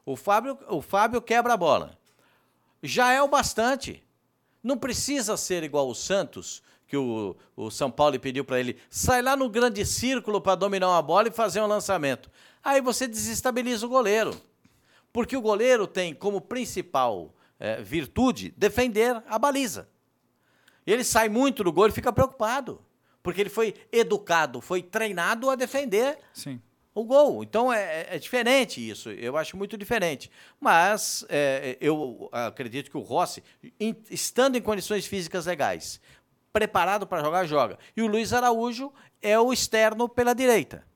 O 0.06 0.16
Fábio, 0.16 0.58
o 0.70 0.82
Fábio 0.82 1.22
quebra 1.22 1.54
a 1.54 1.58
bola. 1.58 1.98
Já 2.82 3.12
é 3.12 3.22
o 3.22 3.28
bastante. 3.28 4.04
Não 4.64 4.78
precisa 4.78 5.38
ser 5.38 5.64
igual 5.64 5.88
o 5.88 5.96
Santos, 5.96 6.64
que 6.88 6.98
o, 6.98 7.36
o 7.56 7.70
São 7.70 7.92
Paulo 7.92 8.20
pediu 8.20 8.44
para 8.44 8.60
ele. 8.60 8.78
Sai 8.90 9.22
lá 9.22 9.36
no 9.36 9.50
grande 9.50 9.86
círculo 9.86 10.42
para 10.42 10.56
dominar 10.56 10.90
uma 10.90 11.02
bola 11.02 11.28
e 11.28 11.32
fazer 11.32 11.62
um 11.62 11.68
lançamento 11.68 12.30
aí 12.70 12.82
você 12.82 13.08
desestabiliza 13.08 13.86
o 13.86 13.90
goleiro. 13.90 14.40
Porque 15.14 15.36
o 15.36 15.42
goleiro 15.42 15.88
tem 15.88 16.14
como 16.14 16.42
principal 16.42 17.34
é, 17.60 17.82
virtude 17.82 18.54
defender 18.58 19.22
a 19.28 19.40
baliza. 19.40 19.90
Ele 20.86 21.04
sai 21.04 21.28
muito 21.30 21.64
do 21.64 21.72
gol 21.72 21.88
e 21.88 21.92
fica 21.92 22.12
preocupado. 22.14 22.82
Porque 23.24 23.42
ele 23.42 23.50
foi 23.50 23.76
educado, 23.92 24.62
foi 24.62 24.82
treinado 24.82 25.50
a 25.50 25.56
defender 25.56 26.18
Sim. 26.34 26.62
o 26.96 27.04
gol. 27.04 27.44
Então 27.44 27.74
é, 27.74 27.82
é- 28.04 28.16
é 28.16 28.20
diferente 28.20 28.80
isso. 28.88 29.10
Eu 29.12 29.36
acho 29.36 29.58
muito 29.58 29.78
diferente. 29.78 30.32
Mas 30.62 31.26
é, 31.28 31.78
eu 31.82 32.30
acredito 32.32 32.90
que 32.90 32.96
o 32.98 33.02
Rossi, 33.02 33.44
em- 33.80 33.96
estando 34.10 34.56
em 34.56 34.62
condições 34.62 35.06
físicas 35.06 35.46
legais, 35.46 36.00
preparado 36.54 37.06
para 37.06 37.22
jogar, 37.22 37.46
joga. 37.46 37.78
E 37.98 38.02
o 38.02 38.08
Luiz 38.08 38.32
Araújo 38.32 38.94
é 39.22 39.38
o 39.38 39.52
externo 39.52 40.08
pela 40.08 40.34
direita. 40.34 40.87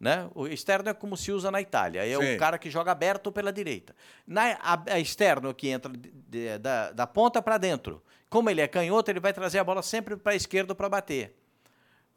Né? 0.00 0.30
O 0.34 0.46
externo 0.46 0.88
é 0.88 0.94
como 0.94 1.14
se 1.14 1.30
usa 1.30 1.50
na 1.50 1.60
Itália. 1.60 2.06
É 2.06 2.16
Sim. 2.16 2.34
o 2.34 2.38
cara 2.38 2.58
que 2.58 2.70
joga 2.70 2.90
aberto 2.90 3.30
pela 3.30 3.52
direita. 3.52 3.94
Na, 4.26 4.52
a, 4.62 4.82
a 4.94 4.98
externo 4.98 5.52
que 5.52 5.68
entra 5.68 5.92
de- 5.92 6.10
de- 6.10 6.58
da, 6.58 6.90
da 6.90 7.06
ponta 7.06 7.42
para 7.42 7.58
dentro. 7.58 8.02
Como 8.30 8.48
ele 8.48 8.62
é 8.62 8.66
canhoto, 8.66 9.10
ele 9.10 9.20
vai 9.20 9.32
trazer 9.34 9.58
a 9.58 9.64
bola 9.64 9.82
sempre 9.82 10.16
para 10.16 10.32
a 10.32 10.34
esquerda 10.34 10.74
para 10.74 10.88
bater. 10.88 11.36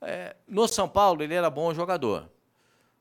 É, 0.02 0.34
no 0.48 0.65
São 0.67 0.88
Paulo, 0.88 1.24
ele 1.24 1.34
era 1.34 1.50
bom 1.50 1.74
jogador. 1.74 2.30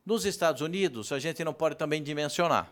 Nos 0.04 0.24
Estados 0.24 0.60
Unidos, 0.60 1.12
a 1.12 1.20
gente 1.20 1.44
não 1.44 1.52
pode 1.54 1.76
também 1.76 2.02
dimensionar. 2.02 2.68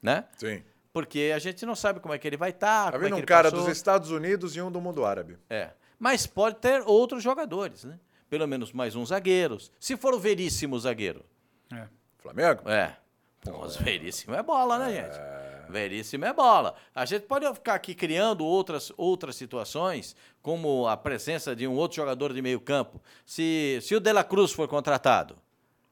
Né? 0.00 0.24
Sim. 0.38 0.62
Porque 0.92 1.32
a 1.34 1.38
gente 1.40 1.66
não 1.66 1.74
sabe 1.74 1.98
como 1.98 2.14
é 2.14 2.18
que 2.18 2.26
ele 2.28 2.36
vai 2.36 2.50
estar. 2.50 2.92
Tá 2.92 2.96
é 2.96 3.00
vendo 3.00 3.16
que 3.16 3.22
um 3.22 3.26
cara 3.26 3.50
passou. 3.50 3.66
dos 3.66 3.76
Estados 3.76 4.10
Unidos 4.12 4.54
e 4.56 4.60
um 4.62 4.70
do 4.70 4.80
mundo 4.80 5.04
árabe. 5.04 5.36
É. 5.50 5.70
Mas 5.98 6.24
pode 6.24 6.56
ter 6.56 6.82
outros 6.86 7.22
jogadores, 7.22 7.82
né? 7.84 7.98
Pelo 8.28 8.46
menos 8.46 8.72
mais 8.72 8.96
uns 8.96 9.08
zagueiros. 9.08 9.70
Se 9.78 9.96
for 9.96 10.14
o 10.14 10.18
Veríssimo 10.18 10.78
zagueiro. 10.78 11.24
É. 11.72 11.86
Flamengo? 12.18 12.68
É. 12.68 12.96
Pô, 13.42 13.64
os 13.64 13.76
Veríssimo 13.76 14.34
é 14.34 14.42
bola, 14.42 14.78
né, 14.78 14.92
gente? 14.92 15.70
Veríssimo 15.70 16.24
é 16.24 16.32
bola. 16.32 16.74
A 16.94 17.04
gente 17.04 17.26
pode 17.26 17.46
ficar 17.54 17.74
aqui 17.74 17.94
criando 17.94 18.44
outras, 18.44 18.92
outras 18.96 19.36
situações, 19.36 20.16
como 20.42 20.86
a 20.86 20.96
presença 20.96 21.54
de 21.54 21.66
um 21.66 21.74
outro 21.74 21.96
jogador 21.96 22.32
de 22.32 22.42
meio 22.42 22.60
campo. 22.60 23.00
Se, 23.24 23.78
se 23.82 23.94
o 23.94 24.00
De 24.00 24.12
La 24.12 24.24
Cruz 24.24 24.52
for 24.52 24.68
contratado. 24.68 25.36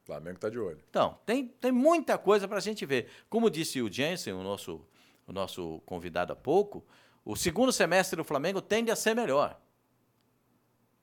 Flamengo 0.04 0.38
tá 0.38 0.50
de 0.50 0.58
olho. 0.58 0.80
Então, 0.90 1.18
tem, 1.24 1.46
tem 1.46 1.72
muita 1.72 2.18
coisa 2.18 2.46
para 2.46 2.58
a 2.58 2.60
gente 2.60 2.84
ver. 2.84 3.08
Como 3.28 3.48
disse 3.48 3.80
o 3.80 3.90
Jensen, 3.90 4.34
o 4.34 4.42
nosso, 4.42 4.84
o 5.26 5.32
nosso 5.32 5.80
convidado 5.86 6.32
há 6.32 6.36
pouco, 6.36 6.84
o 7.24 7.34
segundo 7.34 7.72
semestre 7.72 8.16
do 8.16 8.24
Flamengo 8.24 8.60
tende 8.60 8.90
a 8.90 8.96
ser 8.96 9.14
melhor. 9.14 9.58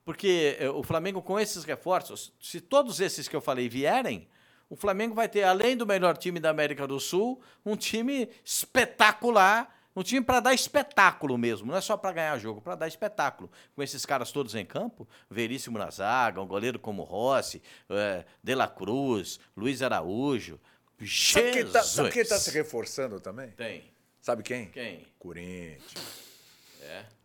Porque 0.04 0.56
eh, 0.58 0.68
o 0.68 0.82
Flamengo, 0.82 1.22
com 1.22 1.38
esses 1.38 1.64
reforços, 1.64 2.32
se 2.40 2.60
todos 2.60 3.00
esses 3.00 3.28
que 3.28 3.36
eu 3.36 3.40
falei 3.40 3.68
vierem, 3.68 4.28
o 4.68 4.76
Flamengo 4.76 5.14
vai 5.14 5.28
ter, 5.28 5.44
além 5.44 5.76
do 5.76 5.86
melhor 5.86 6.16
time 6.16 6.40
da 6.40 6.50
América 6.50 6.86
do 6.86 6.98
Sul, 6.98 7.40
um 7.64 7.76
time 7.76 8.28
espetacular. 8.44 9.78
Um 9.94 10.02
time 10.02 10.24
para 10.24 10.40
dar 10.40 10.54
espetáculo 10.54 11.36
mesmo, 11.36 11.70
não 11.70 11.76
é 11.76 11.80
só 11.82 11.98
para 11.98 12.12
ganhar 12.12 12.38
jogo, 12.38 12.62
para 12.62 12.74
dar 12.74 12.88
espetáculo. 12.88 13.50
Com 13.76 13.82
esses 13.82 14.06
caras 14.06 14.32
todos 14.32 14.54
em 14.54 14.64
campo, 14.64 15.06
Veríssimo 15.28 15.78
na 15.78 15.90
zaga, 15.90 16.40
um 16.40 16.46
goleiro 16.46 16.78
como 16.78 17.02
Rossi, 17.02 17.62
eh, 17.90 18.24
De 18.42 18.54
La 18.54 18.66
Cruz, 18.66 19.38
Luiz 19.54 19.82
Araújo. 19.82 20.58
Jesus! 20.98 21.86
sabe 21.88 22.10
quem 22.10 22.24
tá 22.24 22.38
se 22.38 22.50
reforçando 22.52 23.20
também? 23.20 23.50
Tem. 23.50 23.84
Sabe 24.22 24.42
quem? 24.42 24.70
Quem? 24.70 25.06
Corinthians. 25.18 26.22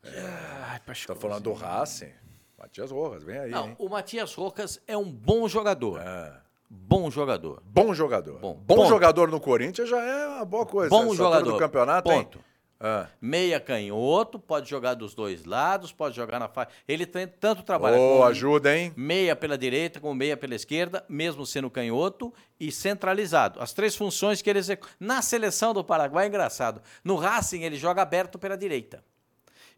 Ai, 0.04 0.82
Tá 1.06 1.16
falando 1.16 1.44
do 1.44 1.54
Racing. 1.54 2.12
Matias 2.58 2.92
Rojas, 2.92 3.24
vem 3.24 3.38
aí, 3.38 3.52
Não, 3.52 3.68
hein? 3.70 3.76
o 3.78 3.88
Matias 3.90 4.34
Rocas 4.34 4.82
é 4.88 4.98
um 4.98 5.10
bom 5.12 5.48
jogador. 5.48 6.00
Ah, 6.00 6.42
Bom 6.70 7.10
jogador. 7.10 7.62
bom 7.66 7.94
jogador. 7.94 8.40
Bom. 8.40 8.54
Bom, 8.56 8.76
Ponto. 8.76 8.90
jogador 8.90 9.30
no 9.30 9.40
Corinthians 9.40 9.88
já 9.88 10.02
é 10.04 10.28
uma 10.28 10.44
boa 10.46 10.66
coisa. 10.66 10.90
Bom 10.90 11.06
Essa 11.06 11.16
jogador. 11.16 11.52
do 11.54 11.58
campeonato? 11.58 12.10
Ponto. 12.10 12.40
Ah. 12.80 13.08
Meia 13.22 13.60
canhoto, 13.60 14.38
pode 14.38 14.70
jogar 14.70 14.94
dos 14.94 15.16
dois 15.16 15.46
lados, 15.46 15.92
pode 15.92 16.16
jogar 16.16 16.40
na 16.40 16.48
faixa. 16.48 16.70
Ele 16.88 17.06
tem 17.06 17.26
tanto 17.28 17.64
trabalho 17.64 17.96
com 17.98 18.24
ajuda, 18.24 18.76
hein? 18.78 18.94
meia 18.98 19.36
pela 19.36 19.58
direita 19.58 20.00
como 20.00 20.14
meia 20.14 20.36
pela 20.38 20.54
esquerda, 20.54 21.04
mesmo 21.10 21.46
sendo 21.46 21.70
canhoto 21.72 22.32
e 22.60 22.72
centralizado. 22.72 23.60
As 23.62 23.72
três 23.74 23.96
funções 23.96 24.42
que 24.42 24.50
ele 24.50 24.60
executa. 24.60 24.92
Na 25.00 25.22
seleção 25.22 25.74
do 25.74 25.84
Paraguai 25.84 26.26
é 26.26 26.28
engraçado. 26.28 26.82
No 27.04 27.16
Racing 27.16 27.62
ele 27.64 27.78
joga 27.78 28.02
aberto 28.02 28.38
pela 28.38 28.58
direita. 28.58 29.04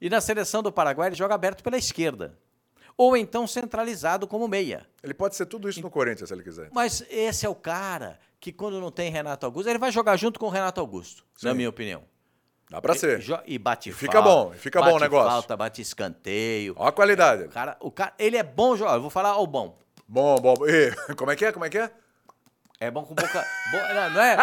E 0.01 0.09
na 0.09 0.19
seleção 0.19 0.63
do 0.63 0.71
Paraguai 0.71 1.09
ele 1.09 1.15
joga 1.15 1.35
aberto 1.35 1.63
pela 1.63 1.77
esquerda. 1.77 2.37
Ou 3.01 3.15
então 3.15 3.47
centralizado 3.47 4.27
como 4.27 4.45
meia. 4.45 4.85
Ele 5.01 5.13
pode 5.13 5.33
ser 5.33 5.45
tudo 5.45 5.69
isso 5.69 5.79
no 5.81 5.89
Corinthians, 5.89 6.27
se 6.27 6.35
ele 6.35 6.43
quiser. 6.43 6.67
Mas 6.73 7.01
esse 7.09 7.45
é 7.45 7.49
o 7.49 7.55
cara 7.55 8.19
que, 8.41 8.51
quando 8.51 8.81
não 8.81 8.91
tem 8.91 9.09
Renato 9.09 9.45
Augusto, 9.45 9.69
ele 9.69 9.79
vai 9.79 9.89
jogar 9.89 10.17
junto 10.17 10.37
com 10.37 10.47
o 10.47 10.49
Renato 10.49 10.81
Augusto, 10.81 11.23
na 11.41 11.51
Sim. 11.51 11.55
minha 11.55 11.69
opinião. 11.69 12.03
Dá 12.69 12.81
pra 12.81 12.93
ser. 12.93 13.21
E, 13.47 13.55
e 13.55 13.57
bate 13.57 13.89
E 13.89 13.93
fica 13.93 14.21
falta, 14.21 14.29
bom, 14.29 14.51
fica 14.51 14.79
bom 14.81 14.87
o 14.89 14.91
bate 14.91 15.01
negócio. 15.03 15.31
falta, 15.31 15.55
bate 15.55 15.81
escanteio. 15.81 16.75
Ó 16.77 16.87
a 16.87 16.91
qualidade. 16.91 17.43
O 17.45 17.49
cara, 17.49 17.77
o 17.79 17.89
cara, 17.89 18.13
ele 18.19 18.35
é 18.35 18.43
bom 18.43 18.75
jogador. 18.75 18.97
Eu 18.97 19.01
vou 19.01 19.09
falar 19.09 19.37
o 19.37 19.47
bom. 19.47 19.77
Bom, 20.05 20.35
bom. 20.35 20.55
E, 20.67 20.91
como 21.15 21.31
é 21.31 21.37
que 21.37 21.45
é? 21.45 21.51
Como 21.53 21.63
é 21.63 21.69
que 21.69 21.77
é? 21.77 21.89
É 22.81 22.91
bom 22.91 23.03
com 23.05 23.15
boca. 23.15 23.45
bo- 23.71 23.93
não, 23.93 24.09
não 24.11 24.21
é, 24.21 24.37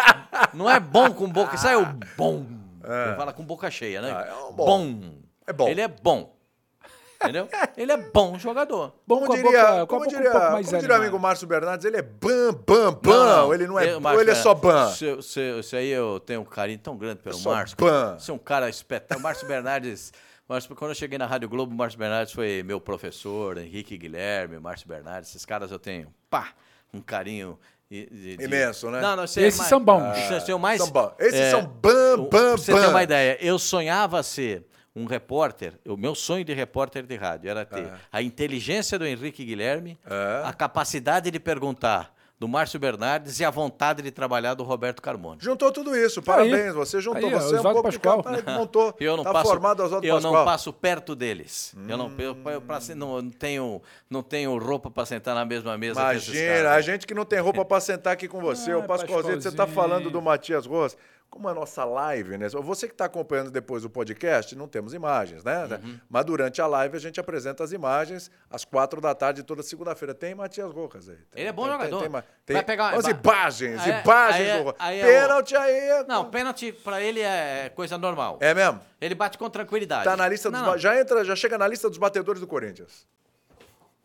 não 0.53 0.69
é 0.71 0.79
bom 0.79 1.13
com 1.13 1.29
boca. 1.29 1.53
Isso 1.55 1.67
aí 1.67 1.75
é 1.75 1.77
o 1.77 1.85
bom. 2.17 2.43
Ele 2.83 3.15
fala 3.15 3.33
com 3.33 3.43
boca 3.45 3.69
cheia, 3.69 4.01
né? 4.01 4.11
Ah, 4.11 4.25
é 4.27 4.33
um 4.49 4.51
bom. 4.53 4.99
É 5.45 5.53
bom. 5.53 5.67
Ele 5.69 5.81
é 5.81 5.87
bom. 5.87 6.35
Entendeu? 7.21 7.47
Ele 7.75 7.91
é 7.91 7.97
bom 7.97 8.37
jogador. 8.37 8.93
Bom 9.05 9.21
Como 9.21 9.35
diria, 9.35 9.63
boca- 9.65 9.87
como 9.87 10.03
um 10.05 10.07
diria, 10.07 10.33
mais 10.51 10.67
como 10.67 10.79
diria 10.81 10.95
o 10.95 10.99
amigo 10.99 11.19
Márcio 11.19 11.47
Bernardes, 11.47 11.85
ele 11.85 11.97
é 11.97 12.01
bam, 12.01 12.53
bam, 12.65 12.93
bam. 12.93 13.53
ele 13.53 13.65
não 13.67 13.79
é, 13.79 13.89
eu- 13.91 13.95
ou 13.95 14.01
Márcio 14.01 14.21
ele 14.21 14.31
é 14.31 14.35
só 14.35 14.53
ban. 14.53 14.91
Isso, 14.91 15.75
aí 15.75 15.89
eu 15.89 16.19
tenho 16.19 16.41
um 16.41 16.45
carinho 16.45 16.79
tão 16.79 16.95
grande 16.95 17.21
pelo 17.21 17.39
Márcio. 17.41 17.75
ban. 17.77 18.17
Você 18.19 18.29
é 18.29 18.33
um 18.33 18.37
cara 18.37 18.69
espetáculo. 18.69 19.23
Márcio 19.23 19.47
Bernardes. 19.47 20.13
Márcio, 20.47 20.73
quando 20.75 20.91
eu 20.91 20.95
cheguei 20.95 21.17
na 21.17 21.25
Rádio 21.25 21.49
Globo, 21.49 21.73
o 21.73 21.77
Márcio 21.77 21.99
Bernardes 21.99 22.33
foi 22.33 22.63
meu 22.63 22.79
professor, 22.79 23.57
Henrique 23.57 23.97
Guilherme, 23.97 24.59
Márcio 24.59 24.87
Bernardes. 24.87 25.29
Esses 25.31 25.45
caras 25.45 25.71
eu 25.71 25.79
tenho, 25.79 26.13
pá, 26.29 26.49
um 26.93 27.01
carinho. 27.01 27.59
de- 27.89 28.05
de- 28.37 28.43
Imenso, 28.43 28.91
né? 28.91 28.99
Não, 28.99 29.15
não, 29.15 29.23
é 29.23 29.25
Esses 29.25 29.57
mais- 29.57 29.69
são 29.69 29.79
bons. 29.79 30.03
Isso 30.17 30.51
é 30.51 30.57
mais, 30.57 30.81
São 30.81 30.91
bons. 30.91 31.11
Esses 31.19 31.39
é, 31.39 31.51
são 31.51 31.65
bam, 31.65 32.17
bam, 32.17 32.25
pra 32.29 32.51
você 32.51 32.73
ter 32.73 32.81
bam. 32.81 32.89
uma 32.89 33.01
ideia, 33.01 33.37
eu 33.39 33.57
sonhava 33.57 34.21
ser 34.23 34.65
um 34.99 35.05
repórter, 35.05 35.73
o 35.85 35.95
meu 35.95 36.15
sonho 36.15 36.43
de 36.43 36.53
repórter 36.53 37.05
de 37.05 37.15
rádio 37.15 37.49
era 37.49 37.65
ter 37.65 37.91
a 38.11 38.21
inteligência 38.21 38.97
do 38.97 39.05
Henrique 39.05 39.45
Guilherme, 39.45 39.97
É. 40.05 40.41
a 40.47 40.53
capacidade 40.53 41.29
de 41.29 41.39
perguntar 41.39 42.15
do 42.39 42.47
Márcio 42.47 42.79
Bernardes 42.79 43.39
e 43.39 43.43
a 43.45 43.49
vontade 43.49 43.99
de 44.03 44.11
trabalhar 44.11 44.53
do 44.53 44.63
Roberto 44.63 45.01
Carmone. 45.01 45.39
Juntou 45.41 45.71
tudo 45.71 45.95
isso, 45.97 46.21
parabéns. 46.21 46.71
Você 46.75 47.01
juntou, 47.01 47.27
Aí, 47.29 47.33
você 47.33 47.55
é 47.55 47.59
um 47.59 47.63
pouco 47.63 47.89
de 47.89 47.97
Pascoal. 47.97 48.23
cara 48.23 48.41
que 48.43 48.51
montou. 48.51 48.93
Eu 49.01 49.17
não 49.17 49.23
tá 49.23 49.33
passo, 49.33 49.49
formado 49.49 49.81
Oswaldo 49.83 50.05
eu 50.05 50.13
Pascoal. 50.15 50.33
não 50.35 50.45
passo 50.45 50.71
perto 50.71 51.15
deles. 51.15 51.73
Eu 51.89 51.97
não, 51.97 52.11
eu, 52.19 52.37
eu, 52.51 52.61
pra- 52.61 52.79
não, 52.95 53.21
não 53.23 53.29
tenho, 53.31 53.81
não 54.07 54.21
tenho 54.21 54.55
roupa 54.59 54.91
para 54.91 55.03
sentar 55.07 55.33
na 55.33 55.45
mesma 55.45 55.75
mesa 55.79 55.99
que 56.11 56.15
esses 56.17 56.27
Imagina, 56.29 56.53
caras. 56.57 56.71
a 56.73 56.81
gente 56.81 57.07
que 57.07 57.13
não 57.15 57.25
tem 57.25 57.39
roupa 57.39 57.65
pra 57.65 57.79
sentar 57.79 58.13
aqui 58.13 58.27
com 58.27 58.39
você. 58.39 58.71
Ah, 58.71 58.77
o 58.77 58.83
Pascoalzinho, 58.83 59.41
você 59.41 59.49
tá 59.51 59.65
Pascoalzinho. 59.65 59.75
falando 59.75 60.11
do 60.11 60.21
Matias 60.21 60.67
Roas. 60.67 60.95
Como 61.29 61.47
a 61.49 61.53
nossa 61.53 61.83
live, 61.83 62.37
né? 62.37 62.47
Você 62.49 62.87
que 62.87 62.93
está 62.93 63.05
acompanhando 63.05 63.51
depois 63.51 63.83
o 63.85 63.89
podcast, 63.89 64.55
não 64.55 64.67
temos 64.67 64.93
imagens, 64.93 65.43
né? 65.43 65.65
Uhum. 65.83 65.99
Mas 66.09 66.25
durante 66.25 66.61
a 66.61 66.65
live 66.67 66.95
a 66.95 66.99
gente 66.99 67.19
apresenta 67.19 67.63
as 67.63 67.71
imagens 67.71 68.31
às 68.49 68.63
quatro 68.65 68.99
da 69.01 69.13
tarde 69.13 69.43
toda 69.43 69.61
segunda-feira. 69.61 70.15
Tem 70.15 70.33
Matias 70.33 70.71
Rojas 70.71 71.09
aí. 71.09 71.15
Tem- 71.29 71.41
Ele 71.41 71.49
é 71.49 71.51
bom 71.51 71.63
tem- 71.63 71.71
jogador. 71.73 71.99
Tem, 71.99 72.09
tem, 72.11 72.23
tem 72.45 72.53
Vai 72.55 72.63
pegar- 72.63 72.95
as 72.95 73.03
vai- 73.03 73.11
imagens, 73.13 73.79
Aí 73.81 73.91
é- 73.91 74.01
imagens 74.03 74.35
aí 74.41 74.47
é- 74.47 74.57
do 74.57 74.63
Rojas. 74.63 74.75
aí 74.79 74.99
é 74.99 75.05
Pênalti 75.05 75.55
aí. 75.55 76.05
Não, 76.07 76.29
pênalti 76.31 76.71
para 76.71 77.01
ele 77.01 77.19
é 77.19 77.69
coisa 77.75 77.97
normal. 77.97 78.37
É 78.41 78.53
mesmo? 78.53 78.79
Ele 78.99 79.13
bate 79.13 79.37
com 79.37 79.49
tranquilidade. 79.49 80.05
Tá 80.05 80.17
na 80.17 80.27
lista 80.27 80.49
dos. 80.49 80.59
Não, 80.59 80.67
não. 80.71 80.77
Já 80.77 80.99
entra, 80.99 81.23
já 81.23 81.35
chega 81.35 81.57
na 81.57 81.67
lista 81.67 81.87
dos 81.89 81.97
batedores 81.99 82.39
do 82.41 82.47
Corinthians. 82.47 83.05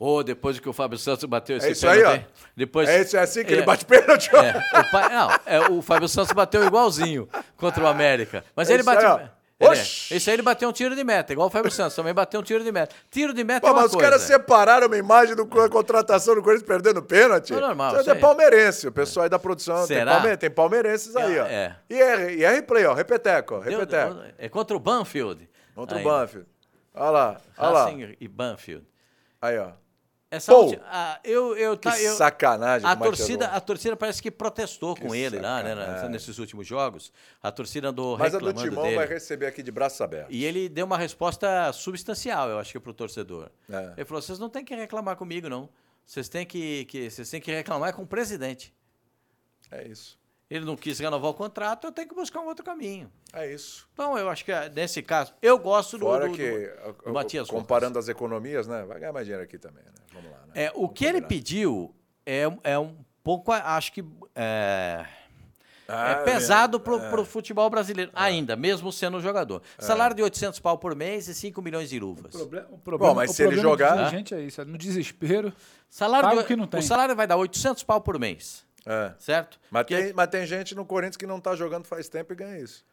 Ô, 0.04 0.22
depois 0.24 0.58
que 0.58 0.68
o 0.68 0.72
Fábio 0.72 0.98
Santos 0.98 1.24
bateu 1.26 1.56
esse 1.58 1.68
É 1.68 1.70
isso 1.70 1.86
aí, 1.88 2.02
ó. 2.02 2.10
pênalti, 2.10 2.26
Depois, 2.56 2.88
É, 2.88 3.00
isso, 3.02 3.16
é 3.16 3.20
assim 3.20 3.44
que 3.44 3.52
ele 3.52 3.62
É. 3.62 3.64
bate 3.64 3.84
pênalti. 3.84 4.30
ó. 4.34 4.42
É, 4.42 4.58
o, 4.80 4.90
pai- 4.90 5.08
não, 5.08 5.30
é, 5.46 5.60
o 5.70 5.80
Fábio 5.80 6.08
Santos 6.08 6.32
bateu 6.32 6.64
igualzinho 6.66 7.28
contra 7.56 7.84
o 7.84 7.86
América. 7.86 8.44
Mas 8.56 8.68
É 8.68 8.72
ele 8.74 8.80
aí, 8.80 8.84
bateu. 8.84 9.14
ele 9.60 9.70
é. 9.70 9.70
Esse 9.70 10.28
aí 10.28 10.34
ele 10.34 10.42
bateu 10.42 10.68
um 10.68 10.72
tiro 10.72 10.96
de 10.96 11.04
meta, 11.04 11.32
igual 11.32 11.46
o 11.46 11.50
Fábio 11.50 11.70
Santos 11.70 11.94
também 11.94 12.12
bateu 12.12 12.40
um 12.40 12.42
tiro 12.42 12.64
de 12.64 12.72
meta. 12.72 12.92
Tiro 13.12 13.32
de 13.32 13.44
meta 13.44 13.60
Pô, 13.60 13.68
é 13.68 13.70
uma 13.70 13.76
mas 13.82 13.90
os 13.90 13.92
coisa. 13.94 14.10
caras 14.10 14.22
separaram 14.22 14.88
uma 14.88 14.96
imagem 14.96 15.36
do 15.36 15.46
co- 15.46 15.70
contratação 15.70 16.34
do 16.34 16.42
Corinthians 16.42 16.66
perdendo 16.66 17.00
pênalti. 17.00 17.54
É 17.54 17.60
normal, 17.60 18.00
Isso 18.00 18.10
é 18.10 18.12
aí. 18.14 18.18
palmeirense. 18.18 18.88
O 18.88 18.92
pessoal 18.92 19.22
aí 19.22 19.30
da 19.30 19.38
produção 19.38 19.76
tem, 19.86 19.98
Será? 19.98 20.14
palme- 20.16 20.36
tem 20.36 20.50
palmeirenses 20.50 21.14
aí, 21.14 21.38
ó. 21.38 21.46
É. 21.46 21.76
E, 21.88 21.94
é, 22.02 22.34
e 22.34 22.44
é 22.44 22.50
replay, 22.50 22.84
ó. 22.86 22.92
Repeteco, 22.92 23.54
ó. 23.54 23.60
Deu- 23.60 23.78
Repeteco. 23.78 24.16
É 24.36 24.48
contra 24.48 24.76
o 24.76 24.80
Banfield. 24.80 25.48
Contra 25.76 25.94
o 25.94 25.98
Ainda. 26.00 26.10
Banfield. 26.10 26.48
Olha 26.92 27.10
lá, 27.10 27.40
olha 27.56 27.70
lá. 27.70 27.84
Racing 27.84 28.16
e 28.20 28.26
Banfield. 28.26 28.84
Aí, 29.40 29.56
ó. 29.58 29.68
Essa 30.32 30.50
Pô! 30.50 30.62
ulti- 30.62 30.80
ah, 30.86 31.20
eu, 31.22 31.54
eu, 31.58 31.76
Que 31.76 31.90
tá, 31.90 32.00
eu, 32.00 32.14
sacanagem 32.16 32.88
a 32.88 32.94
o 32.94 32.96
torcida, 32.96 33.48
a 33.48 33.60
torcida 33.60 33.94
parece 33.94 34.22
que 34.22 34.30
protestou 34.30 34.96
com 34.96 35.14
ele 35.14 35.38
lá, 35.38 35.62
né, 35.62 36.08
nesses 36.08 36.38
últimos 36.38 36.66
jogos. 36.66 37.12
A 37.42 37.52
torcida 37.52 37.90
andou 37.90 38.16
Mas 38.16 38.34
a 38.34 38.38
do 38.38 38.46
reclamando 38.46 38.70
Timão 38.70 38.84
dele. 38.84 38.96
vai 38.96 39.06
receber 39.06 39.44
aqui 39.44 39.62
de 39.62 39.70
braços 39.70 40.00
abertos. 40.00 40.34
E 40.34 40.42
ele 40.42 40.70
deu 40.70 40.86
uma 40.86 40.96
resposta 40.96 41.70
substancial, 41.74 42.48
eu 42.48 42.58
acho 42.58 42.72
que 42.72 42.80
pro 42.80 42.94
torcedor. 42.94 43.50
É. 43.70 43.92
Ele 43.98 44.06
falou: 44.06 44.22
vocês 44.22 44.38
não 44.38 44.48
têm 44.48 44.64
que 44.64 44.74
reclamar 44.74 45.16
comigo, 45.16 45.50
não. 45.50 45.68
Vocês 46.06 46.30
têm 46.30 46.46
que, 46.46 46.86
que, 46.86 47.10
vocês 47.10 47.28
têm 47.28 47.38
que 47.38 47.52
reclamar 47.52 47.92
com 47.92 48.00
o 48.00 48.06
presidente. 48.06 48.74
É 49.70 49.86
isso. 49.86 50.18
Ele 50.54 50.64
não 50.64 50.76
quis 50.76 50.98
renovar 50.98 51.30
o 51.30 51.34
contrato, 51.34 51.86
eu 51.86 51.92
tenho 51.92 52.08
que 52.08 52.14
buscar 52.14 52.40
um 52.40 52.46
outro 52.46 52.62
caminho. 52.64 53.10
É 53.32 53.50
isso. 53.50 53.88
Então, 53.94 54.18
eu 54.18 54.28
acho 54.28 54.44
que 54.44 54.52
ah, 54.52 54.68
nesse 54.74 55.02
caso, 55.02 55.32
eu 55.40 55.58
gosto 55.58 55.96
do, 55.96 56.04
Fora 56.04 56.28
do, 56.28 56.34
que, 56.34 56.50
do, 56.50 56.90
o- 56.90 56.92
do 57.04 57.10
o- 57.10 57.12
Matias 57.14 57.48
comparando 57.48 57.98
as 57.98 58.08
economias, 58.08 58.66
né? 58.66 58.84
Vai 58.84 59.00
ganhar 59.00 59.12
mais 59.12 59.24
dinheiro 59.26 59.42
aqui 59.44 59.56
também, 59.58 59.82
né? 59.84 59.90
Vamos 60.12 60.30
lá, 60.30 60.38
né? 60.46 60.52
É, 60.64 60.70
o 60.74 60.80
Vamos 60.82 60.92
que 60.98 61.04
ele 61.06 61.22
pediu 61.22 61.94
é, 62.26 62.46
um- 62.46 62.58
é 62.62 62.78
um 62.78 62.94
pouco, 63.24 63.50
acho 63.50 63.92
que 63.92 64.04
é, 64.34 65.06
Ah, 65.88 66.10
é 66.10 66.14
pesado 66.24 66.78
pro, 66.80 67.00
pro 67.10 67.24
futebol 67.24 67.68
brasileiro, 67.70 68.10
ainda, 68.14 68.54
mesmo 68.54 68.92
sendo 68.92 69.20
jogador. 69.20 69.62
Salário 69.78 70.14
de 70.14 70.22
800 70.22 70.58
pau 70.60 70.76
por 70.78 70.94
mês 70.94 71.28
e 71.28 71.34
5 71.34 71.60
milhões 71.62 71.88
de 71.90 71.98
luvas. 71.98 72.34
O 72.34 72.38
problema, 72.38 72.66
o 72.72 72.78
problema, 72.78 73.14
mas 73.14 73.30
o 73.30 73.34
se 73.34 73.42
ele 73.42 73.56
jogar- 73.56 73.96
dirigente 73.96 74.34
é 74.34 74.40
isso, 74.40 74.60
é 74.60 74.64
no 74.64 74.76
desespero. 74.78 75.52
Salário 75.88 76.28
Paga 76.28 76.40
de- 76.40 76.44
o 76.44 76.46
que 76.48 76.56
não 76.56 76.66
tem. 76.66 76.80
O 76.80 76.82
salário 76.82 77.14
vai 77.16 77.26
dar 77.26 77.36
800 77.36 77.82
pau 77.82 78.00
por 78.00 78.18
mês, 78.18 78.64
É. 78.86 79.12
certo? 79.18 79.60
Mas, 79.70 79.86
Que 79.86 79.96
tem, 79.96 80.12
mas 80.12 80.28
tem 80.28 80.44
gente 80.46 80.74
no 80.74 80.84
Corinthians 80.84 81.16
que 81.16 81.26
não 81.26 81.40
tá 81.40 81.54
jogando 81.54 81.86
faz 81.86 82.08
tempo 82.08 82.32
e 82.32 82.36
ganha 82.36 82.58
isso. 82.58 82.84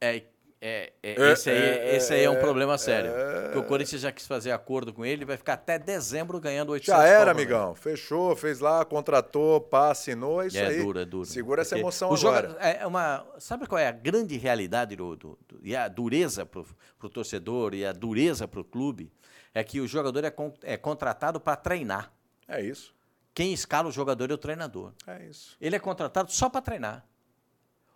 É, 0.00 0.16
é, 0.60 0.92
é, 1.02 1.14
É, 1.22 1.32
esse, 1.32 1.50
aí, 1.50 1.56
é, 1.56 1.96
esse 1.96 2.12
aí 2.14 2.22
é 2.24 2.30
um 2.30 2.34
é, 2.34 2.40
problema 2.40 2.78
sério. 2.78 3.10
é. 3.10 3.42
Porque 3.44 3.58
o 3.58 3.64
Corinthians 3.64 4.00
já 4.02 4.10
quis 4.12 4.26
fazer 4.26 4.52
acordo 4.52 4.92
com 4.92 5.04
ele, 5.04 5.24
vai 5.24 5.36
ficar 5.36 5.54
até 5.54 5.78
dezembro 5.78 6.38
ganhando 6.40 6.70
800 6.70 7.02
Já 7.02 7.06
era, 7.08 7.30
amigão. 7.30 7.74
Fechou, 7.74 8.34
fez 8.36 8.60
lá, 8.60 8.84
contratou, 8.84 9.60
pá, 9.60 9.90
assinou, 9.90 10.42
é 10.42 10.46
isso 10.46 10.56
É 10.58 10.66
aí. 10.68 10.82
duro, 10.82 10.98
é 11.00 11.04
duro. 11.04 11.24
Segura 11.26 11.62
essa 11.62 11.70
Porque 11.70 11.82
emoção 11.82 12.10
o 12.10 12.14
agora. 12.14 12.48
joga- 12.50 12.60
é 12.60 12.86
uma, 12.86 13.26
sabe 13.38 13.66
qual 13.66 13.78
é 13.78 13.86
a 13.88 13.92
grande 13.92 14.36
realidade 14.38 14.96
do, 14.96 15.14
do- 15.16 15.38
do- 15.48 15.60
e 15.62 15.74
a 15.76 15.88
dureza 15.88 16.46
para 16.46 16.62
o 17.02 17.08
torcedor 17.10 17.74
e 17.74 17.84
a 17.84 17.92
dureza 17.92 18.46
para 18.48 18.60
o 18.60 18.64
clube? 18.64 19.12
É 19.52 19.62
que 19.64 19.80
o 19.80 19.88
jogador 19.88 20.24
é, 20.24 20.30
con- 20.30 20.54
é 20.62 20.76
contratado 20.76 21.40
para 21.40 21.56
treinar. 21.56 22.12
É 22.48 22.60
isso. 22.62 22.94
Quem 23.36 23.52
escala 23.52 23.86
o 23.86 23.92
jogador 23.92 24.30
é 24.30 24.34
o 24.34 24.38
treinador. 24.38 24.92
É 25.06 25.22
isso. 25.26 25.58
Ele 25.60 25.76
é 25.76 25.78
contratado 25.78 26.32
só 26.32 26.48
para 26.48 26.62
treinar. 26.62 27.04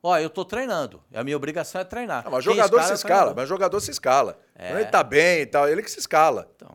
Ó, 0.03 0.19
eu 0.19 0.29
tô 0.29 0.45
treinando. 0.45 1.03
A 1.15 1.25
minha 1.25 1.35
obrigação 1.35 1.81
é 1.81 1.85
treinar. 1.85 2.25
Ah, 2.27 2.31
mas 2.31 2.45
Quem 2.45 2.55
jogador 2.55 2.83
se 2.83 2.91
é 2.91 2.95
escala, 2.95 3.15
treinador. 3.15 3.37
mas 3.37 3.49
jogador 3.49 3.81
se 3.81 3.91
escala. 3.91 4.39
É. 4.55 4.69
Quando 4.69 4.81
ele 4.81 4.91
tá 4.91 5.03
bem 5.03 5.41
e 5.41 5.47
tal, 5.47 5.67
ele 5.67 5.83
que 5.83 5.91
se 5.91 5.99
escala. 5.99 6.47
Então, 6.57 6.69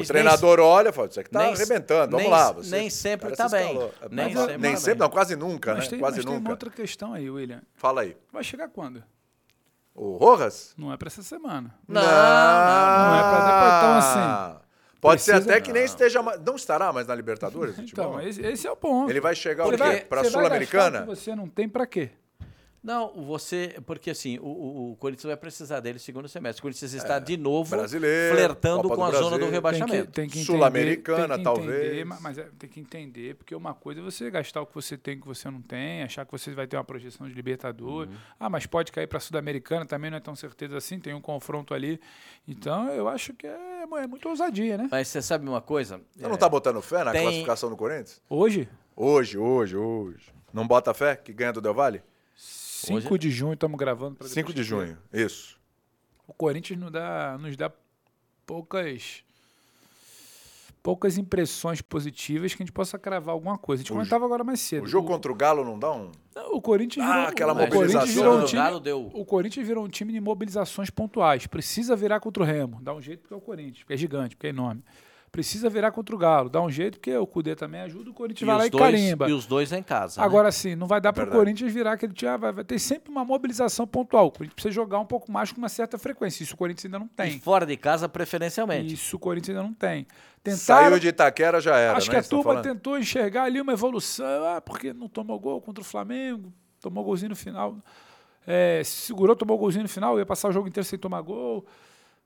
o 0.00 0.06
treinador 0.06 0.60
olha 0.60 0.90
e 0.90 0.92
fala, 0.92 1.08
você 1.10 1.24
que 1.24 1.30
tá 1.30 1.40
nem- 1.40 1.52
arrebentando, 1.52 2.10
vamos 2.12 2.22
nem- 2.22 2.30
lá. 2.30 2.52
Você, 2.52 2.70
nem 2.70 2.88
sempre 2.90 3.34
tá 3.34 3.48
se 3.48 3.56
bem. 3.56 3.74
Nem 4.08 4.34
Mas, 4.34 4.34
sempre 4.38 4.58
nem 4.58 4.72
tá 4.72 4.76
sempre, 4.78 4.94
bem. 4.94 5.00
não, 5.00 5.10
quase 5.10 5.34
nunca, 5.36 5.74
Mas, 5.74 5.84
né? 5.84 5.90
tem, 5.90 5.98
quase 5.98 6.16
mas 6.18 6.24
tem 6.24 6.32
uma 6.32 6.38
nunca. 6.38 6.50
outra 6.52 6.70
questão 6.70 7.12
aí, 7.12 7.28
William. 7.28 7.60
Fala 7.74 8.02
aí. 8.02 8.16
Vai 8.32 8.44
chegar 8.44 8.68
quando? 8.68 9.02
O 9.96 10.16
Rojas? 10.16 10.74
Não 10.78 10.92
é 10.92 10.96
pra 10.96 11.08
essa 11.08 11.24
semana. 11.24 11.74
Não, 11.88 12.00
não, 12.00 12.08
não 12.08 13.16
é 13.16 13.20
pra 13.20 13.40
depois, 13.46 13.74
então, 13.78 13.98
assim, 13.98 14.60
Pode 15.00 15.22
ser 15.22 15.32
precisa- 15.32 15.50
até 15.52 15.60
que 15.60 15.72
nem 15.72 15.84
esteja 15.84 16.22
mais. 16.22 16.40
Não 16.44 16.56
estará 16.56 16.92
mais 16.92 17.06
na 17.06 17.14
Libertadores? 17.14 17.78
Então, 17.78 18.20
esse, 18.20 18.42
esse 18.44 18.66
é 18.66 18.70
o 18.70 18.76
ponto. 18.76 19.10
Ele 19.10 19.20
vai 19.20 19.34
chegar 19.34 19.66
o 19.66 19.70
quê? 19.70 19.76
gastar 19.76 20.20
o 20.20 20.24
Sul-Americana? 20.30 21.04
Você 21.06 21.34
não 21.34 21.48
tem 21.48 21.68
pra 21.68 21.86
quê? 21.86 22.10
Não, 22.82 23.12
você. 23.24 23.76
Porque 23.84 24.10
assim, 24.10 24.38
o, 24.38 24.46
o, 24.46 24.92
o 24.92 24.96
Corinthians 24.96 25.26
vai 25.26 25.36
precisar 25.36 25.80
dele 25.80 25.94
no 25.94 25.98
segundo 26.00 26.26
semestre. 26.28 26.60
O 26.60 26.62
Corinthians 26.62 26.94
está 26.94 27.18
de 27.18 27.36
novo 27.36 27.76
É, 27.76 27.86
flertando 28.30 28.82
Copa 28.84 28.96
com 28.96 29.04
a 29.04 29.10
zona 29.10 29.20
do 29.20 29.28
Brasil. 29.28 29.40
Tem 29.40 29.50
rebaixamento. 29.52 30.06
que, 30.06 30.12
tem 30.12 30.28
que 30.28 30.38
entender, 30.38 30.46
Sul-Americana, 30.46 31.38
talvez. 31.42 31.68
entender, 31.86 32.04
ma- 32.06 32.18
mas 32.20 32.38
é, 32.38 32.48
tem 32.58 32.70
que 32.70 32.80
entender, 32.80 33.34
porque 33.34 33.54
uma 33.54 33.74
coisa 33.74 34.00
é 34.00 34.02
você 34.02 34.30
gastar 34.30 34.62
o 34.62 34.66
que 34.66 34.74
você 34.74 34.96
tem 34.96 35.20
que 35.20 35.26
você 35.26 35.50
não 35.50 35.60
tem, 35.60 36.02
achar 36.02 36.24
que 36.24 36.32
você 36.32 36.52
vai 36.52 36.66
ter 36.66 36.76
uma 36.78 36.84
projeção 36.84 37.28
de 37.28 37.34
Libertadores. 37.34 38.10
Uhum. 38.10 38.18
Ah, 38.38 38.48
mas 38.48 38.64
pode 38.64 38.92
cair 38.92 39.06
para 39.06 39.20
Sul-Americana, 39.20 39.84
também 39.84 40.10
não 40.10 40.16
é 40.16 40.20
tão 40.20 40.34
certeza 40.34 40.78
assim, 40.78 40.98
tem 40.98 41.12
um 41.12 41.20
confronto 41.20 41.74
ali. 41.74 42.00
Então, 42.48 42.88
eu 42.88 43.08
acho 43.08 43.34
que 43.34 43.46
é, 43.46 43.82
é 43.98 44.06
muito 44.06 44.26
ousadia, 44.28 44.78
né? 44.78 44.88
Mas 44.90 45.08
você 45.08 45.20
sabe 45.20 45.46
uma 45.46 45.60
coisa? 45.60 46.00
Você 46.16 46.26
não 46.26 46.36
tá 46.38 46.48
botando 46.48 46.80
fé 46.80 47.04
na 47.04 47.12
tem- 47.12 47.22
classificação 47.24 47.68
do 47.68 47.76
Corinthians? 47.76 48.22
Hoje, 48.28 48.68
Hoje, 48.96 49.38
hoje, 49.38 49.76
hoje. 49.76 50.26
Não 50.52 50.66
bota 50.66 50.92
fé 50.92 51.16
que 51.16 51.32
ganha 51.32 51.52
do 51.52 51.60
Del 51.60 51.72
Valle? 51.72 52.02
5 52.86 53.18
de 53.18 53.30
junho, 53.30 53.54
estamos 53.54 53.78
gravando. 53.78 54.16
pra 54.16 54.28
5 54.28 54.52
de 54.52 54.62
junho, 54.62 54.96
isso. 55.12 55.58
O 56.26 56.32
Corinthians 56.34 56.78
nos 56.78 56.90
dá, 56.92 57.36
nos 57.38 57.56
dá 57.56 57.70
poucas 58.46 59.22
poucas 60.82 61.18
impressões 61.18 61.82
positivas 61.82 62.54
que 62.54 62.62
a 62.62 62.64
gente 62.64 62.72
possa 62.72 62.98
cravar 62.98 63.34
alguma 63.34 63.58
coisa. 63.58 63.80
A 63.80 63.82
gente 63.82 63.92
O 63.92 63.96
comentava 63.96 64.24
agora 64.24 64.42
mais 64.42 64.60
cedo. 64.60 64.84
O 64.84 64.86
jogo 64.86 65.06
contra 65.08 65.30
o 65.30 65.34
Galo 65.34 65.62
não 65.64 65.78
dá 65.78 65.92
um. 65.92 66.10
Não, 66.34 66.54
O 66.54 66.62
Corinthians 66.62 67.04
Ah, 67.06 67.12
virou, 67.16 67.28
aquela 67.28 67.52
o 67.52 67.56
Corinthians 67.56 67.92
mobilização. 67.92 68.14
virou 68.14 68.38
um 68.38 68.42
O 68.42 68.46
time, 68.46 68.62
Galo 68.62 68.80
deu- 68.80 69.10
o 69.12 69.24
Corinthians 69.26 69.66
virou 69.66 69.84
um 69.84 69.88
time 69.88 70.12
de 70.12 70.20
mobilizações 70.20 70.88
pontuais. 70.88 71.46
Precisa 71.46 71.94
virar 71.94 72.18
contra 72.20 72.42
o 72.42 72.46
Remo. 72.46 72.78
Dá 72.80 72.94
um 72.94 73.00
jeito 73.02 73.20
porque 73.20 73.34
é 73.34 73.36
o 73.36 73.40
Corinthians, 73.42 73.80
porque 73.80 73.92
é 73.92 73.96
gigante, 73.96 74.34
porque 74.36 74.46
é 74.46 74.50
enorme. 74.50 74.82
Precisa 75.32 75.70
virar 75.70 75.92
contra 75.92 76.12
o 76.12 76.18
Galo. 76.18 76.48
Dá 76.48 76.60
um 76.60 76.68
jeito 76.68 76.98
porque 76.98 77.16
o 77.16 77.24
Cudê 77.24 77.54
também 77.54 77.80
ajuda, 77.82 78.10
o 78.10 78.12
Corinthians 78.12 78.46
vai 78.48 78.56
lá 78.56 78.66
e 78.66 78.70
dois, 78.70 78.82
carimba. 78.82 79.28
e 79.30 79.32
os 79.32 79.46
dois 79.46 79.70
em 79.72 79.80
casa. 79.80 80.20
né? 80.20 80.26
Agora 80.26 80.50
sim, 80.50 80.74
não 80.74 80.88
vai 80.88 81.00
dar 81.00 81.12
para 81.12 81.22
o. 81.22 81.30
Corinthians 81.30 81.72
virar 81.72 81.92
aquele 81.92 82.12
time. 82.12 82.36
Vai, 82.36 82.50
vai 82.50 82.64
ter 82.64 82.80
sempre 82.80 83.12
uma 83.12 83.24
mobilização 83.24 83.86
pontual. 83.86 84.26
O 84.26 84.30
Corinthians 84.32 84.54
precisa 84.54 84.74
jogar 84.74 84.98
um 84.98 85.06
pouco 85.06 85.30
mais 85.30 85.52
com 85.52 85.58
uma 85.58 85.68
certa 85.68 85.96
frequência. 85.98 86.42
Isso 86.42 86.54
o 86.54 86.56
Corinthians 86.56 86.86
ainda 86.86 86.98
não 86.98 87.06
E 87.06 87.10
tem. 87.10 87.38
fora 87.38 87.64
de 87.64 87.76
casa, 87.76 88.08
preferencialmente. 88.08 88.92
Isso 88.94 89.14
o 89.14 89.18
Corinthians 89.20 89.56
ainda 89.56 89.68
não 89.68 89.74
tem. 89.74 90.04
Tentaram, 90.42 90.58
Saiu 90.88 90.98
de 90.98 91.08
Itaquera, 91.08 91.60
já 91.60 91.76
era, 91.76 91.96
acho 91.96 92.08
né? 92.08 92.10
que 92.12 92.16
a 92.16 92.20
estão 92.20 92.38
turma 92.42 92.54
falando? 92.60 92.64
tentou 92.74 92.98
enxergar 92.98 93.44
ali 93.44 93.60
uma 93.60 93.72
evolução. 93.72 94.44
Ah, 94.46 94.60
porque 94.60 94.92
não 94.92 95.08
tomou 95.08 95.38
gol 95.38 95.60
contra 95.60 95.80
o 95.80 95.84
Flamengo, 95.84 96.52
tomou 96.80 97.04
golzinho 97.04 97.28
no 97.30 97.36
final. 97.36 97.76
É, 98.46 98.82
se 98.84 99.02
segurou, 99.06 99.36
tomou 99.36 99.56
golzinho 99.58 99.84
no 99.84 99.88
final, 99.88 100.18
ia 100.18 100.26
passar 100.26 100.48
o 100.48 100.52
jogo 100.52 100.66
inteiro 100.66 100.84
sem 100.84 100.98
tomar 100.98 101.20
gol. 101.20 101.64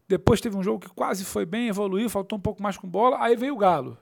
Depois 0.08 0.40
teve 0.40 0.56
um 0.56 0.62
jogo 0.62 0.80
que 0.80 0.94
quase 0.94 1.24
foi 1.24 1.46
bem, 1.46 1.68
evoluiu, 1.68 2.10
faltou 2.10 2.38
um 2.38 2.40
pouco 2.40 2.62
mais 2.62 2.76
com 2.76 2.88
bola. 2.88 3.18
Aí 3.20 3.36
veio 3.36 3.54
o 3.54 3.58
Galo. 3.58 3.98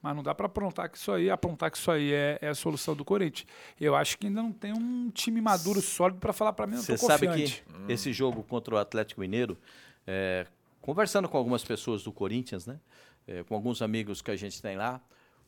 Mas 0.00 0.14
não 0.14 0.22
dá 0.22 0.34
para 0.34 0.46
aprontar 0.46 0.88
que 0.88 0.96
isso 0.96 1.10
aí, 1.10 1.28
apontar 1.28 1.70
que 1.70 1.76
isso 1.76 1.90
aí 1.90 2.12
é, 2.12 2.38
é 2.40 2.48
a 2.48 2.54
solução 2.54 2.94
do 2.94 3.04
Corinthians. 3.04 3.48
Eu 3.80 3.96
acho 3.96 4.16
que 4.16 4.28
ainda 4.28 4.40
não 4.42 4.52
tem 4.52 4.72
um 4.72 5.10
time 5.10 5.40
maduro 5.40 5.80
sólido 5.82 6.20
para 6.20 6.32
falar 6.32 6.52
para 6.52 6.66
mim, 6.66 6.76
Você 6.76 6.96
sabe 6.96 7.26
confiante. 7.26 7.64
que 7.86 7.92
esse 7.92 8.12
jogo 8.12 8.44
contra 8.44 8.76
o 8.76 8.78
Atlético 8.78 9.20
Mineiro, 9.20 9.58
é, 10.06 10.46
conversando 10.80 11.28
com 11.28 11.36
algumas 11.36 11.64
pessoas 11.64 12.04
do 12.04 12.12
Corinthians, 12.12 12.64
né, 12.64 12.78
é, 13.26 13.42
com 13.42 13.56
alguns 13.56 13.82
amigos 13.82 14.22
que 14.22 14.30
a 14.30 14.36
gente 14.36 14.62
tem 14.62 14.76
lá, 14.76 15.00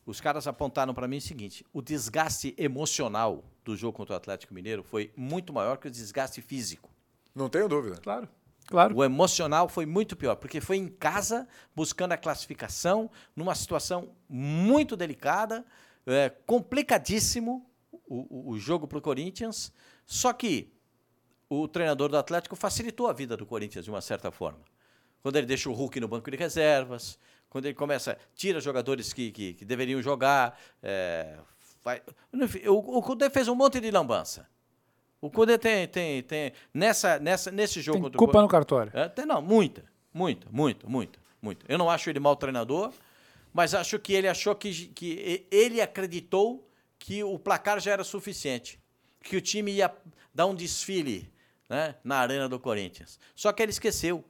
os 0.05 0.19
caras 0.19 0.45
apontaram 0.47 0.93
para 0.93 1.07
mim 1.07 1.17
o 1.17 1.21
seguinte: 1.21 1.65
o 1.71 1.81
desgaste 1.81 2.53
emocional 2.57 3.45
do 3.63 3.77
jogo 3.77 3.93
contra 3.95 4.13
o 4.13 4.17
Atlético 4.17 4.53
Mineiro 4.53 4.83
foi 4.83 5.13
muito 5.15 5.53
maior 5.53 5.77
que 5.77 5.87
o 5.87 5.91
desgaste 5.91 6.41
físico. 6.41 6.89
Não 7.33 7.47
tenho 7.47 7.69
dúvida. 7.69 7.95
Claro, 8.01 8.27
claro. 8.71 8.95
O 8.97 9.03
emocional 9.03 9.69
foi 9.69 9.85
muito 9.85 10.15
pior, 10.15 10.35
porque 10.35 10.59
foi 10.59 10.77
em 10.77 10.87
casa, 10.87 11.47
buscando 11.75 12.13
a 12.13 12.17
classificação, 12.17 13.11
numa 13.35 13.53
situação 13.53 14.15
muito 14.27 14.95
delicada, 14.95 15.63
é, 16.07 16.29
complicadíssimo 16.47 17.69
o, 18.07 18.51
o- 18.53 18.57
jogo 18.57 18.87
para 18.87 18.97
o 18.97 19.01
Corinthians. 19.01 19.71
Só 20.05 20.33
que 20.33 20.73
o 21.49 21.67
treinador 21.67 22.09
do 22.09 22.17
Atlético 22.17 22.55
facilitou 22.55 23.07
a 23.07 23.13
vida 23.13 23.37
do 23.37 23.45
Corinthians 23.45 23.85
de 23.85 23.91
uma 23.91 24.01
certa 24.01 24.31
forma. 24.31 24.59
Quando 25.21 25.35
ele 25.35 25.45
deixa 25.45 25.69
o 25.69 25.73
Hulk 25.73 25.99
no 25.99 26.07
banco 26.07 26.31
de 26.31 26.37
reservas, 26.37 27.19
quando 27.49 27.65
ele 27.65 27.75
começa, 27.75 28.17
tira 28.33 28.59
jogadores 28.59 29.13
que, 29.13 29.31
que, 29.31 29.53
que 29.53 29.65
deveriam 29.65 30.01
jogar. 30.01 30.57
é, 30.81 31.37
vai- 31.83 32.01
o 32.67 33.01
Cudê 33.03 33.29
fez 33.29 33.47
um 33.47 33.55
monte 33.55 33.79
de 33.79 33.91
lambança. 33.91 34.47
O 35.21 35.29
Cudê 35.29 35.57
tem, 35.57 35.87
tem, 35.87 36.23
tem 36.23 36.51
nessa, 36.73 37.19
nessa, 37.19 37.51
nesse 37.51 37.79
jogo 37.79 37.97
Tem 37.97 38.03
contra 38.03 38.17
o 38.17 38.19
culpa 38.19 38.41
no 38.41 38.47
cartório. 38.47 38.91
é, 38.95 39.07
tem, 39.07 39.23
não, 39.23 39.39
muita, 39.39 39.83
muita, 40.11 40.47
muita, 40.49 40.87
muita, 40.87 41.19
muita. 41.39 41.65
Eu 41.69 41.77
não 41.77 41.89
acho 41.91 42.09
ele 42.09 42.19
mau 42.19 42.35
treinador, 42.35 42.91
mas 43.53 43.75
acho 43.75 43.99
que 43.99 44.13
ele 44.13 44.27
achou 44.27 44.55
que, 44.55 44.87
que 44.87 45.45
ele 45.51 45.79
acreditou 45.79 46.67
que 46.97 47.23
o 47.23 47.37
placar 47.37 47.79
já 47.79 47.91
era 47.91 48.03
suficiente, 48.03 48.79
que 49.21 49.37
o 49.37 49.41
time 49.41 49.71
ia 49.71 49.93
dar 50.33 50.47
um 50.47 50.55
desfile 50.55 51.31
né, 51.69 51.95
na 52.03 52.17
arena 52.17 52.49
do 52.49 52.59
Corinthians. 52.59 53.19
Só 53.35 53.51
que 53.51 53.61
ele 53.61 53.71
esqueceu 53.71 54.25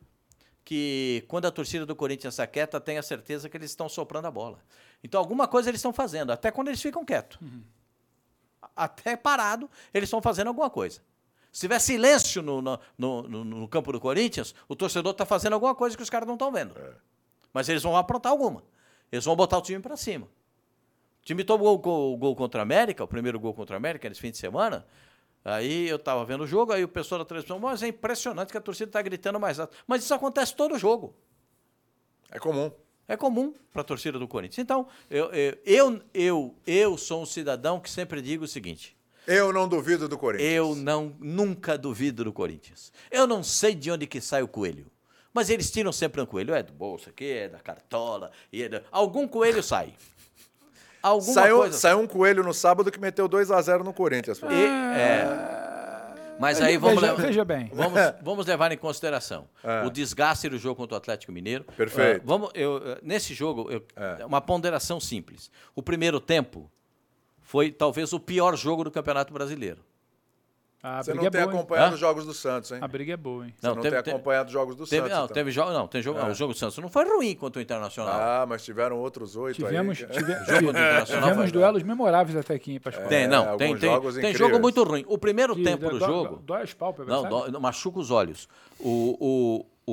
que 0.65 1.23
quando 1.27 1.45
a 1.45 1.51
torcida 1.51 1.85
do 1.85 1.95
Corinthians 1.95 2.33
está 2.33 2.45
quieta, 2.45 2.79
tenha 2.79 3.01
certeza 3.01 3.49
que 3.49 3.55
eles 3.55 3.71
estão 3.71 3.87
soprando 3.87 4.27
a 4.27 4.31
bola. 4.31 4.59
Então 5.03 5.19
alguma 5.19 5.47
coisa 5.47 5.69
eles 5.69 5.79
estão 5.79 5.93
fazendo, 5.93 6.31
até 6.31 6.51
quando 6.51 6.67
eles 6.67 6.81
ficam 6.81 7.03
quietos. 7.05 7.39
Até 8.84 9.15
parado, 9.15 9.69
eles 9.93 10.07
estão 10.07 10.21
fazendo 10.21 10.47
alguma 10.47 10.69
coisa. 10.69 11.01
Se 11.51 11.61
tiver 11.61 11.79
silêncio 11.79 12.41
no, 12.41 12.61
no, 12.61 12.79
no, 12.97 13.43
no- 13.43 13.67
campo 13.67 13.91
do 13.91 13.99
Corinthians, 13.99 14.55
o 14.69 14.75
torcedor 14.75 15.11
está 15.11 15.25
fazendo 15.25 15.53
alguma 15.53 15.75
coisa 15.75 15.97
que 15.97 16.03
os 16.03 16.09
caras 16.09 16.25
não 16.27 16.36
estão 16.36 16.51
vendo. 16.51 16.73
Mas 17.53 17.67
eles 17.67 17.84
vão 17.84 17.97
aprontar 17.97 18.32
alguma. 18.32 18.63
Eles 19.11 19.25
vão 19.25 19.36
botar 19.36 19.57
o 19.57 19.61
time 19.61 19.79
para 19.82 19.97
cima. 19.97 20.25
O 20.25 21.25
time 21.25 21.43
tomou 21.43 21.75
o 21.75 21.77
gol, 21.77 22.13
o 22.13 22.17
gol 22.17 22.36
contra 22.36 22.61
a 22.61 22.63
América, 22.63 23.03
o 23.03 23.07
primeiro 23.07 23.39
gol 23.39 23.53
contra 23.53 23.75
a 23.75 23.77
América 23.77 24.07
nesse 24.07 24.21
fim 24.21 24.32
de 24.32 24.38
semana. 24.38 24.86
Aí 25.43 25.89
eu 25.89 25.97
estava 25.97 26.23
vendo 26.23 26.45
o 26.45 26.47
jogo, 26.47 26.71
aí 26.71 26.84
o 26.84 26.88
pessoal 26.88 27.19
da 27.19 27.25
televisão, 27.25 27.59
mas 27.59 27.84
é 27.84 27.88
impressionante 27.89 28.51
que 28.51 28.57
a 28.57 28.61
torcida 28.61 28.89
está 28.89 29.01
gritando 29.01 29.39
mais 29.39 29.59
alto. 29.59 29.75
Mas 29.86 30.03
isso 30.03 30.13
acontece 30.13 30.55
todo 30.55 30.77
jogo. 30.79 31.13
É 32.32 32.39
comum. 32.39 32.71
É 33.07 33.17
comum 33.17 33.53
para 33.73 33.81
a 33.81 33.85
torcida 33.85 34.17
do 34.17 34.27
Corinthians. 34.27 34.59
Então, 34.59 34.87
eu, 35.09 35.25
eu, 35.65 36.01
eu, 36.13 36.55
eu, 36.65 36.97
sou 36.97 37.21
um 37.21 37.25
cidadão 37.25 37.79
que 37.79 37.89
sempre 37.89 38.21
digo 38.21 38.45
o 38.45 38.47
seguinte: 38.47 38.95
Eu 39.27 39.51
não 39.51 39.67
duvido 39.67 40.07
do 40.07 40.17
Corinthians. 40.17 40.49
eu 40.53 40.75
não 40.75 41.15
nunca 41.19 41.77
duvido 41.77 42.23
do 42.23 42.31
Corinthians. 42.31 42.91
Eu 43.11 43.27
não 43.27 43.43
sei 43.43 43.75
de 43.75 43.91
onde 43.91 44.07
que 44.07 44.21
sai 44.21 44.41
o 44.43 44.47
coelho. 44.47 44.85
Mas 45.33 45.49
eles 45.49 45.71
tiram 45.71 45.91
sempre 45.91 46.21
um 46.21 46.25
coelho. 46.25 46.53
É 46.53 46.61
do 46.63 46.73
bolso 46.73 47.09
aqui, 47.09 47.31
é 47.31 47.49
da 47.49 47.59
cartola. 47.59 48.31
E 48.51 48.63
é 48.63 48.69
da- 48.69 48.81
Algum 48.91 49.27
coelho 49.27 49.61
sai. 49.63 49.93
Alguma 51.01 51.33
Saiu, 51.33 51.57
coisa. 51.57 51.77
saiu 51.79 51.99
um 51.99 52.05
coelho 52.07 52.43
no 52.43 52.53
sábado 52.53 52.91
que 52.91 52.99
meteu 52.99 53.27
2x0 53.27 53.83
no 53.83 53.91
Corinthians. 53.93 54.39
E- 54.43 54.45
é. 54.45 55.61
Mas 56.41 56.59
aí 56.59 56.75
vamos 56.77 56.99
veja, 56.99 57.11
levar- 57.13 57.25
veja 57.27 57.45
bem. 57.45 57.71
Vamos, 57.73 57.99
vamos 58.21 58.45
levar 58.47 58.71
em 58.71 58.77
consideração 58.77 59.47
É. 59.63 59.85
o 59.85 59.89
desgaste 59.89 60.49
do 60.49 60.57
jogo 60.57 60.75
contra 60.75 60.95
o 60.95 60.97
Atlético 60.97 61.31
Mineiro. 61.31 61.63
Perfeito. 61.77 62.21
Ah, 62.21 62.23
vamos, 62.25 62.49
eu, 62.53 62.81
eh, 62.83 62.99
nesse 63.03 63.33
jogo, 63.33 63.69
eu- 63.71 63.83
É. 63.95 64.25
uma 64.25 64.41
ponderação 64.41 64.99
simples. 64.99 65.49
O 65.75 65.81
primeiro 65.83 66.19
tempo, 66.19 66.69
foi 67.41 67.71
talvez 67.71 68.11
o 68.13 68.19
pior 68.19 68.55
jogo 68.55 68.83
do 68.83 68.91
Campeonato 68.91 69.33
Brasileiro. 69.33 69.79
A 70.84 71.03
Você 71.03 71.13
não 71.13 71.23
é 71.25 71.29
tem 71.29 71.41
boa, 71.41 71.53
acompanhado 71.53 71.93
os 71.93 71.99
jogos 71.99 72.25
do 72.25 72.34
Santos, 72.34 72.71
hein? 72.71 72.79
A 72.82 72.88
briga 72.88 73.13
é 73.13 73.17
boa, 73.17 73.45
hein? 73.45 73.53
Você 73.55 73.67
Não, 73.67 73.75
não 73.75 73.82
teve- 73.84 74.01
tem 74.01 74.13
acompanhado 74.13 74.47
os 74.47 74.53
jogos 74.53 74.75
do 74.75 74.88
Teve, 74.88 75.01
Santos. 75.03 75.15
não, 75.17 75.23
então. 75.25 75.34
teve 75.36 75.51
jogo, 75.51 75.71
não, 75.71 75.88
tem 75.88 76.01
jogo, 76.01 76.19
não, 76.19 76.27
É. 76.27 76.32
o 76.32 76.34
jogo 76.34 76.53
do 76.53 76.59
Santos 76.59 76.77
não 76.79 76.89
foi 76.89 77.05
ruim 77.05 77.36
contra 77.36 77.59
o 77.59 77.61
Internacional. 77.61 78.13
Ah, 78.19 78.45
mas 78.49 78.65
tiveram 78.65 78.97
outros 78.97 79.36
oito 79.36 79.57
Tivemos, 79.57 79.99
aí. 80.01 80.07
tive- 80.07 80.34
Jogo 80.45 80.63
do 80.65 80.69
Internacional 80.79 81.29
tivemos 81.29 81.51
duelos 81.51 81.84
memoráveis 81.84 82.36
até 82.36 82.55
aqui, 82.55 82.71
hein, 82.73 82.79
Pascoal? 82.79 83.07
Tem, 83.07 83.27
não, 83.27 83.43
alguns 83.49 83.57
tem, 83.59 83.77
tem, 83.77 83.89
jogos 83.91 84.15
tem 84.15 84.34
jogo 84.34 84.59
muito 84.59 84.84
ruim. 84.84 85.05
O 85.07 85.19
primeiro 85.19 85.55
Que 85.55 85.63
tempo 85.63 85.88
do 85.88 85.99
dó- 85.99 86.05
jogo. 86.07 86.41
Dói 86.43 86.63
as 86.63 86.73
pálpebras, 86.73 87.15
Não, 87.15 87.29
sabe? 87.29 87.51
dó- 87.51 87.59
machuca 87.59 87.99
os 87.99 88.09
olhos. 88.09 88.49
O, 88.79 89.65
o, 89.86 89.91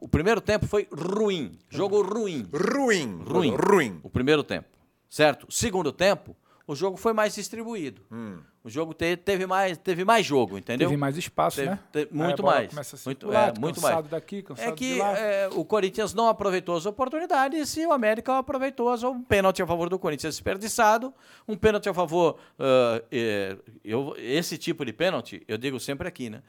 o, 0.00 0.04
o 0.04 0.08
primeiro 0.08 0.40
tempo 0.40 0.66
foi 0.66 0.88
ruim. 0.90 1.58
Jogo 1.68 2.00
ruim. 2.02 2.48
Ruim. 2.50 3.22
Ruim. 3.26 3.54
Ruim. 3.56 4.00
O 4.02 4.08
primeiro 4.08 4.42
tempo. 4.42 4.68
Certo? 5.08 5.46
Segundo 5.52 5.92
tempo, 5.92 6.34
o 6.66 6.74
jogo 6.74 6.96
foi 6.96 7.12
mais 7.12 7.34
distribuído. 7.34 8.00
Hum. 8.10 8.38
O 8.62 8.68
jogo 8.68 8.92
te- 8.92 9.16
teve, 9.16 9.46
mais, 9.46 9.78
teve 9.78 10.04
mais 10.04 10.26
jogo, 10.26 10.58
entendeu? 10.58 10.88
Teve 10.88 10.98
mais 11.00 11.16
espaço, 11.16 11.56
Teve- 11.56 11.70
né? 11.70 11.78
Aí 11.94 12.08
muito 12.10 12.42
mais. 12.42 12.68
Começa 12.68 12.94
a 12.94 12.98
Muito- 13.06 13.20
circular, 13.26 13.48
é, 13.56 13.58
muito 13.58 13.74
cansado 13.76 13.94
mais. 13.94 14.06
daqui, 14.10 14.42
cansado 14.42 14.68
É 14.68 14.72
que 14.72 14.92
de 14.94 14.98
lá. 14.98 15.18
é, 15.18 15.48
o 15.48 15.64
Corinthians 15.64 16.12
não 16.12 16.28
aproveitou 16.28 16.76
as 16.76 16.84
oportunidades 16.84 17.74
e 17.78 17.86
o 17.86 17.92
América 17.92 18.36
aproveitou 18.36 18.90
as, 18.90 19.02
um 19.02 19.22
pênalti 19.22 19.62
a 19.62 19.66
favor 19.66 19.88
do 19.88 19.98
Corinthians 19.98 20.34
desperdiçado, 20.34 21.14
um 21.48 21.56
pênalti 21.56 21.88
a 21.88 21.94
favor. 21.94 22.38
ah, 22.58 23.02
é, 23.10 23.56
eu, 23.82 24.14
esse 24.18 24.58
tipo 24.58 24.84
de 24.84 24.92
pênalti, 24.92 25.42
eu 25.48 25.56
digo 25.56 25.80
sempre 25.80 26.06
aqui, 26.06 26.28
né? 26.28 26.42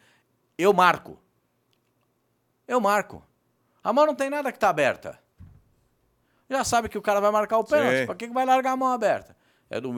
Eu 0.58 0.74
marco. 0.74 1.18
Eu 2.68 2.82
marco. 2.82 3.24
A 3.82 3.94
mão 3.94 4.06
não 4.06 4.16
tem 4.16 4.30
nada 4.30 4.52
que 4.52 4.58
está 4.58 4.68
aberta. 4.70 5.18
Já 6.50 6.66
sabe 6.66 6.90
que 6.90 6.98
o 6.98 7.02
cara 7.02 7.22
vai 7.22 7.32
marcar 7.32 7.58
o 7.58 7.64
pênalti. 7.64 8.06
Para 8.06 8.16
que, 8.16 8.28
que 8.28 8.34
vai 8.34 8.46
largar 8.46 8.74
a 8.74 8.76
mão 8.78 8.90
aberta? 8.92 9.34
É 9.74 9.80
do, 9.80 9.90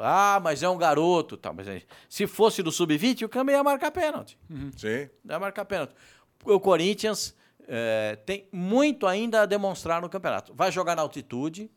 ah, 0.00 0.40
mas 0.42 0.62
é 0.62 0.68
um 0.70 0.78
garoto. 0.78 1.36
Tá, 1.36 1.52
mas 1.52 1.68
é- 1.68 1.82
se 2.08 2.26
fosse 2.26 2.62
do 2.62 2.72
sub-20, 2.72 3.22
o 3.24 3.28
Câmbio 3.28 3.52
ia 3.54 3.62
marcar 3.62 3.90
pênalti. 3.90 4.38
Sim. 4.74 5.10
Vai 5.22 5.38
marcar 5.38 5.66
pênalti. 5.66 5.94
O 6.44 6.58
Corinthians 6.58 7.34
eh, 7.68 8.16
tem 8.24 8.48
muito 8.50 9.06
ainda 9.06 9.42
a 9.42 9.46
demonstrar 9.46 10.00
no 10.00 10.08
campeonato. 10.08 10.54
Vai 10.54 10.72
jogar 10.72 10.96
na 10.96 11.02
altitude, 11.02 11.70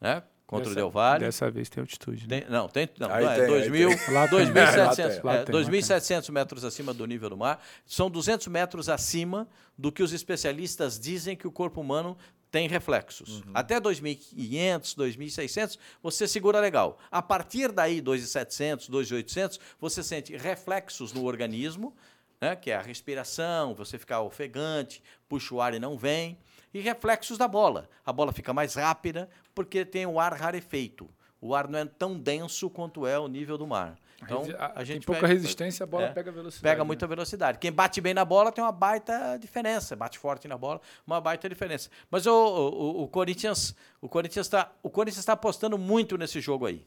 né? 0.00 0.22
Contra 0.46 0.66
o 0.66 0.68
Dessa- 0.68 0.74
Del 0.80 0.90
Valle. 0.90 1.24
Dessa 1.24 1.50
vez 1.50 1.70
tem 1.70 1.80
altitude, 1.80 2.28
né? 2.28 2.42
Tem- 2.42 2.50
não, 2.50 2.68
tem, 2.68 2.86
não, 2.98 3.10
Aí 3.10 3.24
é 3.24 3.34
tem, 3.34 3.44
aí 3.44 3.48
2.000, 3.70 3.88
tem. 4.04 4.14
Lá 4.14 4.28
tem. 4.28 4.38
2.700 4.40 5.24
Lá 5.24 5.34
é, 5.36 5.44
tem, 5.44 5.54
lá 5.54 5.62
tem. 5.62 5.80
2.700 5.80 6.30
metros 6.30 6.64
acima 6.64 6.92
do 6.92 7.06
nível 7.06 7.30
do 7.30 7.36
mar. 7.38 7.64
São 7.86 8.10
200 8.10 8.46
metros 8.48 8.90
acima 8.90 9.48
do 9.78 9.90
que 9.90 10.02
os 10.02 10.12
especialistas 10.12 11.00
dizem 11.00 11.34
que 11.34 11.46
o 11.48 11.50
corpo 11.50 11.80
humano 11.80 12.14
tem 12.54 12.68
reflexos. 12.68 13.40
Uhum. 13.40 13.50
Até 13.52 13.80
2.500, 13.80 14.94
2.600, 14.96 15.76
você 16.00 16.28
segura 16.28 16.60
legal. 16.60 17.00
A 17.10 17.20
partir 17.20 17.72
daí, 17.72 18.00
2.700, 18.00 18.88
2.800, 18.88 19.58
você 19.80 20.04
sente 20.04 20.36
reflexos 20.36 21.12
no 21.12 21.24
organismo, 21.24 21.92
né, 22.40 22.54
que 22.54 22.70
é 22.70 22.76
a 22.76 22.80
respiração, 22.80 23.74
você 23.74 23.98
ficar 23.98 24.20
ofegante, 24.20 25.02
puxa 25.28 25.52
o 25.52 25.60
ar 25.60 25.74
e 25.74 25.80
não 25.80 25.98
vem, 25.98 26.38
e 26.72 26.78
reflexos 26.78 27.36
da 27.36 27.48
bola. 27.48 27.90
A 28.06 28.12
bola 28.12 28.32
fica 28.32 28.52
mais 28.52 28.76
rápida 28.76 29.28
porque 29.52 29.84
tem 29.84 30.06
o 30.06 30.20
ar 30.20 30.32
rarefeito. 30.32 31.10
O 31.40 31.56
ar 31.56 31.66
não 31.66 31.80
é 31.80 31.84
tão 31.84 32.16
denso 32.16 32.70
quanto 32.70 33.04
é 33.04 33.18
o 33.18 33.26
nível 33.26 33.58
do 33.58 33.66
mar. 33.66 33.98
Então, 34.24 34.44
a- 34.58 34.66
a 34.66 34.72
tem 34.76 34.84
gente 34.86 35.06
pouca 35.06 35.20
pega- 35.22 35.32
resistência, 35.32 35.84
a 35.84 35.86
bola 35.86 36.06
é, 36.06 36.12
pega 36.12 36.32
velocidade. 36.32 36.62
Pega 36.62 36.82
né? 36.82 36.86
muita 36.86 37.06
velocidade. 37.06 37.58
Quem 37.58 37.70
bate 37.72 38.00
bem 38.00 38.12
na 38.14 38.24
bola 38.24 38.50
tem 38.52 38.62
uma 38.64 38.72
baita 38.72 39.38
diferença. 39.40 39.94
Bate 39.96 40.18
forte 40.18 40.46
na 40.48 40.56
bola, 40.58 40.80
uma 41.06 41.20
baita 41.20 41.48
diferença. 41.48 41.88
Mas 42.10 42.26
o, 42.26 42.32
o, 42.32 43.02
o 43.04 43.08
Corinthians 43.08 43.74
o 44.00 44.08
Corinthians 44.08 44.46
está 44.46 44.72
o 44.82 44.90
Corinthians 44.90 45.18
está 45.20 45.32
apostando 45.34 45.76
muito 45.78 46.16
nesse 46.18 46.40
jogo 46.40 46.66
aí. 46.66 46.86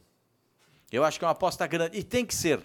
Eu 0.91 1.03
acho 1.03 1.19
que 1.19 1.25
é 1.25 1.27
uma 1.27 1.31
aposta 1.33 1.65
grande 1.67 1.97
e 1.97 2.03
tem 2.03 2.25
que 2.25 2.33
ser. 2.35 2.61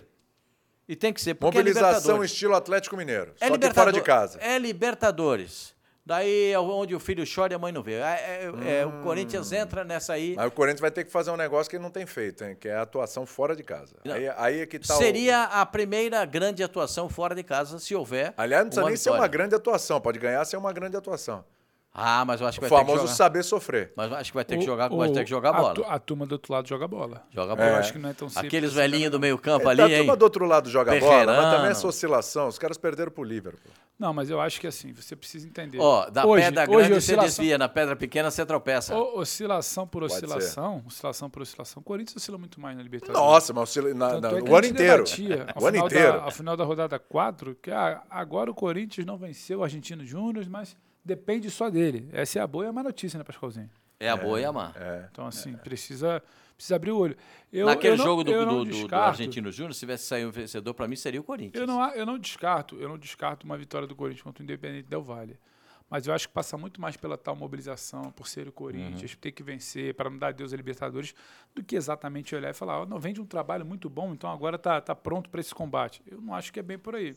E 0.89 0.97
tem 0.97 1.13
que 1.13 1.21
ser 1.21 1.35
porque 1.35 1.59
é 1.59 1.61
Mobilização 1.61 1.91
Libertadores. 1.97 2.33
estilo 2.33 2.55
Atlético 2.55 2.97
Mineiro. 2.97 3.33
É 3.41 3.49
só 3.49 3.57
que 3.57 3.71
fora 3.73 3.93
de 3.93 4.01
casa. 4.01 4.39
É 4.41 4.59
Libertadores. 4.59 5.75
Daí 6.05 6.51
é 6.51 6.59
onde 6.59 6.97
o 6.97 7.01
filho 7.01 7.25
chora 7.33 7.53
e 7.53 7.57
a 7.57 7.59
mãe 7.61 7.71
não 7.73 7.81
vê. 7.83 7.93
É, 7.95 8.51
é- 8.65 8.81
é, 8.81 8.87
Hum. 8.87 9.01
o 9.01 9.03
Corinthians 9.05 9.53
entra 9.53 9.85
nessa 9.85 10.15
aí. 10.15 10.35
Aí 10.37 10.49
o 10.49 10.51
Corinthians 10.51 10.81
vai 10.81 10.91
ter 10.91 11.05
que 11.05 11.13
fazer 11.13 11.31
um 11.31 11.37
negócio 11.37 11.71
que 11.71 11.77
ele 11.77 11.83
não 11.85 11.91
tem 11.93 12.05
feito, 12.07 12.43
hein? 12.43 12.57
Que 12.59 12.69
é 12.69 12.75
a 12.75 12.83
atuação 12.83 13.25
fora 13.25 13.55
de 13.55 13.63
casa. 13.63 13.95
Aí, 14.05 14.29
aí 14.37 14.61
é 14.63 14.67
que 14.67 14.81
tá 14.81 14.95
o- 14.95 14.99
Seria 14.99 15.45
a 15.45 15.65
primeira 15.65 16.25
grande 16.25 16.61
atuação 16.63 17.09
fora 17.09 17.37
de 17.37 17.45
casa 17.45 17.79
se 17.79 17.95
houver. 17.95 18.35
Aliás, 18.37 18.65
não 18.65 18.69
precisa 18.71 18.83
uma 18.83 18.89
nem 18.89 18.97
ser 18.97 19.11
uma 19.11 19.29
grande 19.29 19.55
atuação. 19.55 20.01
Pode 20.01 20.19
ganhar 20.19 20.45
ser 20.45 20.57
uma 20.57 20.73
grande 20.73 20.97
atuação. 20.97 21.45
Ah, 21.95 22.25
mas 22.25 22.41
eu 22.41 22.47
acho 22.47 22.59
que 22.59 22.65
O 22.67 22.69
vai 22.69 22.79
ter 22.81 22.85
que 22.85 22.91
famoso 22.91 23.07
jogar. 23.07 23.15
saber 23.17 23.43
sofrer. 23.45 23.93
Mas 23.95 24.11
eu 24.11 24.17
acho 24.17 24.31
que 24.33 24.35
vai 24.35 24.45
ter 24.47 24.57
que 24.57 24.63
O- 24.65 24.67
jogar, 24.67 24.91
o- 24.91 24.97
vai 24.97 25.11
ter 25.13 25.25
que 25.25 25.31
jogar 25.31 25.51
a 25.51 25.53
bola. 25.53 25.75
tu- 25.75 25.85
A, 25.87 25.99
turma 25.99 26.25
do 26.27 26.33
outro 26.33 26.51
lado 26.53 26.67
joga 26.67 26.89
bola. 26.89 27.23
Joga 27.31 27.53
Eu 27.53 27.57
bola. 27.57 27.79
acho 27.79 27.93
que 27.93 27.99
não 27.99 28.09
é 28.09 28.15
tão 28.15 28.29
simples. 28.31 28.47
Aqueles 28.47 28.71
assim 28.71 28.79
velhinhos 28.79 29.11
do 29.11 29.21
meio 29.21 29.37
campo 29.39 29.69
É, 29.69 29.73
ali, 29.73 29.83
a 29.83 29.89
hein? 29.91 29.97
turma 29.99 30.17
do 30.17 30.23
outro 30.23 30.47
lado 30.47 30.71
joga 30.71 30.91
bola, 30.99 31.01
mas 31.03 31.27
também 31.27 31.37
Perreirano. 31.43 31.67
essa 31.71 31.87
oscilação. 31.87 32.49
Os 32.49 32.59
caras 32.59 32.79
perderam 32.79 33.13
pro 33.13 33.23
Liverpool. 33.23 33.71
Não, 34.03 34.13
mas 34.13 34.29
eu 34.29 34.41
acho 34.41 34.61
que 34.61 34.67
assim, 34.67 34.93
você 34.93 35.15
precisa 35.15 35.47
entender. 35.47 35.79
Ó, 35.79 36.11
da 36.11 36.27
Hoje- 36.27 36.45
pedra 36.45 36.63
hoje 36.63 36.71
grande 36.71 36.89
você 36.95 36.97
oscilação- 37.13 37.25
desvia, 37.25 37.57
na 37.57 37.69
pedra 37.69 37.95
pequena 37.95 38.31
você 38.33 38.45
tropeça. 38.45 38.97
O- 38.99 39.21
oscilação 39.21 39.87
por 39.87 40.03
oscilação, 40.03 40.83
oscilação 40.87 41.31
por 41.31 41.43
oscilação, 41.43 41.81
o 41.81 41.85
Corinthians 41.85 42.17
oscila 42.17 42.37
muito 42.37 42.61
mais 42.61 42.77
na 42.77 42.83
Libertadores. 42.83 43.21
Nossa, 43.21 43.53
mas 43.53 43.63
oscila- 43.63 43.95
na- 43.95 44.21
na- 44.21 44.31
é 44.31 44.43
o 44.43 44.57
ano 44.57 44.67
inteiro. 44.67 45.05
O 45.57 45.67
ano 45.67 45.73
final 45.77 45.87
inteiro. 45.87 46.13
Da, 46.15 46.23
ao 46.25 46.31
final 46.33 46.57
da 46.57 46.65
rodada 46.65 46.99
4, 46.99 47.55
que 47.63 47.71
ah, 47.71 48.03
agora 48.11 48.51
o 48.51 48.55
Corinthians 48.55 49.07
não 49.07 49.17
venceu 49.17 49.61
o 49.61 49.63
Argentino 49.65 50.05
Júnior, 50.05 50.45
mas 50.51 50.77
depende 51.05 51.49
só 51.49 51.71
dele. 51.71 52.09
Essa 52.13 52.41
é 52.41 52.43
a 52.43 52.47
boa 52.47 52.65
e 52.65 52.69
a 52.69 52.73
má 52.73 52.83
notícia, 52.83 53.17
né, 53.19 53.25
Pascoalzinho? 53.25 53.71
É 54.01 54.09
a 54.11 54.17
boa 54.17 54.41
e 54.41 54.45
a 54.45 54.53
má. 54.53 54.73
É. 54.75 55.07
Então, 55.13 55.27
assim, 55.29 55.53
precisa, 55.53 56.21
precisa 56.63 56.77
abrir 56.77 56.93
o 56.93 56.99
olho. 56.99 57.17
Eu, 57.53 57.67
Naquele 57.67 57.95
eu 57.95 57.99
não- 57.99 58.05
jogo 58.05 58.25
do, 58.25 58.33
do- 58.33 58.65
do- 58.65 58.89
do 58.89 58.95
Argentino 58.95 59.51
Júnior, 59.53 59.75
se 59.75 59.81
tivesse 59.81 60.05
saído 60.07 60.29
um 60.29 60.33
vencedor, 60.33 60.73
pra 60.75 60.87
mim 60.89 60.97
seria 60.97 61.21
o 61.21 61.25
Corinthians. 61.25 61.61
Eu 61.61 61.67
não, 61.67 61.91
eu 61.93 62.07
não 62.07 62.19
descarto, 62.19 62.77
eu 62.77 62.89
não 62.89 62.97
descarto 62.97 63.45
uma 63.45 63.59
vitória 63.59 63.87
do 63.87 63.95
Corinthians 63.97 64.23
contra 64.23 64.43
o 64.43 64.45
Independente 64.45 64.89
Del 64.89 65.03
Valle. 65.03 65.39
Mas 65.91 66.07
eu 66.07 66.15
acho 66.15 66.27
que 66.29 66.33
passa 66.33 66.57
muito 66.57 66.81
mais 66.81 66.97
pela 66.97 67.19
tal 67.19 67.37
mobilização, 67.37 68.11
por 68.13 68.27
ser 68.27 68.49
o 68.49 68.53
Corinthians, 68.53 69.15
ter 69.17 69.31
que 69.33 69.43
vencer, 69.43 69.93
para 69.95 70.09
não 70.09 70.17
dar 70.17 70.29
adeus 70.29 70.51
a 70.53 70.57
Libertadores, 70.57 71.15
do 71.55 71.63
que 71.63 71.77
exatamente 71.77 72.35
olhar 72.35 72.49
e 72.49 72.55
falar, 72.55 72.81
ó, 72.81 72.87
não, 72.87 72.99
vem 72.99 73.13
de 73.13 73.21
um 73.21 73.27
trabalho 73.27 73.67
muito 73.67 73.91
bom, 73.91 74.15
então 74.15 74.31
agora 74.31 74.57
tá, 74.59 74.81
tá 74.81 74.95
pronto 74.95 75.29
para 75.29 75.41
esse 75.41 75.55
combate. 75.55 76.01
Eu 76.07 76.19
não 76.23 76.35
acho 76.35 76.51
que 76.51 76.59
é 76.59 76.63
bem 76.63 76.79
por 76.79 76.95
aí. 76.95 77.15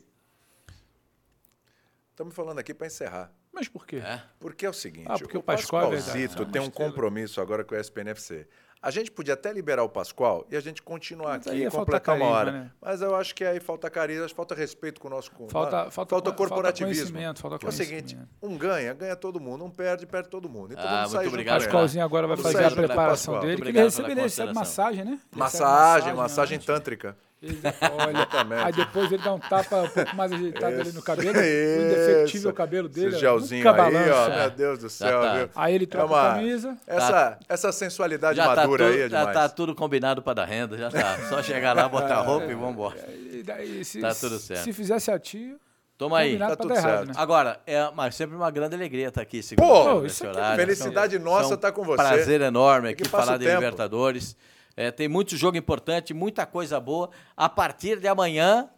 Estamos 2.12 2.34
falando 2.36 2.60
aqui 2.60 2.74
para 2.74 2.88
encerrar. 2.88 3.32
Mas 3.54 3.70
por 3.70 3.86
quê? 3.86 3.98
É. 3.98 4.22
Porque 4.40 4.66
é 4.66 4.70
o 4.70 4.74
seguinte, 4.74 5.08
Ah, 5.10 5.18
porque 5.18 5.38
o 5.38 5.40
o 5.40 5.44
é 5.44 5.46
Pascoalzito 5.46 6.40
é 6.42 6.46
uma 6.46 6.52
tem 6.52 6.62
um 6.62 6.70
compromisso 6.70 7.40
agora 7.40 7.64
com 7.64 7.76
o 7.76 7.78
SPNFC. 7.78 8.46
A 8.86 8.92
gente 8.92 9.10
podia 9.10 9.34
até 9.34 9.52
liberar 9.52 9.82
o 9.84 9.90
Pascoal 9.90 10.46
e 10.48 10.56
a 10.56 10.60
gente 10.60 10.80
continuar 10.80 11.38
Mas 11.40 11.48
aqui 11.48 11.64
e 11.66 11.70
completar 11.72 12.16
uma 12.16 12.26
hora. 12.28 12.46
carisma, 12.52 12.66
né? 12.66 12.72
Mas 12.80 13.02
eu 13.02 13.16
acho 13.16 13.34
que 13.34 13.44
aí 13.44 13.60
falta 13.60 13.90
carisma, 13.90 14.30
falta 14.30 14.54
respeito 14.54 15.02
com 15.02 15.08
o 15.08 15.10
nosso 15.10 15.32
com- 15.32 15.50
Falta- 15.50 15.88
ah, 15.88 15.90
falta 15.92 16.14
co- 16.16 16.32
corporativismo. 16.34 16.96
falta 16.96 17.12
conhecimento, 17.12 17.42
falta 17.42 17.66
é 17.66 17.68
o 17.68 17.72
seguinte, 17.72 18.14
conhecimento. 18.16 18.30
um 18.44 18.56
ganha, 18.56 18.94
ganha 18.94 19.16
todo 19.16 19.40
mundo, 19.40 19.66
um 19.66 19.72
perde, 19.72 20.06
perde 20.06 20.30
todo 20.30 20.48
mundo. 20.48 20.74
E 20.74 20.76
todo 20.76 20.86
Ah, 20.86 20.90
mundo 20.90 21.00
muito 21.00 21.12
sai 21.14 21.24
junto 21.24 21.34
obrigado, 21.34 21.56
ele. 21.56 21.64
Pascoalzinho 21.66 22.06
agora 22.06 22.28
vai 22.28 22.38
fazer 22.38 22.64
a 22.64 22.68
o 22.68 22.76
preparação 22.76 23.40
dele, 23.40 23.60
que 23.60 23.68
ele 23.70 23.80
recebe, 23.80 24.04
pela 24.08 24.12
ele 24.12 24.22
recebe 24.22 24.54
massagem, 24.54 25.04
né? 25.04 25.12
Ele 25.32 25.40
Massagem, 25.40 26.14
massagem 26.14 26.60
tântrica. 26.60 27.18
Ele 27.46 27.60
olha, 28.00 28.66
aí 28.66 28.74
depois 28.74 29.12
ele 29.12 29.22
dá 29.24 29.34
um 29.34 29.40
tapa 29.40 29.76
um 29.84 29.88
pouco 29.90 30.16
mais 30.16 30.32
ajeitado 30.32 30.82
ali 30.82 30.92
no 30.92 31.02
cabelo, 31.02 31.30
o 31.38 31.42
Isso. 31.42 31.86
indefectível 31.86 32.54
cabelo 32.54 32.90
dele. 32.90 33.10
Esse 33.10 33.20
gelzinho 33.20 33.64
nunca 33.64 33.84
aí, 33.86 34.10
ó, 34.10 34.30
meu 34.30 34.50
Deus 34.50 34.80
do 34.80 34.90
céu. 34.90 35.22
tá. 35.22 35.34
viu? 35.36 35.50
Aí 35.56 35.76
ele 35.76 35.84
É 35.84 35.88
troca 35.88 36.08
uma- 36.14 36.32
a 36.32 36.36
camisa. 36.36 36.78
Essa, 36.88 37.38
essa 37.48 37.72
sensualidade 37.72 38.38
Já, 38.38 38.46
tá, 38.50 38.56
madura 38.56 38.86
tudo, 38.86 38.94
aí 38.96 39.02
é 39.02 39.10
já 39.10 39.20
demais. 39.20 39.38
tá 39.38 39.50
tudo 39.50 39.76
combinado 39.76 40.22
para 40.24 40.34
dar 40.34 40.46
renda, 40.46 40.78
já 40.78 40.90
tá. 40.90 41.18
Só 41.30 41.44
chegar 41.44 41.76
lá, 41.76 41.88
botar 41.88 42.16
a 42.16 42.22
roupa 42.26 42.48
e 42.52 42.56
vambora. 42.56 42.98
E 43.32 43.44
daí, 43.44 43.86
se, 43.86 44.02
Tá 44.02 44.14
tudo 44.16 44.40
certo. 44.40 44.64
se 44.64 44.74
fizesse 44.74 45.12
a 45.12 45.20
tia, 45.20 45.56
Toma 45.98 46.18
aí. 46.20 46.38
tá 46.38 46.56
tudo 46.56 46.74
errado, 46.74 46.84
certo. 46.84 47.08
né? 47.10 47.14
Agora, 47.16 47.60
é 47.68 47.90
mas 47.96 48.16
sempre 48.16 48.36
uma 48.36 48.50
grande 48.50 48.76
alegria 48.76 49.08
estar 49.10 49.22
aqui. 49.22 49.40
Pô, 49.56 50.04
isso 50.04 50.26
aqui 50.26 50.36
é 50.36 50.40
horário. 50.40 50.60
Felicidade 50.60 51.16
São- 51.16 51.24
nossa 51.24 51.54
estar 51.54 51.72
com 51.72 51.84
você. 51.84 52.02
Prazer 52.02 52.42
enorme 52.42 52.90
É 52.90 52.92
aqui 52.94 53.08
falar 53.08 53.36
o 53.36 53.40
de 53.40 53.46
tempo. 53.46 53.60
Libertadores. 53.62 54.36
É, 54.78 54.92
tem 54.92 55.08
muito 55.08 55.38
jogo 55.38 55.58
importante, 55.58 56.14
muita 56.14 56.46
coisa 56.46 56.80
boa. 56.80 57.10
A 57.36 57.48
partir 57.48 58.00
de 58.00 58.08
amanhã, 58.08 58.70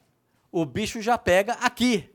o 0.51 0.65
bicho 0.65 1.01
já 1.01 1.17
pega 1.17 1.53
aqui. 1.53 2.07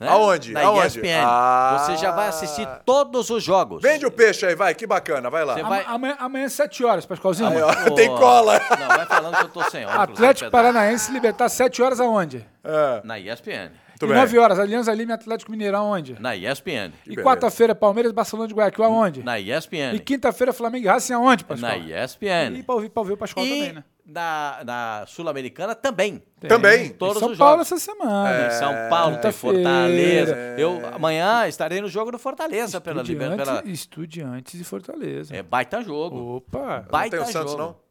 né? 0.00 0.08
Aonde? 0.08 0.52
Na 0.52 0.62
Aonde? 0.62 0.86
ESPN. 1.00 1.24
Ah. 1.24 1.76
Você 1.80 1.96
já 1.96 2.10
vai 2.12 2.28
assistir 2.28 2.66
todos 2.84 3.28
os 3.30 3.42
jogos. 3.42 3.82
Vende 3.82 4.06
o 4.06 4.10
peixe 4.10 4.46
aí, 4.46 4.54
vai, 4.54 4.74
que 4.74 4.86
bacana, 4.86 5.28
vai 5.30 5.44
lá. 5.44 5.54
Você 5.54 5.62
vai- 5.62 5.84
amanhã, 5.86 6.16
amanhã 6.18 6.46
às 6.46 6.52
7 6.52 6.84
horas, 6.84 7.04
Pascoalzinho. 7.06 7.48
Aí, 7.50 7.60
ó, 7.60 7.70
Ô, 7.90 7.94
tem 7.94 8.08
cola. 8.08 8.60
Não, 8.78 8.88
vai 8.88 9.06
falando 9.06 9.36
que 9.36 9.44
eu 9.44 9.48
tô 9.48 9.62
sem 9.70 9.84
óculos. 9.84 10.18
Atlético? 10.18 10.50
Paranaense 10.50 11.12
libertar 11.12 11.48
7 11.48 11.82
horas 11.82 12.00
aonde? 12.00 12.46
É, 12.64 13.00
Na 13.04 13.18
ESPN. 13.18 13.70
Muito 14.06 14.12
e 14.12 14.14
bem. 14.14 14.24
9 14.24 14.38
horas, 14.38 14.58
Aliança 14.58 14.92
Lima 14.94 15.12
e 15.12 15.14
Atlético 15.14 15.50
Mineiro 15.50 15.76
aonde? 15.76 16.16
Na 16.20 16.36
ESPN. 16.36 16.92
E 17.06 17.16
quarta-feira, 17.16 17.74
Palmeiras 17.74 18.12
e 18.12 18.14
Barcelona 18.14 18.48
de 18.48 18.54
Guayaquil 18.54 18.84
aonde? 18.84 19.22
Na 19.22 19.38
ESPN. 19.38 19.94
E 19.94 19.98
quinta-feira, 19.98 20.52
Flamengo 20.52 20.86
e 20.86 20.88
Racing 20.88 21.12
aonde, 21.14 21.44
Pascoal? 21.44 21.72
Na 21.72 22.04
ESPN. 22.04 22.56
E 22.58 22.62
pra 22.62 22.74
ouvir, 22.74 22.88
pra 22.90 23.00
ouvir 23.00 23.12
o 23.12 23.16
Pascoal 23.16 23.46
E 23.46 23.48
também, 23.50 23.72
né? 23.74 23.84
na, 24.04 24.60
na 24.64 25.04
Sul-Americana 25.06 25.74
também. 25.74 26.22
Tem. 26.40 26.48
Também. 26.48 26.86
Em 26.86 26.90
Todos 26.90 27.18
São 27.18 27.30
os 27.30 27.38
Paulo 27.38 27.62
jogos. 27.64 27.72
essa 27.72 27.78
semana. 27.78 28.46
Em 28.48 28.50
São 28.50 28.74
Paulo, 28.90 29.16
tem. 29.18 29.30
Fortaleza. 29.32 30.36
Eu 30.58 30.80
amanhã 30.92 31.46
estarei 31.46 31.80
no 31.80 31.88
jogo 31.88 32.10
do 32.10 32.18
Fortaleza 32.18 32.80
pela 32.80 33.02
Libertadores. 33.02 33.40
Estudiantes, 33.40 33.62
Pela... 33.62 33.72
Estudiantes 33.72 34.60
e 34.60 34.64
Fortaleza. 34.64 35.36
É 35.36 35.42
baita 35.42 35.82
jogo. 35.82 36.36
Opa! 36.36 36.80
Não 36.80 36.84
Baita 36.90 37.16
tem 37.18 37.26
o 37.26 37.32
Santos, 37.32 37.52
jogo. 37.52 37.62
não? 37.62 37.81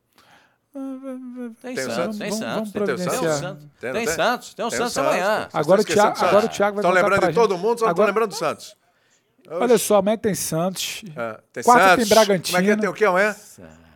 Tem, 0.74 1.76
Tem 1.76 1.76
Santos, 1.76 1.95
Santos? 1.95 2.17
tem 2.17 2.32
Santos. 2.32 2.72
tem. 2.72 2.97
Santos. 2.97 3.65
Tem, 3.80 3.91
Tem? 3.93 4.07
Santos, 4.07 4.53
tem 4.53 4.65
o 4.65 4.69
Santos 4.72 4.97
amanhã. 4.97 5.49
Agora 5.51 5.82
o 5.82 5.84
Thiago- 5.84 6.26
agora 6.26 6.45
o. 6.45 6.49
Thiago 6.49 6.76
vai 6.82 6.82
Estão 6.82 6.91
lembrando 6.91 7.28
de 7.28 7.34
todo 7.34 7.51
gente. 7.55 7.61
mundo, 7.61 7.80
só 7.80 7.86
não 7.86 7.91
estão 7.91 8.03
Agora- 8.05 8.07
lembrando 8.07 8.30
do 8.30 8.36
Santos. 8.36 8.76
Olha 9.49 9.78
só, 9.78 9.97
amanhã 9.97 10.17
tem 10.17 10.34
Santos. 10.34 11.03
É, 11.15 11.39
tem 11.51 11.63
Quarta 11.63 11.89
Santos. 11.89 12.07
tem 12.07 12.15
Bragantino. 12.15 12.57
Como 12.57 12.57
é 12.57 12.65
que 12.65 12.72
é? 12.72 12.82
Tem 12.82 12.89
o 12.89 12.93
quê 12.93 13.05
amanhã? 13.05 13.36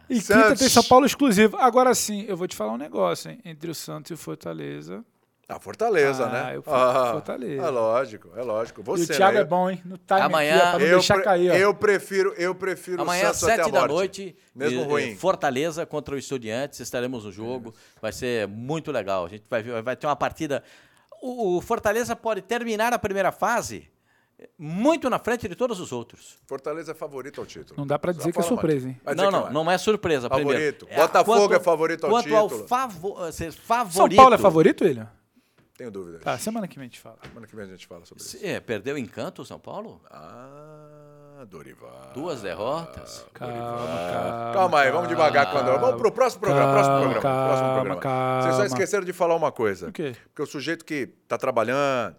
E 0.09 0.19
Santos. 0.21 0.43
quinta 0.43 0.55
tem 0.57 0.67
São 0.69 0.83
Paulo 0.83 1.05
exclusivo. 1.05 1.55
Agora 1.57 1.95
sim, 1.95 2.25
eu 2.27 2.35
vou 2.35 2.45
te 2.47 2.55
falar 2.57 2.73
um 2.73 2.77
negócio, 2.77 3.31
hein? 3.31 3.39
Entre 3.45 3.71
o 3.71 3.75
Santos 3.75 4.11
e 4.11 4.13
o 4.13 4.17
Fortaleza. 4.17 5.03
Ah, 5.47 5.59
Fortaleza, 5.59 6.25
Ah, 6.25 6.29
né? 6.29 6.55
eu 6.57 6.63
fui 6.63 6.73
pro 6.73 7.11
Fortaleza. 7.11 7.61
É 7.61 7.69
lógico, 7.69 8.29
é 8.35 8.41
lógico. 8.41 8.81
Você, 8.81 9.03
e 9.03 9.05
o 9.05 9.17
Thiago 9.17 9.35
né? 9.35 9.41
é 9.41 9.45
bom, 9.45 9.69
hein? 9.69 9.79
No 9.85 9.95
time 9.97 10.19
Amanhã- 10.21 10.55
aqui, 10.57 10.65
ó, 10.65 10.69
pra 10.71 10.79
não 10.79 10.85
eu, 10.87 10.97
deixar 10.97 11.21
cair, 11.21 11.51
ó. 11.51 11.53
eu 11.53 11.73
prefiro, 11.75 12.33
eu 12.35 12.55
prefiro 12.55 13.01
Amanhã, 13.03 13.27
o 13.27 13.29
às 13.29 13.43
a 13.43 13.47
7 13.47 13.71
da 13.71 13.87
noite, 13.87 14.35
Mesmo 14.55 14.81
eh, 14.81 14.85
ruim. 14.85 15.11
eh, 15.11 15.15
Fortaleza 15.15 15.85
contra 15.85 16.15
o 16.15 16.17
Estudiantes, 16.17 16.79
estaremos 16.79 17.25
no 17.25 17.31
jogo. 17.31 17.75
Vai 18.01 18.11
ser 18.11 18.47
muito 18.47 18.91
legal. 18.91 19.25
A 19.25 19.29
gente 19.29 19.43
vai, 19.47 19.61
vai 19.83 19.95
ter 19.95 20.07
uma 20.07 20.15
partida. 20.15 20.63
O, 21.21 21.57
o 21.57 21.61
Fortaleza 21.61 22.15
pode 22.15 22.41
terminar 22.41 22.91
a 22.91 22.97
primeira 22.97 23.31
fase 23.31 23.87
eh, 24.39 24.49
muito 24.57 25.11
na 25.11 25.19
frente 25.19 25.47
de 25.47 25.53
todos 25.53 25.79
os 25.79 25.91
outros. 25.91 26.39
Fortaleza 26.47 26.91
é 26.91 26.95
favorito 26.95 27.39
ao 27.39 27.45
título. 27.45 27.75
Não 27.79 27.85
dá 27.85 27.99
pra 27.99 28.11
Só 28.13 28.17
dizer 28.17 28.31
que 28.33 28.39
é 28.39 28.41
surpresa, 28.41 28.87
Mike. 28.87 28.99
hein? 29.07 29.15
Não, 29.15 29.29
não, 29.29 29.41
vai. 29.43 29.53
não 29.53 29.71
é 29.71 29.77
surpresa. 29.77 30.27
Favorito. 30.27 30.85
Primeiro. 30.87 31.01
Botafogo 31.07 31.39
quanto- 31.41 31.53
é 31.53 31.59
favorito 31.59 32.03
ao 32.05 32.09
quanto 32.09 32.23
título. 32.25 32.41
Ao 32.61 32.67
favo, 32.67 33.31
ser 33.31 33.51
São 33.53 33.61
favorito. 33.61 34.17
Paulo 34.17 34.33
é 34.33 34.37
favorito, 34.39 34.83
ele? 34.83 35.05
Tenho 35.77 35.91
dúvidas. 35.91 36.21
Tá, 36.21 36.37
semana 36.37 36.67
que 36.67 36.75
vem 36.77 36.85
a 36.85 36.87
gente 36.87 36.99
fala. 36.99 37.17
Semana 37.27 37.45
que 37.47 37.55
vem 37.55 37.65
a 37.65 37.67
gente 37.67 37.85
fala 37.85 38.05
sobre 38.05 38.23
isso. 38.23 38.37
É, 38.41 38.59
perdeu 38.59 38.95
o 38.95 38.97
encanto 38.97 39.41
o 39.41 39.45
São 39.45 39.59
Paulo? 39.59 40.01
Ah, 40.09 41.43
Dorival. 41.49 42.11
Duas 42.13 42.41
derrotas. 42.41 43.25
Calma, 43.33 43.53
calma. 43.55 44.51
Calma 44.53 44.79
aí, 44.79 44.91
vamos 44.91 45.09
devagar 45.09 45.51
com 45.51 45.57
a 45.57 45.61
Dorival. 45.61 45.81
Vamos 45.87 46.01
pro 46.01 46.11
próximo 46.11 46.41
programa. 46.41 46.71
próximo 46.71 46.95
Calma, 46.95 47.11
programa. 47.11 47.45
próximo 47.47 47.73
programa. 47.73 48.01
calma, 48.01 48.41
Vocês 48.41 48.55
só 48.55 48.65
esqueceram 48.65 49.05
de 49.05 49.11
falar 49.13 49.35
uma 49.35 49.51
coisa. 49.51 49.89
O 49.89 49.91
quê? 49.91 50.15
Porque 50.27 50.41
o 50.41 50.45
sujeito 50.45 50.85
que 50.85 51.07
tá 51.27 51.37
trabalhando, 51.37 52.15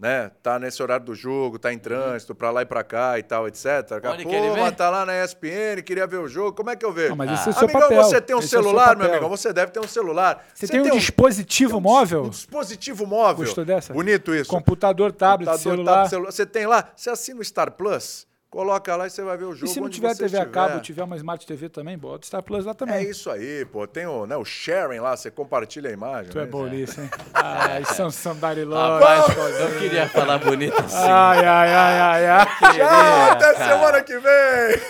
né? 0.00 0.30
Tá 0.42 0.58
nesse 0.58 0.82
horário 0.82 1.04
do 1.04 1.14
jogo, 1.14 1.58
tá 1.58 1.70
em 1.70 1.78
trânsito, 1.78 2.34
pra 2.34 2.50
lá 2.50 2.62
e 2.62 2.64
pra 2.64 2.82
cá 2.82 3.18
e 3.18 3.22
tal, 3.22 3.46
etc. 3.46 3.64
Daqui 3.86 4.06
a 4.06 4.10
Onde 4.12 4.24
que 4.24 4.30
ele 4.30 4.40
pouco, 4.40 4.54
vem? 4.54 4.64
mas 4.64 4.74
tá 4.76 4.88
lá 4.88 5.04
na 5.04 5.22
ESPN, 5.22 5.82
queria 5.84 6.06
ver 6.06 6.16
o 6.16 6.26
jogo. 6.26 6.54
Como 6.56 6.70
é 6.70 6.76
que 6.76 6.84
eu 6.86 6.90
vejo? 6.92 7.10
Não, 7.10 7.16
mas 7.16 7.30
esse 7.32 7.48
é 7.48 7.50
o 7.50 7.52
seu 7.52 7.64
amigão, 7.64 7.80
papel. 7.82 8.02
você 8.02 8.20
tem 8.20 8.34
um 8.34 8.38
Esse 8.38 8.46
é 8.46 8.58
o 8.58 8.62
seu 8.62 8.62
celular, 8.62 8.86
meu 8.88 8.96
papel. 8.96 9.10
amigão? 9.12 9.28
Você 9.28 9.52
deve 9.52 9.72
ter 9.72 9.80
um 9.80 9.86
celular. 9.86 10.44
Você, 10.54 10.66
tem, 10.66 10.80
um 10.80 10.90
dispositivo 10.96 11.80
móvel? 11.80 12.24
Um 12.24 12.30
dispositivo 12.30 13.06
móvel. 13.06 13.44
Gostou 13.44 13.64
dessa? 13.64 13.92
Bonito 13.92 14.34
isso. 14.34 14.48
Computador, 14.48 15.12
tablet, 15.12 15.46
Computador, 15.50 15.58
celular. 15.76 15.92
tablet, 15.92 16.10
celular. 16.10 16.32
Você 16.32 16.46
tem 16.46 16.66
lá, 16.66 16.88
você 16.96 17.10
assina 17.10 17.40
o 17.40 17.44
Star 17.44 17.70
Plus, 17.72 18.26
coloca 18.50 18.96
lá 18.96 19.06
e 19.06 19.10
você 19.10 19.22
vai 19.22 19.36
ver 19.36 19.44
o 19.44 19.54
jogo. 19.54 19.66
E 19.66 19.68
se 19.68 19.78
não 19.78 19.86
onde 19.86 19.94
tiver 19.94 20.14
TV 20.16 20.36
a 20.36 20.44
cabo, 20.46 20.80
tiver 20.80 21.04
uma 21.04 21.16
Smart 21.16 21.46
TV 21.46 21.68
também, 21.68 21.96
bota 21.96 22.26
Star 22.26 22.42
Plus 22.42 22.64
lá 22.64 22.72
É 22.72 22.74
também. 22.74 23.08
isso 23.08 23.30
aí, 23.30 23.64
pô. 23.64 23.86
Tem 23.86 24.06
o, 24.06 24.26
né, 24.26 24.36
o 24.36 24.44
sharing 24.44 24.98
lá, 24.98 25.16
você 25.16 25.30
compartilha 25.30 25.88
a 25.88 25.92
imagem. 25.92 26.32
Tu 26.32 26.38
é 26.38 26.44
né? 26.44 26.50
bom 26.50 26.66
nisso, 26.66 27.00
hein? 27.00 27.08
Ai, 27.32 27.84
Sansão 27.84 28.36
Dariló. 28.36 28.98
Rapaz, 28.98 29.36
eu 29.60 29.78
queria 29.78 30.08
falar 30.08 30.38
bonito 30.38 30.78
assim. 30.78 30.96
Ai, 30.96 31.46
ai, 31.46 31.72
ai, 31.72 32.00
ai, 32.00 32.26
ai. 32.26 32.46
Tchau, 32.76 33.30
até 33.30 33.54
semana 33.54 34.02
que 34.02 34.18
vem! 34.18 34.80